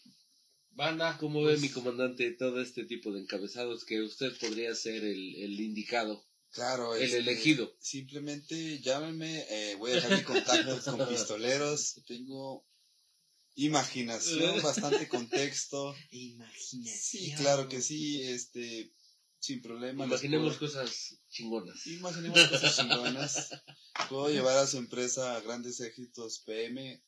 [0.71, 5.05] Banda, ¿cómo pues, ve mi comandante todo este tipo de encabezados que usted podría ser
[5.05, 7.77] el, el indicado, Claro, el este, elegido?
[7.81, 12.01] Simplemente llámenme, eh, voy a dejar mi contacto con pistoleros.
[12.09, 12.67] Tengo
[13.55, 15.95] imaginación, bastante contexto.
[16.11, 16.99] Imaginación.
[17.01, 18.93] Sí, claro que sí, este,
[19.39, 20.05] sin problema.
[20.07, 21.87] Imaginemos puedo- cosas chingonas.
[21.87, 23.51] Imaginemos cosas chingonas.
[24.09, 27.03] Puedo llevar a su empresa a grandes éxitos PM.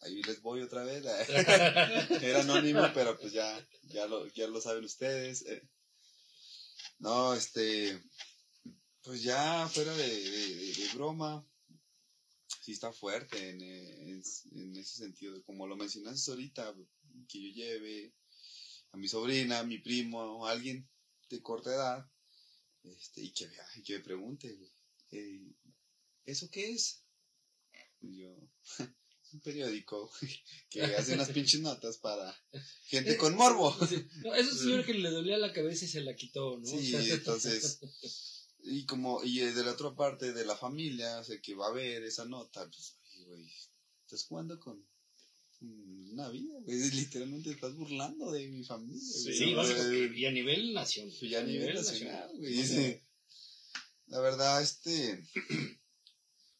[0.00, 1.04] Ahí les voy otra vez.
[2.22, 5.42] Era anónimo, pero pues ya, ya lo, ya lo saben ustedes.
[5.46, 5.62] eh.
[6.98, 8.02] No, este,
[9.02, 11.46] pues ya fuera de, de- de- de broma,
[12.66, 14.22] sí está fuerte en, eh, en,
[14.60, 15.40] en ese sentido.
[15.44, 16.74] Como lo mencionaste ahorita,
[17.28, 18.12] que yo lleve
[18.90, 20.88] a mi sobrina, a mi primo, a alguien
[21.30, 22.10] de corta edad,
[22.82, 24.58] este, y que vea, y que me pregunte,
[25.12, 25.54] eh,
[26.24, 27.04] ¿eso qué es?
[28.00, 28.88] Y yo, es
[29.32, 30.10] un periódico
[30.68, 32.36] que hace unas pinches notas para
[32.86, 33.76] gente con morbo.
[34.24, 36.66] No, es un señor que le dolía la cabeza y se la quitó, ¿no?
[36.66, 37.78] Sí, entonces,
[38.66, 41.72] y como, y de la otra parte de la familia, o sea, que va a
[41.72, 43.50] ver esa nota, pues, güey,
[44.02, 44.84] estás jugando con
[45.60, 49.00] mm, una vida, güey, literalmente estás burlando de mi familia.
[49.00, 51.14] Sí, básico, sea, y a nivel nacional.
[51.20, 53.02] y a nivel nacional, güey.
[54.08, 55.24] La verdad, este,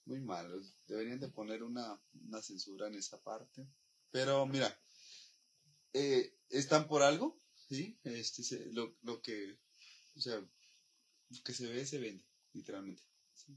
[0.04, 0.48] muy mal,
[0.86, 3.68] deberían de poner una, una censura en esa parte,
[4.10, 4.76] Pero mira,
[5.92, 7.98] eh, están por algo, ¿sí?
[8.04, 9.58] Este, lo, lo que,
[10.16, 10.44] o sea,
[11.30, 13.02] lo que se ve, se vende, literalmente.
[13.34, 13.56] ¿sí?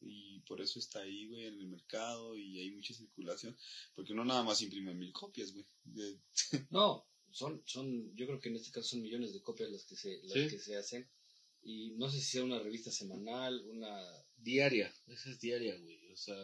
[0.00, 3.56] Y por eso está ahí, güey, en el mercado y hay mucha circulación.
[3.94, 5.66] Porque no nada más imprime mil copias, güey.
[6.70, 9.96] No, son, son, yo creo que en este caso son millones de copias las que
[9.96, 10.48] se, las Sí.
[10.48, 11.08] que se hacen.
[11.62, 14.02] Y no sé si sea una revista semanal, una...
[14.36, 16.10] Diaria, esa es diaria, güey.
[16.12, 16.34] O sea,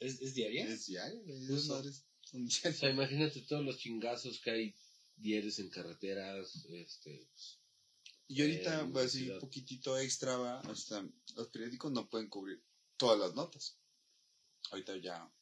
[0.00, 0.66] ¿Es, es diaria?
[0.66, 1.60] Es diario, güey.
[1.60, 1.96] Son
[2.44, 4.74] o sea, imagínate todos los chingazos que hay
[5.16, 7.28] diarios en carreteras, este,
[8.28, 9.36] Y ahorita, en va a decir ciudad.
[9.36, 12.62] un poquitito extra, va, hasta los periódicos no pueden cubrir
[12.96, 13.78] todas las notas.
[14.70, 15.32] Ahorita ya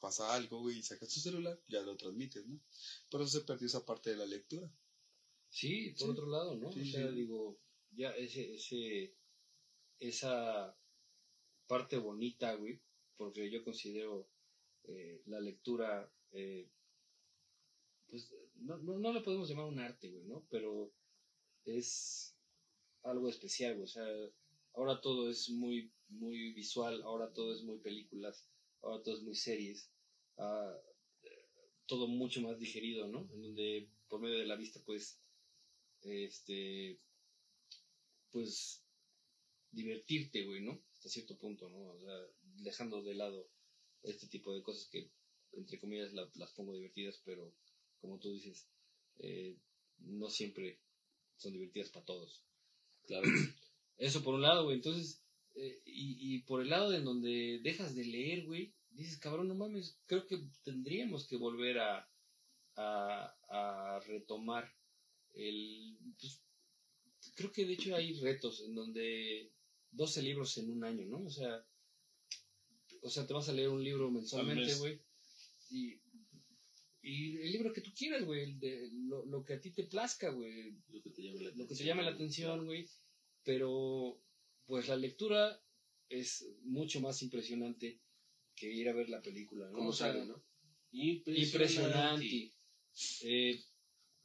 [0.00, 2.60] pasa algo, güey, y sacas tu celular, ya lo transmites, ¿no?
[3.10, 4.70] Por eso se perdió esa parte de la lectura.
[5.48, 6.10] Sí, por Sí.
[6.10, 6.72] otro lado, ¿no?
[6.72, 7.14] Sí, o sea, sí.
[7.14, 9.16] digo, ya ese, ese,
[10.00, 10.76] esa
[11.66, 12.82] parte bonita, güey,
[13.16, 14.28] porque yo considero
[14.84, 16.70] eh, la lectura, eh,
[18.08, 20.46] pues, no, no, no le podemos llamar un arte, güey, ¿no?
[20.50, 20.92] Pero
[21.66, 22.38] es
[23.02, 24.06] algo especial, o sea,
[24.74, 28.48] ahora todo es muy, muy visual, ahora todo es muy películas,
[28.82, 29.92] ahora todo es muy series,
[30.38, 30.76] ah,
[31.86, 33.28] todo mucho más digerido, ¿no?
[33.32, 35.20] En donde por medio de la vista, pues,
[36.02, 37.00] este,
[38.30, 38.86] pues,
[39.70, 40.84] divertirte, güey, ¿no?
[40.92, 41.92] Hasta cierto punto, ¿no?
[41.92, 43.50] O sea, dejando de lado
[44.02, 45.12] este tipo de cosas que,
[45.52, 47.56] entre comillas, la- las pongo divertidas, pero,
[48.00, 48.70] como tú dices,
[49.18, 49.58] eh,
[49.98, 50.85] no siempre
[51.36, 52.42] son divertidas para todos.
[53.06, 53.28] claro,
[53.98, 54.76] Eso por un lado, güey.
[54.76, 55.22] Entonces,
[55.54, 59.54] eh, y, y por el lado en donde dejas de leer, güey, dices, cabrón, no
[59.54, 62.08] mames, creo que tendríamos que volver a,
[62.76, 64.70] a, a retomar
[65.34, 65.98] el...
[66.18, 66.42] pues,
[67.34, 69.52] creo que de hecho hay retos en donde
[69.92, 71.24] 12 libros en un año, ¿no?
[71.24, 71.64] O sea,
[73.02, 75.00] o sea, te vas a leer un libro mensualmente, güey.
[75.70, 76.00] Y,
[77.06, 79.84] y el libro que tú quieras, güey, el de lo, lo que a ti te
[79.84, 82.84] plazca, güey lo que te llame la lo que te llame la atención, güey.
[83.44, 84.20] Pero,
[84.66, 85.62] pues la lectura
[86.08, 88.00] es mucho más impresionante
[88.56, 89.74] que ir a ver la película, ¿no?
[89.74, 90.42] ¿Cómo O sea, sale, no?
[90.90, 92.50] Impresionante.
[93.22, 93.62] Eh,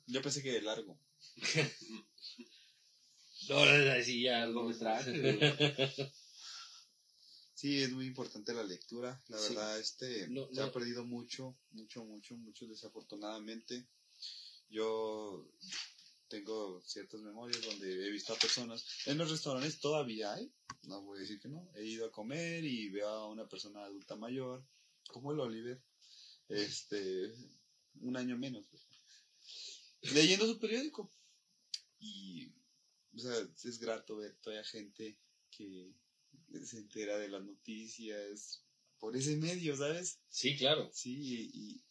[0.08, 1.00] Yo pensé que de largo.
[3.50, 4.40] no, no, no, sí, ya.
[4.40, 5.38] Largometraje, güey.
[7.62, 9.22] Sí, es muy importante la lectura.
[9.28, 9.50] La Sí.
[9.50, 13.86] verdad, este, No, se ha perdido mucho, mucho, mucho, mucho, desafortunadamente.
[14.68, 15.48] Yo
[16.28, 18.84] tengo ciertas memorias donde he visto a personas.
[19.06, 20.52] En los restaurantes todavía hay,
[20.88, 21.70] no voy a decir que no.
[21.76, 24.66] He ido a comer y veo a una persona adulta mayor,
[25.10, 25.80] como el Oliver,
[26.50, 27.32] este,
[28.00, 28.66] un año menos,
[30.02, 31.12] leyendo su periódico.
[32.00, 32.52] Y,
[33.16, 35.16] o sea, es grato ver todavía gente
[35.52, 35.94] que
[36.66, 38.64] se entera de las noticias
[39.00, 40.20] por ese medio, ¿sabes?
[40.30, 40.90] Sí, claro.
[40.94, 41.84] Sí, y,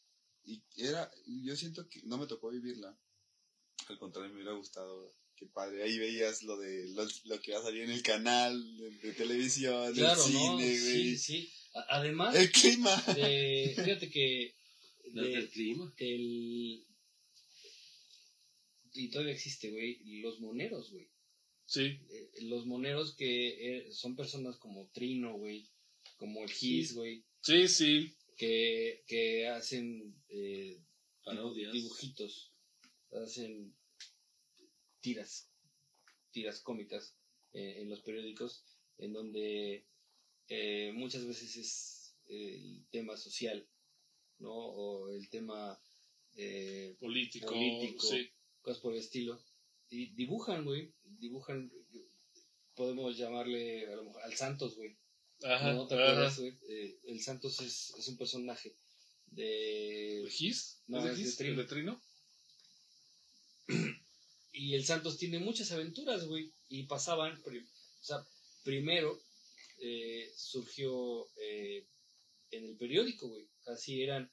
[0.44, 2.96] y era, yo siento que no me tocó vivirla.
[3.88, 5.14] Al contrario, me hubiera gustado.
[5.36, 5.82] Qué padre.
[5.82, 9.12] Ahí veías lo de lo, lo que va a salir en el canal de, de
[9.14, 10.38] televisión, Claro, del ¿no?
[10.58, 11.16] cine, güey.
[11.16, 11.52] Sí, sí.
[11.88, 12.94] Además, El clima.
[13.16, 14.54] de, fíjate que
[15.14, 15.92] de- el clima.
[15.96, 16.86] el...
[18.92, 21.08] Y todavía existe, güey, los moneros, güey.
[21.70, 23.28] Sí, eh, los moneros que
[23.86, 25.68] eh, son personas como Trino, güey,
[26.16, 28.12] como el Gis, güey, sí, sí.
[28.36, 30.82] que, que hacen eh,
[31.22, 31.72] Parodias.
[31.72, 32.50] dibujitos,
[33.12, 33.72] hacen
[35.00, 35.48] tiras,
[36.32, 37.14] tiras cómicas
[37.52, 38.64] eh, en los periódicos,
[38.98, 39.86] en donde
[40.48, 43.64] eh, muchas veces es el tema social,
[44.40, 44.52] ¿no?
[44.52, 45.80] O el tema
[46.34, 47.46] eh, Político.
[47.46, 48.04] Político.
[48.08, 48.28] Sí.
[48.60, 49.40] cosas por el estilo.
[49.90, 50.92] Dibujan, güey.
[51.04, 51.70] Dibujan,
[52.74, 54.96] podemos llamarle a lo mejor al Santos, güey.
[55.42, 55.72] Ajá.
[55.72, 56.56] ¿No te acuerdas, güey?
[56.68, 58.76] Eh, el Santos es, es un personaje
[59.26, 60.22] de...
[60.24, 60.82] ¿De Gis?
[60.86, 61.36] No, ¿Es de es de Gis?
[61.36, 61.50] Trino.
[61.52, 62.02] ¿El de Trino?
[64.52, 66.52] Y el Santos tiene muchas aventuras, güey.
[66.68, 68.26] Y pasaban, o sea,
[68.64, 69.20] primero
[69.78, 71.86] eh, surgió eh,
[72.50, 73.48] en el periódico, güey.
[73.66, 74.30] Así eran,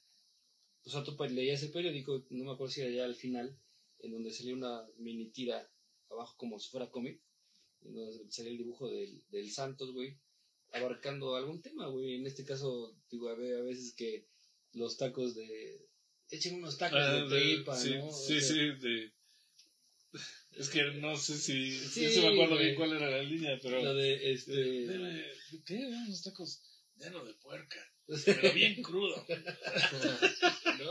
[0.84, 3.56] o sea, tú leías el periódico, no me acuerdo si era ya al final,
[4.00, 5.68] en donde salía una mini tira
[6.10, 7.20] abajo como si fuera cómic,
[7.82, 10.16] en donde salía el dibujo del, del Santos, güey,
[10.72, 12.14] abarcando algún tema, güey.
[12.16, 14.26] En este caso, digo, a ve- a veces que
[14.72, 15.86] los tacos de...
[16.30, 18.06] Echen unos tacos Ah, de de- tripa, sí, ¿no?
[18.08, 19.12] O sí, sea, sí, de-
[20.52, 21.70] Es que no sé si...
[21.70, 23.82] Sí, Sí, me acuerdo bien cuál era la línea, pero...
[23.82, 24.52] Lo de este.
[24.86, 25.24] Deme,
[25.64, 25.76] ¿Qué?
[25.86, 26.62] Unos tacos
[26.96, 27.78] llenos de puerca.
[28.24, 29.24] Pero bien crudo.
[30.78, 30.90] ¿no?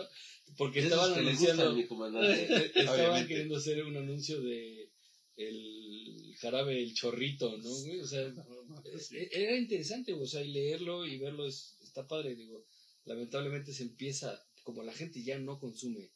[0.57, 1.63] Porque Esos estaban anunciando.
[1.63, 2.43] gustan, mi comandante.
[2.75, 3.27] estaban Obviamente.
[3.27, 4.89] queriendo hacer un anuncio de
[5.35, 7.99] el jarabe el chorrito, ¿no, güey?
[7.99, 8.27] O sea,
[8.93, 12.65] es- era interesante, güey, o sea, y leerlo y verlo es, está padre, digo.
[13.05, 16.11] Lamentablemente se empieza como la gente ya no consume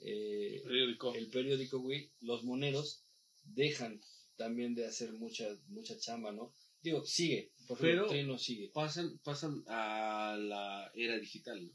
[0.00, 1.14] eh, Periódico.
[1.14, 3.02] el periódico, güey, los moneros
[3.44, 4.00] dejan
[4.36, 6.52] también de hacer mucha, mucha chamba, ¿no?
[6.82, 8.68] Digo, sigue, por Pero- ejemplo, Trino sigue.
[8.74, 11.72] pasan, pasan a la era digital, ¿no?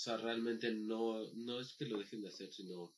[0.00, 2.94] O sea, realmente no, no es que lo dejen de hacer, sino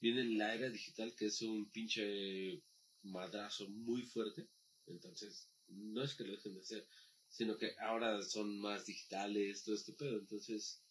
[0.00, 2.62] viene la era digital que es un pinche
[3.02, 4.48] madrazo muy fuerte.
[4.86, 6.88] Entonces, no es que lo dejen de hacer,
[7.28, 10.18] sino que ahora son más digitales, todo este pedo.
[10.18, 10.82] Entonces,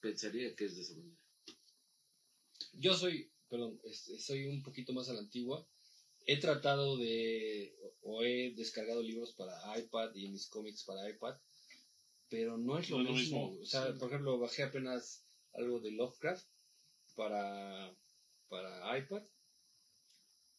[0.00, 1.24] pensaría que es de esa manera.
[2.74, 5.66] Yo soy, perdón, este, soy un poquito más a la antigua.
[6.26, 11.38] He tratado de, o he descargado libros para iPad y mis cómics para iPad,
[12.28, 13.50] pero no es lo, No mismo.
[13.50, 13.98] mismo, O sea, sí.
[13.98, 15.24] por ejemplo, bajé apenas
[15.54, 16.46] algo de Lovecraft
[17.14, 17.96] para,
[18.48, 19.22] para iPad,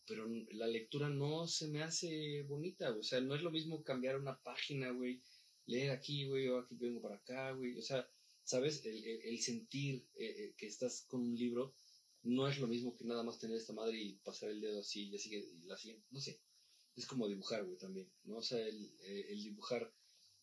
[0.07, 2.91] pero la lectura no se me hace bonita.
[2.97, 5.21] O sea, no es lo mismo cambiar una página, güey,
[5.67, 7.77] leer aquí, güey, o aquí vengo para acá, güey.
[7.77, 8.07] O sea,
[8.43, 8.83] ¿sabes?
[8.85, 11.75] El, el- el sentir eh, eh, que estás con un libro
[12.23, 15.07] no es lo mismo que nada más tener esta madre y pasar el dedo así
[15.07, 16.05] y ya sigue y la siguiente.
[16.09, 16.41] No sé.
[16.95, 18.11] Es como dibujar, güey, también.
[18.23, 18.37] ¿no?
[18.37, 19.93] O sea, el, eh, el dibujar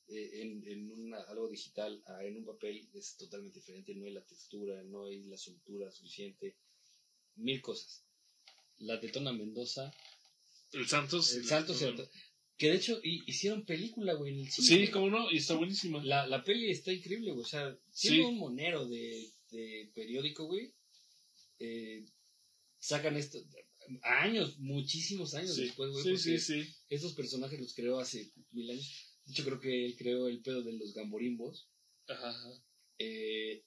[0.09, 3.95] en, en una, algo digital a en un papel es totalmente diferente.
[3.95, 6.57] No hay la textura, no hay la soltura suficiente.
[7.37, 8.05] Mil cosas.
[8.79, 9.93] La Tetona Mendoza.
[10.73, 11.35] El Santos.
[11.35, 11.81] El Santos.
[11.83, 12.09] el-
[12.59, 14.87] Que de hecho hi- hicieron película, güey, en el cine.
[14.87, 16.03] Sí, cómo no, y está buenísima.
[16.05, 17.45] La, la peli está increíble, güey.
[17.45, 18.33] O sea, siendo Sí.
[18.33, 20.73] un monero de, de periódico, güey,
[21.59, 22.07] eh,
[22.79, 23.39] sacan esto.
[24.03, 26.03] Años, muchísimos años Sí, después, güey.
[26.03, 26.75] sí, sí, sí.
[26.89, 29.06] Estos personajes los creó hace mil años.
[29.27, 31.69] De hecho, creo que él creó el pedo de los gamborimbos.
[32.09, 32.63] Ajá, ajá.
[32.99, 33.65] Eh,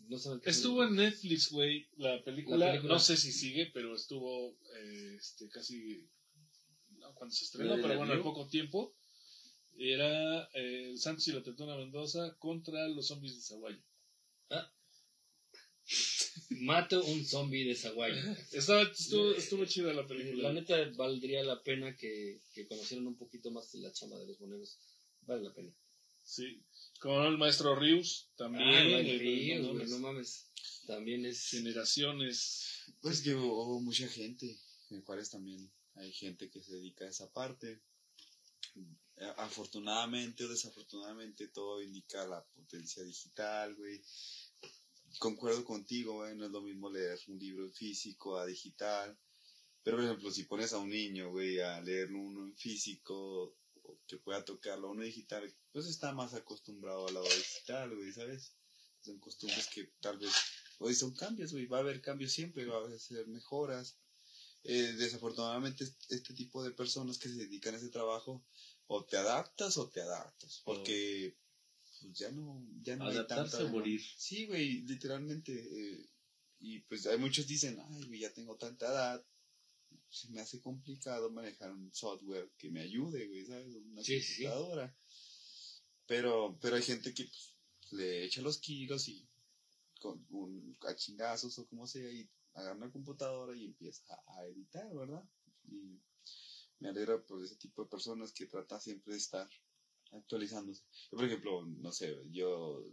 [0.00, 2.56] no saben qué Estuvo en Netflix, güey, la película.
[2.58, 2.94] La película.
[2.94, 6.08] No sé si sigue, pero estuvo eh, este, casi.
[6.98, 8.94] No, cuando se estrenó, ¿La de pero bueno, al poco tiempo.
[9.78, 13.82] Era eh, el Santos y la Tetona Mendoza contra los zombies de Zaguayo.
[16.50, 18.22] Mato un zombie de Zaguayo.
[18.52, 20.44] Estaba, estuvo, estuvo chida la película.
[20.44, 24.26] La neta valdría la pena que, que conocieran un poquito más de la chamba de
[24.26, 24.78] los moneros.
[25.22, 25.72] Vale la pena.
[26.22, 26.62] Sí.
[27.00, 28.68] Con el maestro Rius también.
[28.68, 29.90] Ah, el eh, Ríos, no güey, mames.
[29.90, 30.50] no mames.
[30.86, 31.48] También es.
[31.50, 32.84] Generaciones.
[33.00, 34.58] Pues que hubo mucha gente.
[34.90, 37.80] En Juárez también hay gente que se dedica a esa parte.
[39.38, 44.02] Afortunadamente o desafortunadamente todo indica la potencia digital, güey.
[45.18, 49.18] Concuerdo contigo, güey, no es lo mismo leer un libro en físico a digital.
[49.82, 53.98] Pero, por ejemplo, si pones a un niño, güey, a leer uno en físico, o
[54.06, 58.52] que pueda tocarlo a uno digital, pues está más acostumbrado al lado digital, güey, ¿sabes?
[59.00, 60.32] Son costumbres que tal vez
[60.78, 61.64] Hoy son cambios, güey.
[61.66, 63.96] Va a haber cambios siempre, va a ser mejoras.
[64.64, 68.44] Eh, desafortunadamente, est- este tipo de personas que se dedican a ese trabajo,
[68.88, 70.60] o te adaptas o te adaptas.
[70.64, 71.34] Porque
[72.00, 73.70] pues, ya no, ya no hay Adaptarse tanta.
[73.70, 74.00] o morir.
[74.16, 75.52] Sí, güey, literalmente.
[75.54, 76.08] eh,
[76.58, 79.24] y pues hay muchos dicen, ay, güey, ya tengo tanta edad.
[80.08, 83.74] Se me hace complicado manejar un software que me ayude, güey, ¿sabes?
[83.74, 84.42] Una Sí, sí, sí.
[84.44, 84.96] computadora.
[86.06, 87.56] Pero, pero hay gente que pues,
[87.92, 89.26] le echa los kilos y
[90.00, 94.46] con un, a chingazos o como sea y agarra una computadora y empieza a, a
[94.46, 95.24] editar, ¿verdad?
[95.64, 96.00] Y
[96.78, 99.48] me alegra por ese tipo de personas que trata siempre de estar
[100.12, 100.82] actualizándose.
[101.10, 102.84] Yo, por ejemplo, no sé, yo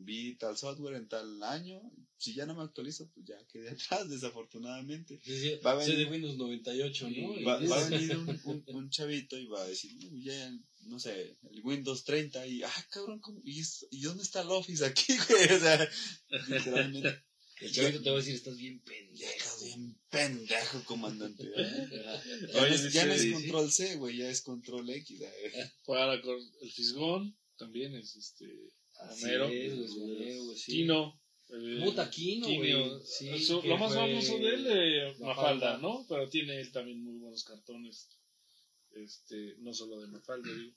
[0.00, 1.80] vi tal software en tal año,
[2.18, 3.70] si ya no me actualizo, pues ya quedé
[4.00, 5.18] atrás, desafortunadamente.
[5.24, 7.44] Sí, sí, Va a soy de venir- Windows 98, ¿no?
[7.44, 7.58] Va, a
[7.90, 10.52] venir un, un- un chavito y va a decir, "No, ya,
[10.82, 13.40] no sé, el Windows 30 y, ah, cabrón, ¿cómo?
[13.44, 15.48] ¿Y, esto- ¿y dónde está el Office aquí, güey?
[15.56, 15.88] O sea,
[16.48, 17.22] literalmente,
[17.60, 19.64] El chavito te va a decir, estás bien pendejo.
[19.64, 21.44] bien pendejo, comandante.
[21.44, 25.18] Ya, Oye, no es, ya no es dice- control C, güey, ya es control X.
[25.18, 25.30] güey.
[25.84, 28.46] Para con el Fisgón también es este.
[29.10, 29.46] Homero.
[29.48, 30.86] güey, Homero, güey, sí.
[31.48, 31.54] Sí,
[33.64, 35.78] lo más famoso de él, eh, Mafalda.
[35.78, 36.04] ¿no?
[36.08, 38.08] Pero tiene él también muy buenos cartones.
[38.92, 40.72] Este, no solo de Mafalda, digo.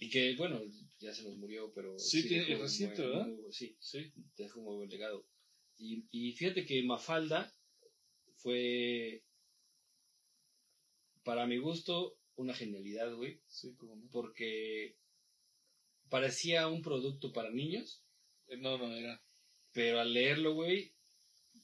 [0.00, 0.60] Y que, bueno,
[0.98, 1.98] ya se nos murió, pero...
[1.98, 3.26] Sí, tiene- dejó es reciente, muy- ¿verdad?
[3.28, 4.12] muy- sí, Sí.
[4.36, 5.24] dejó muy buen legado.
[5.78, 7.54] Y, y fíjate que Mafalda
[8.36, 9.24] fue,
[11.24, 14.08] para mi gusto, una genialidad, güey, Sí, como no.
[14.10, 14.96] porque
[16.08, 18.02] parecía un producto para niños,
[18.48, 19.20] Eh, No, no, era.
[19.72, 20.94] pero al leerlo, güey,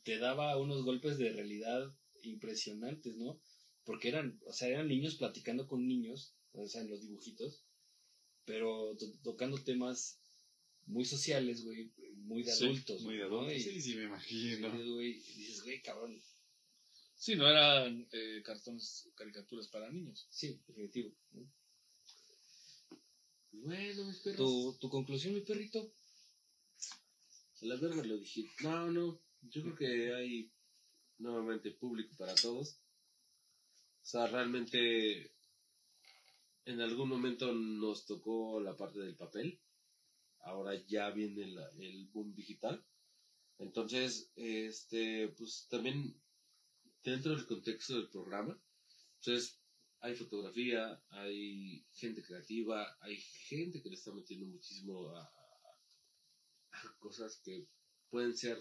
[0.02, 3.40] te daba unos golpes de realidad impresionantes, ¿no?
[3.84, 7.64] Porque eran, o sea, eran niños platicando con niños, o sea, en los dibujitos,
[8.44, 10.21] pero to- tocando temas
[10.86, 13.02] muy sociales, güey, muy de Sí, adultos.
[13.02, 13.56] Muy de.
[13.56, 14.70] Y- Sí, sí, me y imagino.
[14.70, 16.22] dices, güey, y dices, güey, cabrón,
[17.16, 20.26] Sí, no eran eh, cartones, caricaturas para niños.
[20.30, 21.14] sí, definitivo.
[21.32, 21.48] ¿no?
[23.52, 24.38] Bueno, mis perros.
[24.38, 25.92] ¿Tu, tu conclusión, mi perrito?
[27.60, 28.50] A la verga lo dije.
[28.62, 29.20] No, no.
[29.42, 30.50] Yo creo que hay
[31.18, 32.80] nuevamente público para todos.
[34.02, 35.30] O sea, realmente
[36.64, 39.60] en algún momento nos tocó la parte del papel.
[40.42, 42.84] Ahora ya viene la- el boom digital.
[43.58, 46.20] Entonces, este, pues también
[47.04, 48.60] dentro del contexto del programa,
[49.20, 49.58] entonces
[50.00, 53.16] hay fotografía, hay gente creativa, hay
[53.48, 55.32] gente que le está metiendo muchísimo a,
[56.98, 57.68] cosas que
[58.10, 58.58] pueden ser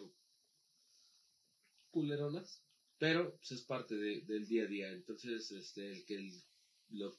[1.89, 2.63] culeronas,
[2.97, 4.91] pero pues, es parte de- del día a día.
[4.91, 6.43] Entonces, este, el que el-
[6.89, 7.17] lo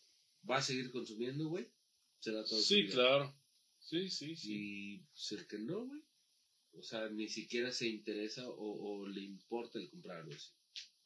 [0.48, 1.68] va a seguir consumiendo, güey,
[2.20, 2.60] será todo.
[2.60, 3.34] Sí, claro.
[3.88, 4.52] Sí, sí, sí.
[4.54, 6.00] Y pues, que no, güey,
[6.72, 8.54] o sea, ni siquiera se interesa o,
[9.02, 10.50] o le importa el comprar algo así.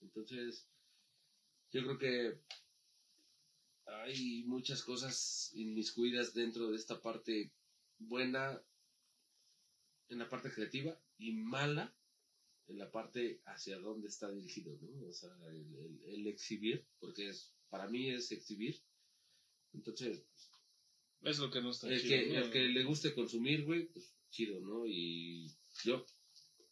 [0.00, 0.68] Entonces,
[1.72, 2.40] yo creo que
[3.86, 7.52] hay muchas cosas inmiscuidas dentro de esta parte
[7.98, 8.62] buena,
[10.08, 11.94] en la parte creativa, y mala
[12.68, 15.08] en la parte hacia dónde está dirigido, ¿no?
[15.08, 18.76] O sea, el, el- el exhibir, porque es, para mí es exhibir.
[19.72, 20.26] Entonces,
[21.22, 22.08] Es lo que no está el chido.
[22.10, 22.44] que, ¿no?
[22.44, 24.86] el que le guste consumir, güey, pues chido, ¿no?
[24.86, 25.50] Y
[25.84, 26.04] yo,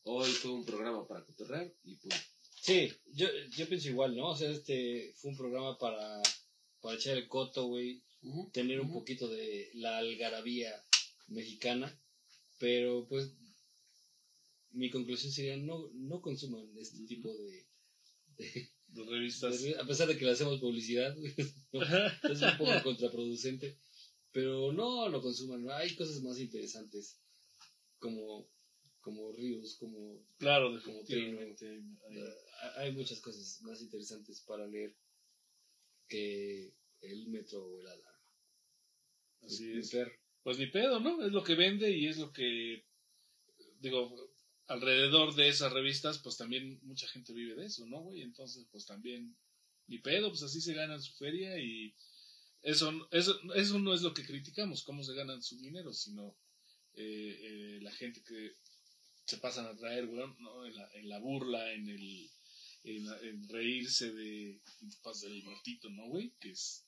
[0.04, 2.14] hoy fue un programa para cotorrear y pues,
[2.60, 3.26] Sí, yo,
[3.56, 4.30] yo pienso igual, ¿no?
[4.30, 6.22] O sea, este fue un programa para,
[6.80, 8.02] para echar el coto, güey,
[8.52, 10.72] tener un poquito de la algarabía
[11.28, 11.94] mexicana,
[12.58, 13.32] pero pues
[14.70, 17.66] mi conclusión sería no, no consuman este tipo de,
[18.38, 19.62] de- De revistas.
[19.62, 21.14] de- a pesar de que le hacemos publicidad,
[21.72, 21.80] ¿no?
[22.32, 23.76] es un poco contraproducente,
[24.35, 27.20] pero no lo consuman, hay cosas más interesantes
[28.01, 28.51] como,
[29.01, 31.69] como ríos, como claro, Como definitivamente.
[31.69, 32.35] hay- Eh,
[32.78, 34.93] hay muchas cosas más interesantes para leer
[36.09, 38.35] que el metro o el alarma.
[39.43, 39.97] Así Mi es.
[40.43, 41.24] Pues ni pedo, ¿no?
[41.24, 42.85] Es lo que vende y es lo que,
[43.78, 44.15] digo,
[44.66, 48.23] alrededor de esas revistas, pues también mucha gente vive de eso, ¿no, güey?
[48.23, 49.36] Entonces, pues también,
[49.86, 51.94] ni pedo, pues así se ganan su feria y
[52.65, 56.36] eso, eso, eso no es lo que criticamos, cómo se ganan su dinero, sino
[56.95, 58.57] eh, eh, la gente que
[59.27, 60.66] se pasan a traer, güey, ¿no?
[60.66, 62.31] En la, en la burla, en el
[62.85, 64.61] en, en reírse de
[65.03, 66.32] pues, del muertito, ¿no, güey?
[66.41, 66.86] Que es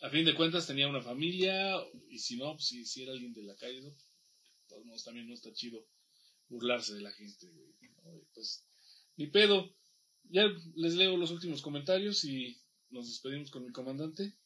[0.00, 1.76] a fin de cuentas tenía una familia
[2.08, 3.94] y si no, pues si, si era alguien de la calle, ¿no?
[4.68, 5.86] Todos modos también no está chido
[6.48, 8.24] burlarse de la gente, güey, ¿no?
[8.34, 8.64] Pues,
[9.16, 9.74] ni pedo.
[10.24, 10.44] Ya
[10.76, 12.60] les leo los últimos comentarios y
[12.90, 14.36] nos despedimos con mi comandante.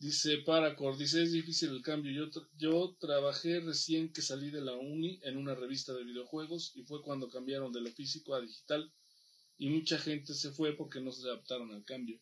[0.00, 2.10] Dice Paracord, dice es difícil el cambio.
[2.10, 6.72] Yo, tra- yo trabajé recién que salí de la uni en una revista de videojuegos
[6.74, 8.90] y fue cuando cambiaron de lo físico a digital
[9.58, 12.18] y mucha gente se fue porque no se adaptaron al cambio.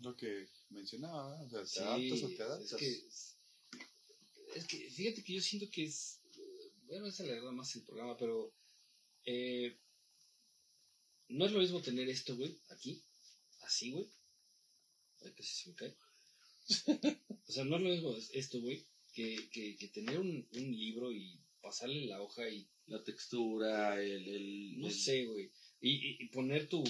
[0.00, 1.62] Lo que mencionaba, ¿verdad?
[1.62, 2.72] o sea, te Sí, adaptas o te adaptas.
[2.72, 6.20] Es que, es que fíjate que yo siento que es.
[6.88, 8.52] Bueno, esa le da más el programa, pero.
[9.24, 9.78] eh,
[11.28, 13.02] no es lo mismo tener esto, güey, aquí,
[13.62, 14.08] así, güey.
[15.40, 15.96] Se me cae.
[16.68, 21.12] O sea, no es lo mismo esto, güey, que, que, que tener un, un libro
[21.12, 24.28] y pasarle la hoja y la textura, el...
[24.28, 25.50] el no el- sé, güey.
[25.80, 26.82] Y, y- y poner tu,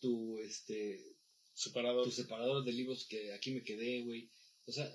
[0.00, 1.16] tu, este,
[1.54, 2.04] Separador.
[2.04, 4.30] tu separador de libros que aquí me quedé, güey.
[4.66, 4.90] O sea,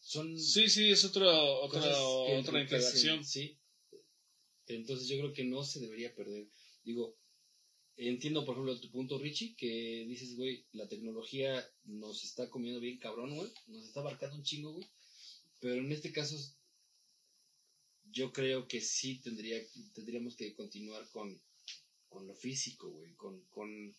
[0.00, 3.24] son Sí, sí, es otra, otra, otra interacción.
[3.24, 3.58] Sí.
[4.66, 6.48] Entonces yo creo que no se debería perder.
[6.84, 7.18] Digo,
[7.96, 12.98] entiendo, por ejemplo, tu punto, Richie, que dices, güey, la tecnología nos está comiendo bien
[12.98, 13.50] cabrón, güey.
[13.66, 14.88] Nos está abarcando un chingo, güey.
[15.60, 16.36] Pero en este caso,
[18.04, 19.60] yo creo que sí tendría,
[19.94, 21.40] tendríamos que continuar con,
[22.08, 23.14] con lo físico, güey.
[23.14, 23.96] Con, con...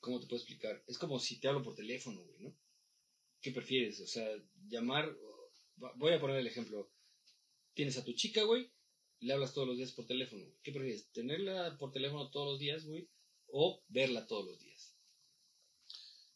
[0.00, 0.82] ¿Cómo te puedo explicar?
[0.86, 2.56] Es como si te hablo por teléfono, güey, ¿no?
[3.40, 4.00] ¿Qué prefieres?
[4.00, 4.28] O sea,
[4.68, 5.16] llamar...
[5.96, 6.90] Voy a poner el ejemplo.
[7.74, 8.72] Tienes a tu chica, güey,
[9.20, 10.44] le hablas todos los días por teléfono.
[10.62, 11.10] ¿Qué prefieres?
[11.12, 13.08] ¿Tenerla por teléfono todos los días, güey?
[13.48, 14.94] ¿O verla todos los días?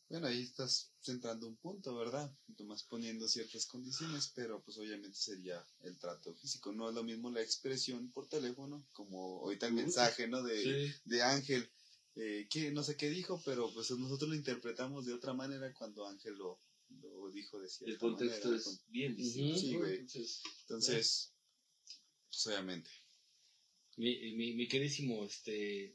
[0.08, 2.30] Bueno, ahí estás centrando un punto, ¿verdad?
[2.58, 6.70] Nomás poniendo ciertas condiciones, pero pues obviamente sería el trato físico.
[6.72, 10.42] No es lo mismo la expresión por teléfono, como ahorita el mensaje, ¿no?
[10.42, 10.94] De, Sí.
[11.06, 11.70] de Ángel,
[12.16, 16.06] eh, que no sé qué dijo, pero pues nosotros lo interpretamos de otra manera cuando
[16.06, 16.60] Ángel lo,
[16.90, 18.62] lo dijo de cierta El contexto manera.
[18.62, 19.58] es bien distinto.
[19.58, 19.94] Sí, güey.
[19.96, 21.31] Entonces, Entonces,
[22.32, 22.90] pues obviamente.
[23.98, 25.94] Mi, mi, mi queridísimo este,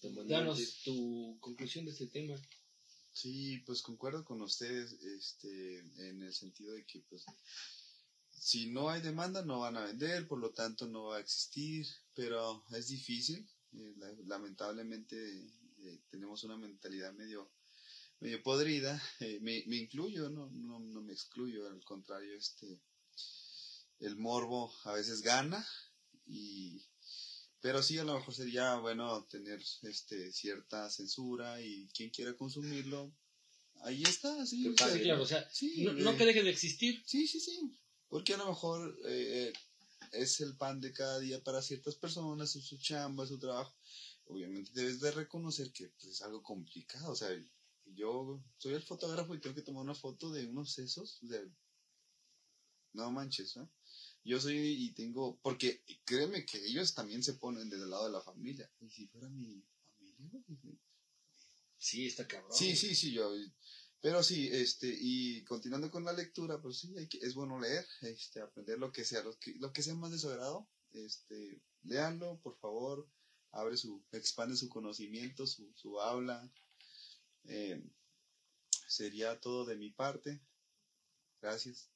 [0.00, 0.34] comandante.
[0.34, 2.34] danos tu conclusión de este tema.
[3.12, 5.78] Sí, pues concuerdo con ustedes este,
[6.08, 7.24] en el sentido de que pues
[8.36, 11.86] si no hay demanda no van a vender, por lo tanto no va a existir,
[12.14, 13.46] pero es difícil.
[13.72, 17.48] eh, la- lamentablemente eh, tenemos una mentalidad medio
[18.20, 22.80] medio podrida, eh, me, me incluyo, no, no, no me excluyo, al contrario, este
[24.04, 25.66] el morbo a veces gana
[26.26, 26.82] y
[27.60, 33.14] pero sí a lo mejor sería bueno tener este cierta censura y quien quiera consumirlo
[33.80, 36.50] ahí está sí, o sea, claro, o sea, sí, no, no eh, que deje de
[36.50, 37.02] existir.
[37.06, 37.74] sí sí sí
[38.08, 39.52] porque a lo mejor eh,
[40.12, 43.74] es el pan de cada día para ciertas personas es su chamba es su trabajo
[44.26, 47.30] obviamente debes de reconocer que pues, es algo complicado o sea
[47.86, 51.42] yo soy el fotógrafo y tengo que tomar una foto de unos sesos sea,
[52.92, 53.70] no manches ¿no?
[54.24, 58.12] Yo soy y tengo porque créeme que ellos también se ponen desde el lado de
[58.12, 59.62] la familia y si fuera mi
[59.96, 60.78] familia güey,
[61.76, 62.56] Sí, está cabrón.
[62.56, 63.30] Sí, sí, sí, yo.
[64.00, 67.86] Pero sí, este, y continuando con la lectura, pues sí, hay que, es bueno leer,
[68.00, 71.62] este, aprender lo que sea, lo que, lo que sea más de su agrado, este,
[71.82, 73.06] léanlo, por favor,
[73.52, 76.50] abre su, expande su conocimiento, su, su habla.
[77.44, 77.82] Eh,
[78.88, 80.40] sería todo de mi parte.
[81.40, 81.90] Gracias.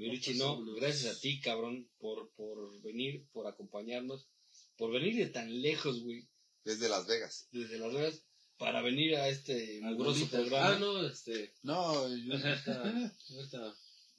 [0.00, 4.28] Mi Richie, no, gracias a ti, cabrón, por, por venir, por acompañarnos,
[4.76, 6.26] por venir de tan lejos, güey,
[6.64, 7.48] Desde Las Vegas.
[7.52, 8.24] desde Las Vegas,
[8.56, 10.76] para venir a este mugroso programa.
[10.76, 11.54] Ah, no, este.
[11.62, 12.82] No, yo- Ahorita,
[13.30, 13.76] ahorita,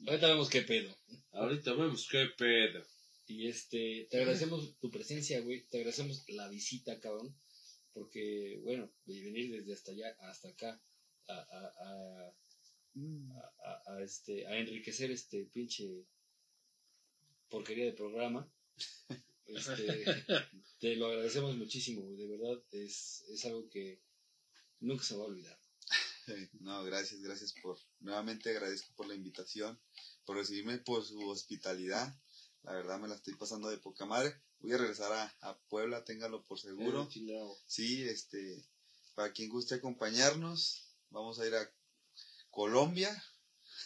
[0.07, 0.95] Ahorita vemos qué pedo.
[1.31, 2.83] ahorita vemos qué pedo.
[3.27, 7.35] Y este, te agradecemos tu presencia, güey, te agradecemos la visita, cabrón,
[7.93, 10.81] porque, bueno, venir desde hasta allá hasta acá
[11.27, 11.71] a, a,
[12.27, 12.33] a,
[12.95, 16.05] a, a- a, este, a enriquecer este pinche
[17.49, 18.49] porquería de programa.
[19.47, 20.05] Este,
[20.79, 24.01] te lo agradecemos muchísimo, de verdad, es, es algo que
[24.79, 25.59] nunca se va a olvidar.
[26.61, 29.77] No, gracias, gracias por, nuevamente agradezco por la invitación,
[30.23, 32.15] por recibirme, por su hospitalidad.
[32.63, 34.33] La verdad me la estoy pasando de poca madre.
[34.59, 37.09] Voy a regresar a, a Puebla, téngalo por seguro.
[37.65, 38.63] Sí, este,
[39.15, 41.69] para quien guste acompañarnos, vamos a ir a
[42.51, 43.09] Colombia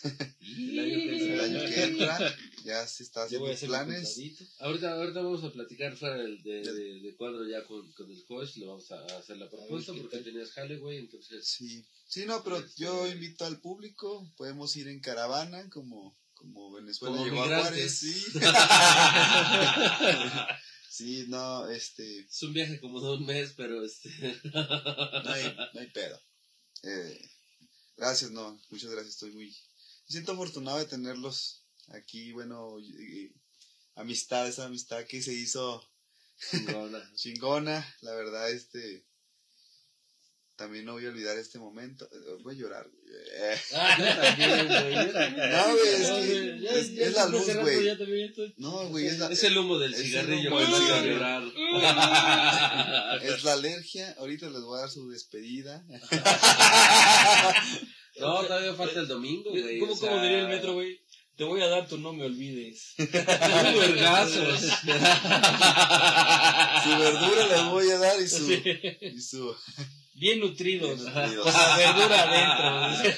[0.03, 1.45] El año que el entra.
[1.45, 2.35] año que entra.
[2.65, 4.17] Ya se está haciendo planes.
[4.59, 8.23] Ahorita, ahorita vamos a platicar fuera del, de, de, de cuadro ya con, con el
[8.25, 11.47] coach, le vamos a hacer la propuesta porque tenías jale, güey, entonces...
[11.47, 16.71] Sí, sí, no, pero Este- yo invito al público, podemos ir en caravana como, como
[16.73, 17.47] Venezuela Como llegó a.
[17.61, 18.23] Juárez, sí.
[20.89, 24.09] sí, no, este, Es un viaje como de un mes, pero este...
[24.53, 26.19] no hay, no hay pedo.
[26.83, 27.29] Eh,
[27.97, 32.77] gracias, no, muchas gracias, estoy muy, me siento afortunado de tenerlos aquí, bueno,
[33.95, 35.83] amistad, esa amistad que se hizo
[36.51, 37.11] chingona.
[37.15, 39.05] chingona, la verdad, este,
[40.55, 43.05] también no voy a olvidar este momento, Eh, voy a llorar, güey.
[43.71, 45.49] Yo también, güey, yo también.
[45.51, 47.97] No, güey, es que ya- es- ya es la luz, güey.
[48.57, 51.51] No, güey, es la, Es el humo del Es el cigarrillo humo del cigarrillo.
[53.35, 55.83] es la alergia, ahorita les voy a dar su despedida.
[58.17, 59.77] No, todavía falta el domingo, güey.
[59.77, 61.01] ¿Cómo, o sea, cómo diría el metro, güey?
[61.35, 62.93] Te voy a dar tu no me olvides.
[62.97, 63.11] Unos
[63.77, 64.61] vergazos.
[66.83, 68.45] Su verdura les voy a dar y su...
[68.47, 68.63] Sí.
[69.01, 69.53] Y su
[70.15, 71.01] Bien nutridos.
[71.01, 71.43] Bien nutridos.
[71.43, 73.13] Con la verdura adentro.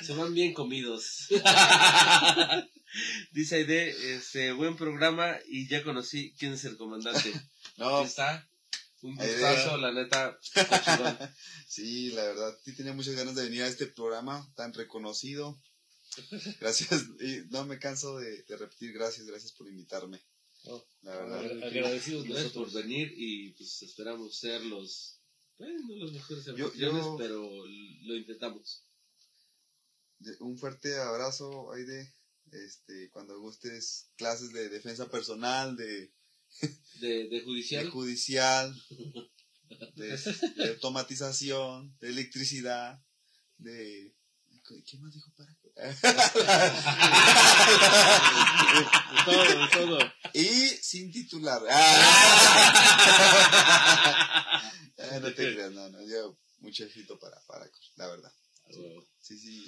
[0.02, 1.28] Se van bien comidos.
[3.32, 7.32] Dice Aide, este, buen programa y ya conocí quién es el comandante.
[7.76, 8.48] No, Aquí está.
[9.02, 10.38] Un gustazo, la neta.
[11.68, 15.60] sí, la verdad, sí tenía muchas ganas de venir a este programa tan reconocido.
[16.60, 20.20] Gracias, y no me canso de, de repetir, gracias, gracias por invitarme.
[20.64, 21.64] Oh, La verdad.
[21.64, 25.18] Agradecidos Gracias por venir y pues esperamos ser los,
[25.62, 28.84] bueno, no los mejores Yo- yo- pero lo intentamos.
[30.40, 32.12] Un fuerte abrazo, Aide.
[32.52, 36.12] Este, cuando gustes clases de defensa personal, de,
[37.00, 37.90] De, de de judicial.
[37.90, 38.74] judicial,
[39.96, 40.16] de,
[40.56, 43.00] de automatización, de electricidad,
[43.58, 44.14] de...
[44.86, 45.52] ¿Qué más dijo para?
[49.24, 49.98] todo, de todo.
[50.34, 51.60] y sin titular.
[55.16, 58.32] Ah, no te creas, no, no, yo mucho éxito para Paracos, la verdad.
[59.20, 59.62] Sí, sí.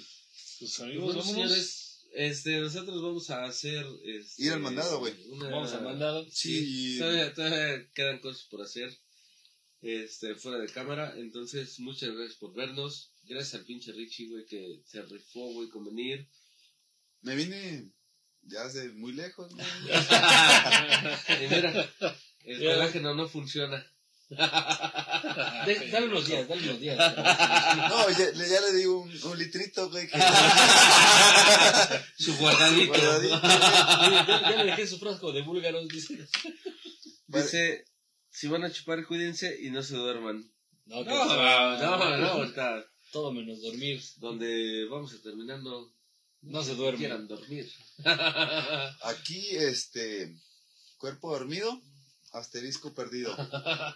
[0.59, 3.85] Pues Pues amigos, señores, este, nosotros vamos a hacer...
[4.03, 5.13] Este, Ir al mandado, güey.
[5.29, 6.25] una- Vamos al mandado.
[6.31, 6.97] Sí.
[6.97, 8.97] Todavía, todavía quedan cosas por hacer.
[9.81, 11.13] Este, fuera de cámara.
[11.17, 13.11] Entonces, muchas gracias por vernos.
[13.23, 16.27] Gracias al pinche Richie, güey, que se rifó, güey, con venir.
[17.21, 17.91] Me vine
[18.43, 19.63] ya hace muy lejos, ¿no?
[21.43, 21.93] y mira,
[22.45, 23.85] el colágeno no funciona.
[25.65, 26.97] De- dale unos días, dale unos días.
[27.89, 30.07] No, ya, le- ya le di un, un litrito, güey.
[30.07, 30.17] Que...
[32.17, 32.93] Su guardadito.
[32.93, 33.35] Guardadito.
[33.35, 36.27] Oye, ya, ya le dejé su frasco de búlgaros, dice.
[37.27, 37.85] Dice,
[38.29, 40.43] si van a chupar, cuídense y no se duerman.
[40.85, 41.25] No, que No,
[41.77, 44.01] no, no, ahorita, Todo menos dormir.
[44.17, 45.91] donde vamos a terminar, no,
[46.63, 46.99] se no duerme.
[46.99, 47.71] quieran dormir.
[49.03, 50.35] Aquí, este,
[50.97, 51.79] cuerpo dormido,
[52.37, 53.35] asterisco perdido.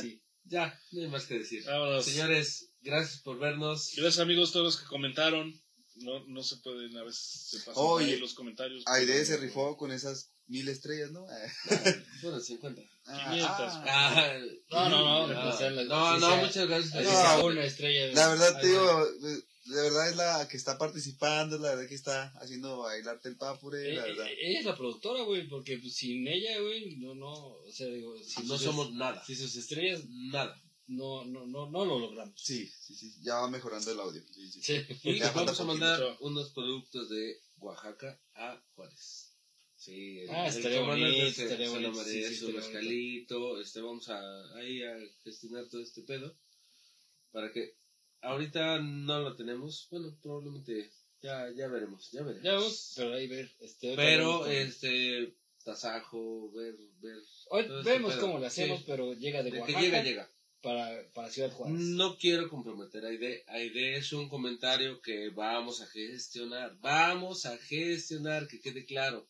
[0.00, 0.20] Sí.
[0.44, 1.64] Ya, no hay más que decir.
[1.64, 2.04] Vámonos.
[2.04, 3.92] Señores, gracias por vernos.
[3.96, 5.60] Gracias amigos todos los que comentaron.
[5.96, 8.82] No, no se pueden, a veces se pasan Oye, ahí los comentarios.
[8.86, 11.26] Aide se rifó con esas mil estrellas, ¿no?
[11.30, 12.82] Eh, Bueno, 50.
[13.06, 13.50] ah, 500.
[13.58, 13.84] ah.
[13.86, 14.38] Ah,
[14.70, 15.34] No, no, no,
[15.86, 17.04] no, no, muchas gracias.
[17.04, 18.12] No, una estrella.
[18.14, 19.06] La verdad, te digo,
[19.64, 23.36] de verdad es la que está participando, es la verdad que está haciendo bailarte el
[23.36, 24.26] papure, Eh, la verdad.
[24.26, 27.86] eh, ella es la productora, güey, porque pues, sin ella, güey, no, no, o sea,
[27.88, 29.24] digo, si No sus- somos nada.
[29.24, 30.60] si sus estrellas, Nada.
[30.88, 32.34] no, no, no, no lo logramos.
[32.40, 34.22] Sí, sí, sí, ya va mejorando el audio.
[34.34, 34.62] sí, sí.
[34.62, 34.86] Sí.
[35.04, 39.28] Y Ya vamos a mandar unos productos de Oaxaca a Juárez.
[39.76, 44.80] Sí, el, Ah, el estaría bonito, estaría bonito, sí, estaría mezcalito, este, vamos a, ahí
[44.82, 46.36] a gestionar todo este pedo,
[47.32, 47.74] para que,
[48.22, 50.90] ahorita no lo tenemos, bueno, probablemente,
[51.20, 52.44] ya, ya veremos, ya veremos.
[52.44, 53.50] Ya vamos, pero ahí ver.
[53.60, 55.34] Este, Pero, este,
[55.64, 57.18] tasajo, ver, ver,
[57.50, 58.84] Hoy este vemos cómo lo hacemos, Sí.
[58.86, 60.30] pero llega de, de que Oaxaca llega, llega.
[60.62, 61.76] Para, para Ciudad Juárez.
[61.76, 63.44] No quiero comprometer a Aide.
[63.48, 66.76] Aide es un comentario que vamos a gestionar.
[66.80, 69.28] Vamos a gestionar, que quede claro.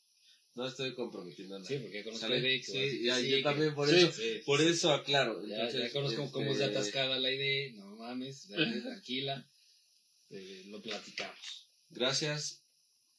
[0.54, 1.68] No estoy comprometiendo nada.
[1.68, 2.40] Sí, porque conozco ¿Sale?
[2.40, 2.62] la idea.
[2.62, 4.12] Sí, decir ya, sí, yo también por Sí, eso.
[4.12, 4.66] sí, Por sí.
[4.68, 5.46] eso aclaro.
[5.46, 7.72] Ya, Entonces, ya conozco cómo es este, atascada la idea.
[7.76, 9.48] No mames, dale, tranquila.
[10.30, 11.70] Eh, lo platicamos.
[11.88, 12.64] Gracias,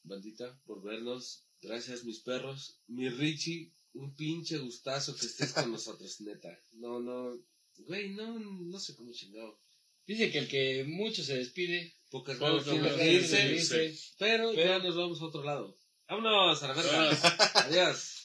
[0.03, 1.45] bandita, por vernos.
[1.61, 2.81] Gracias, mis perros.
[2.87, 6.59] Mi Richie, un pinche gustazo que estés con nosotros, neta.
[6.73, 7.39] No, no,
[7.77, 9.59] güey, no, no sé cómo chingado.
[10.05, 13.95] Dice que el que mucho se despide, Pocas ganas tiene que irse.
[14.19, 15.75] pero, Pero- ya nos vamos a otro lado.
[16.09, 17.09] Vámonos a la verga.
[17.65, 18.22] Adiós.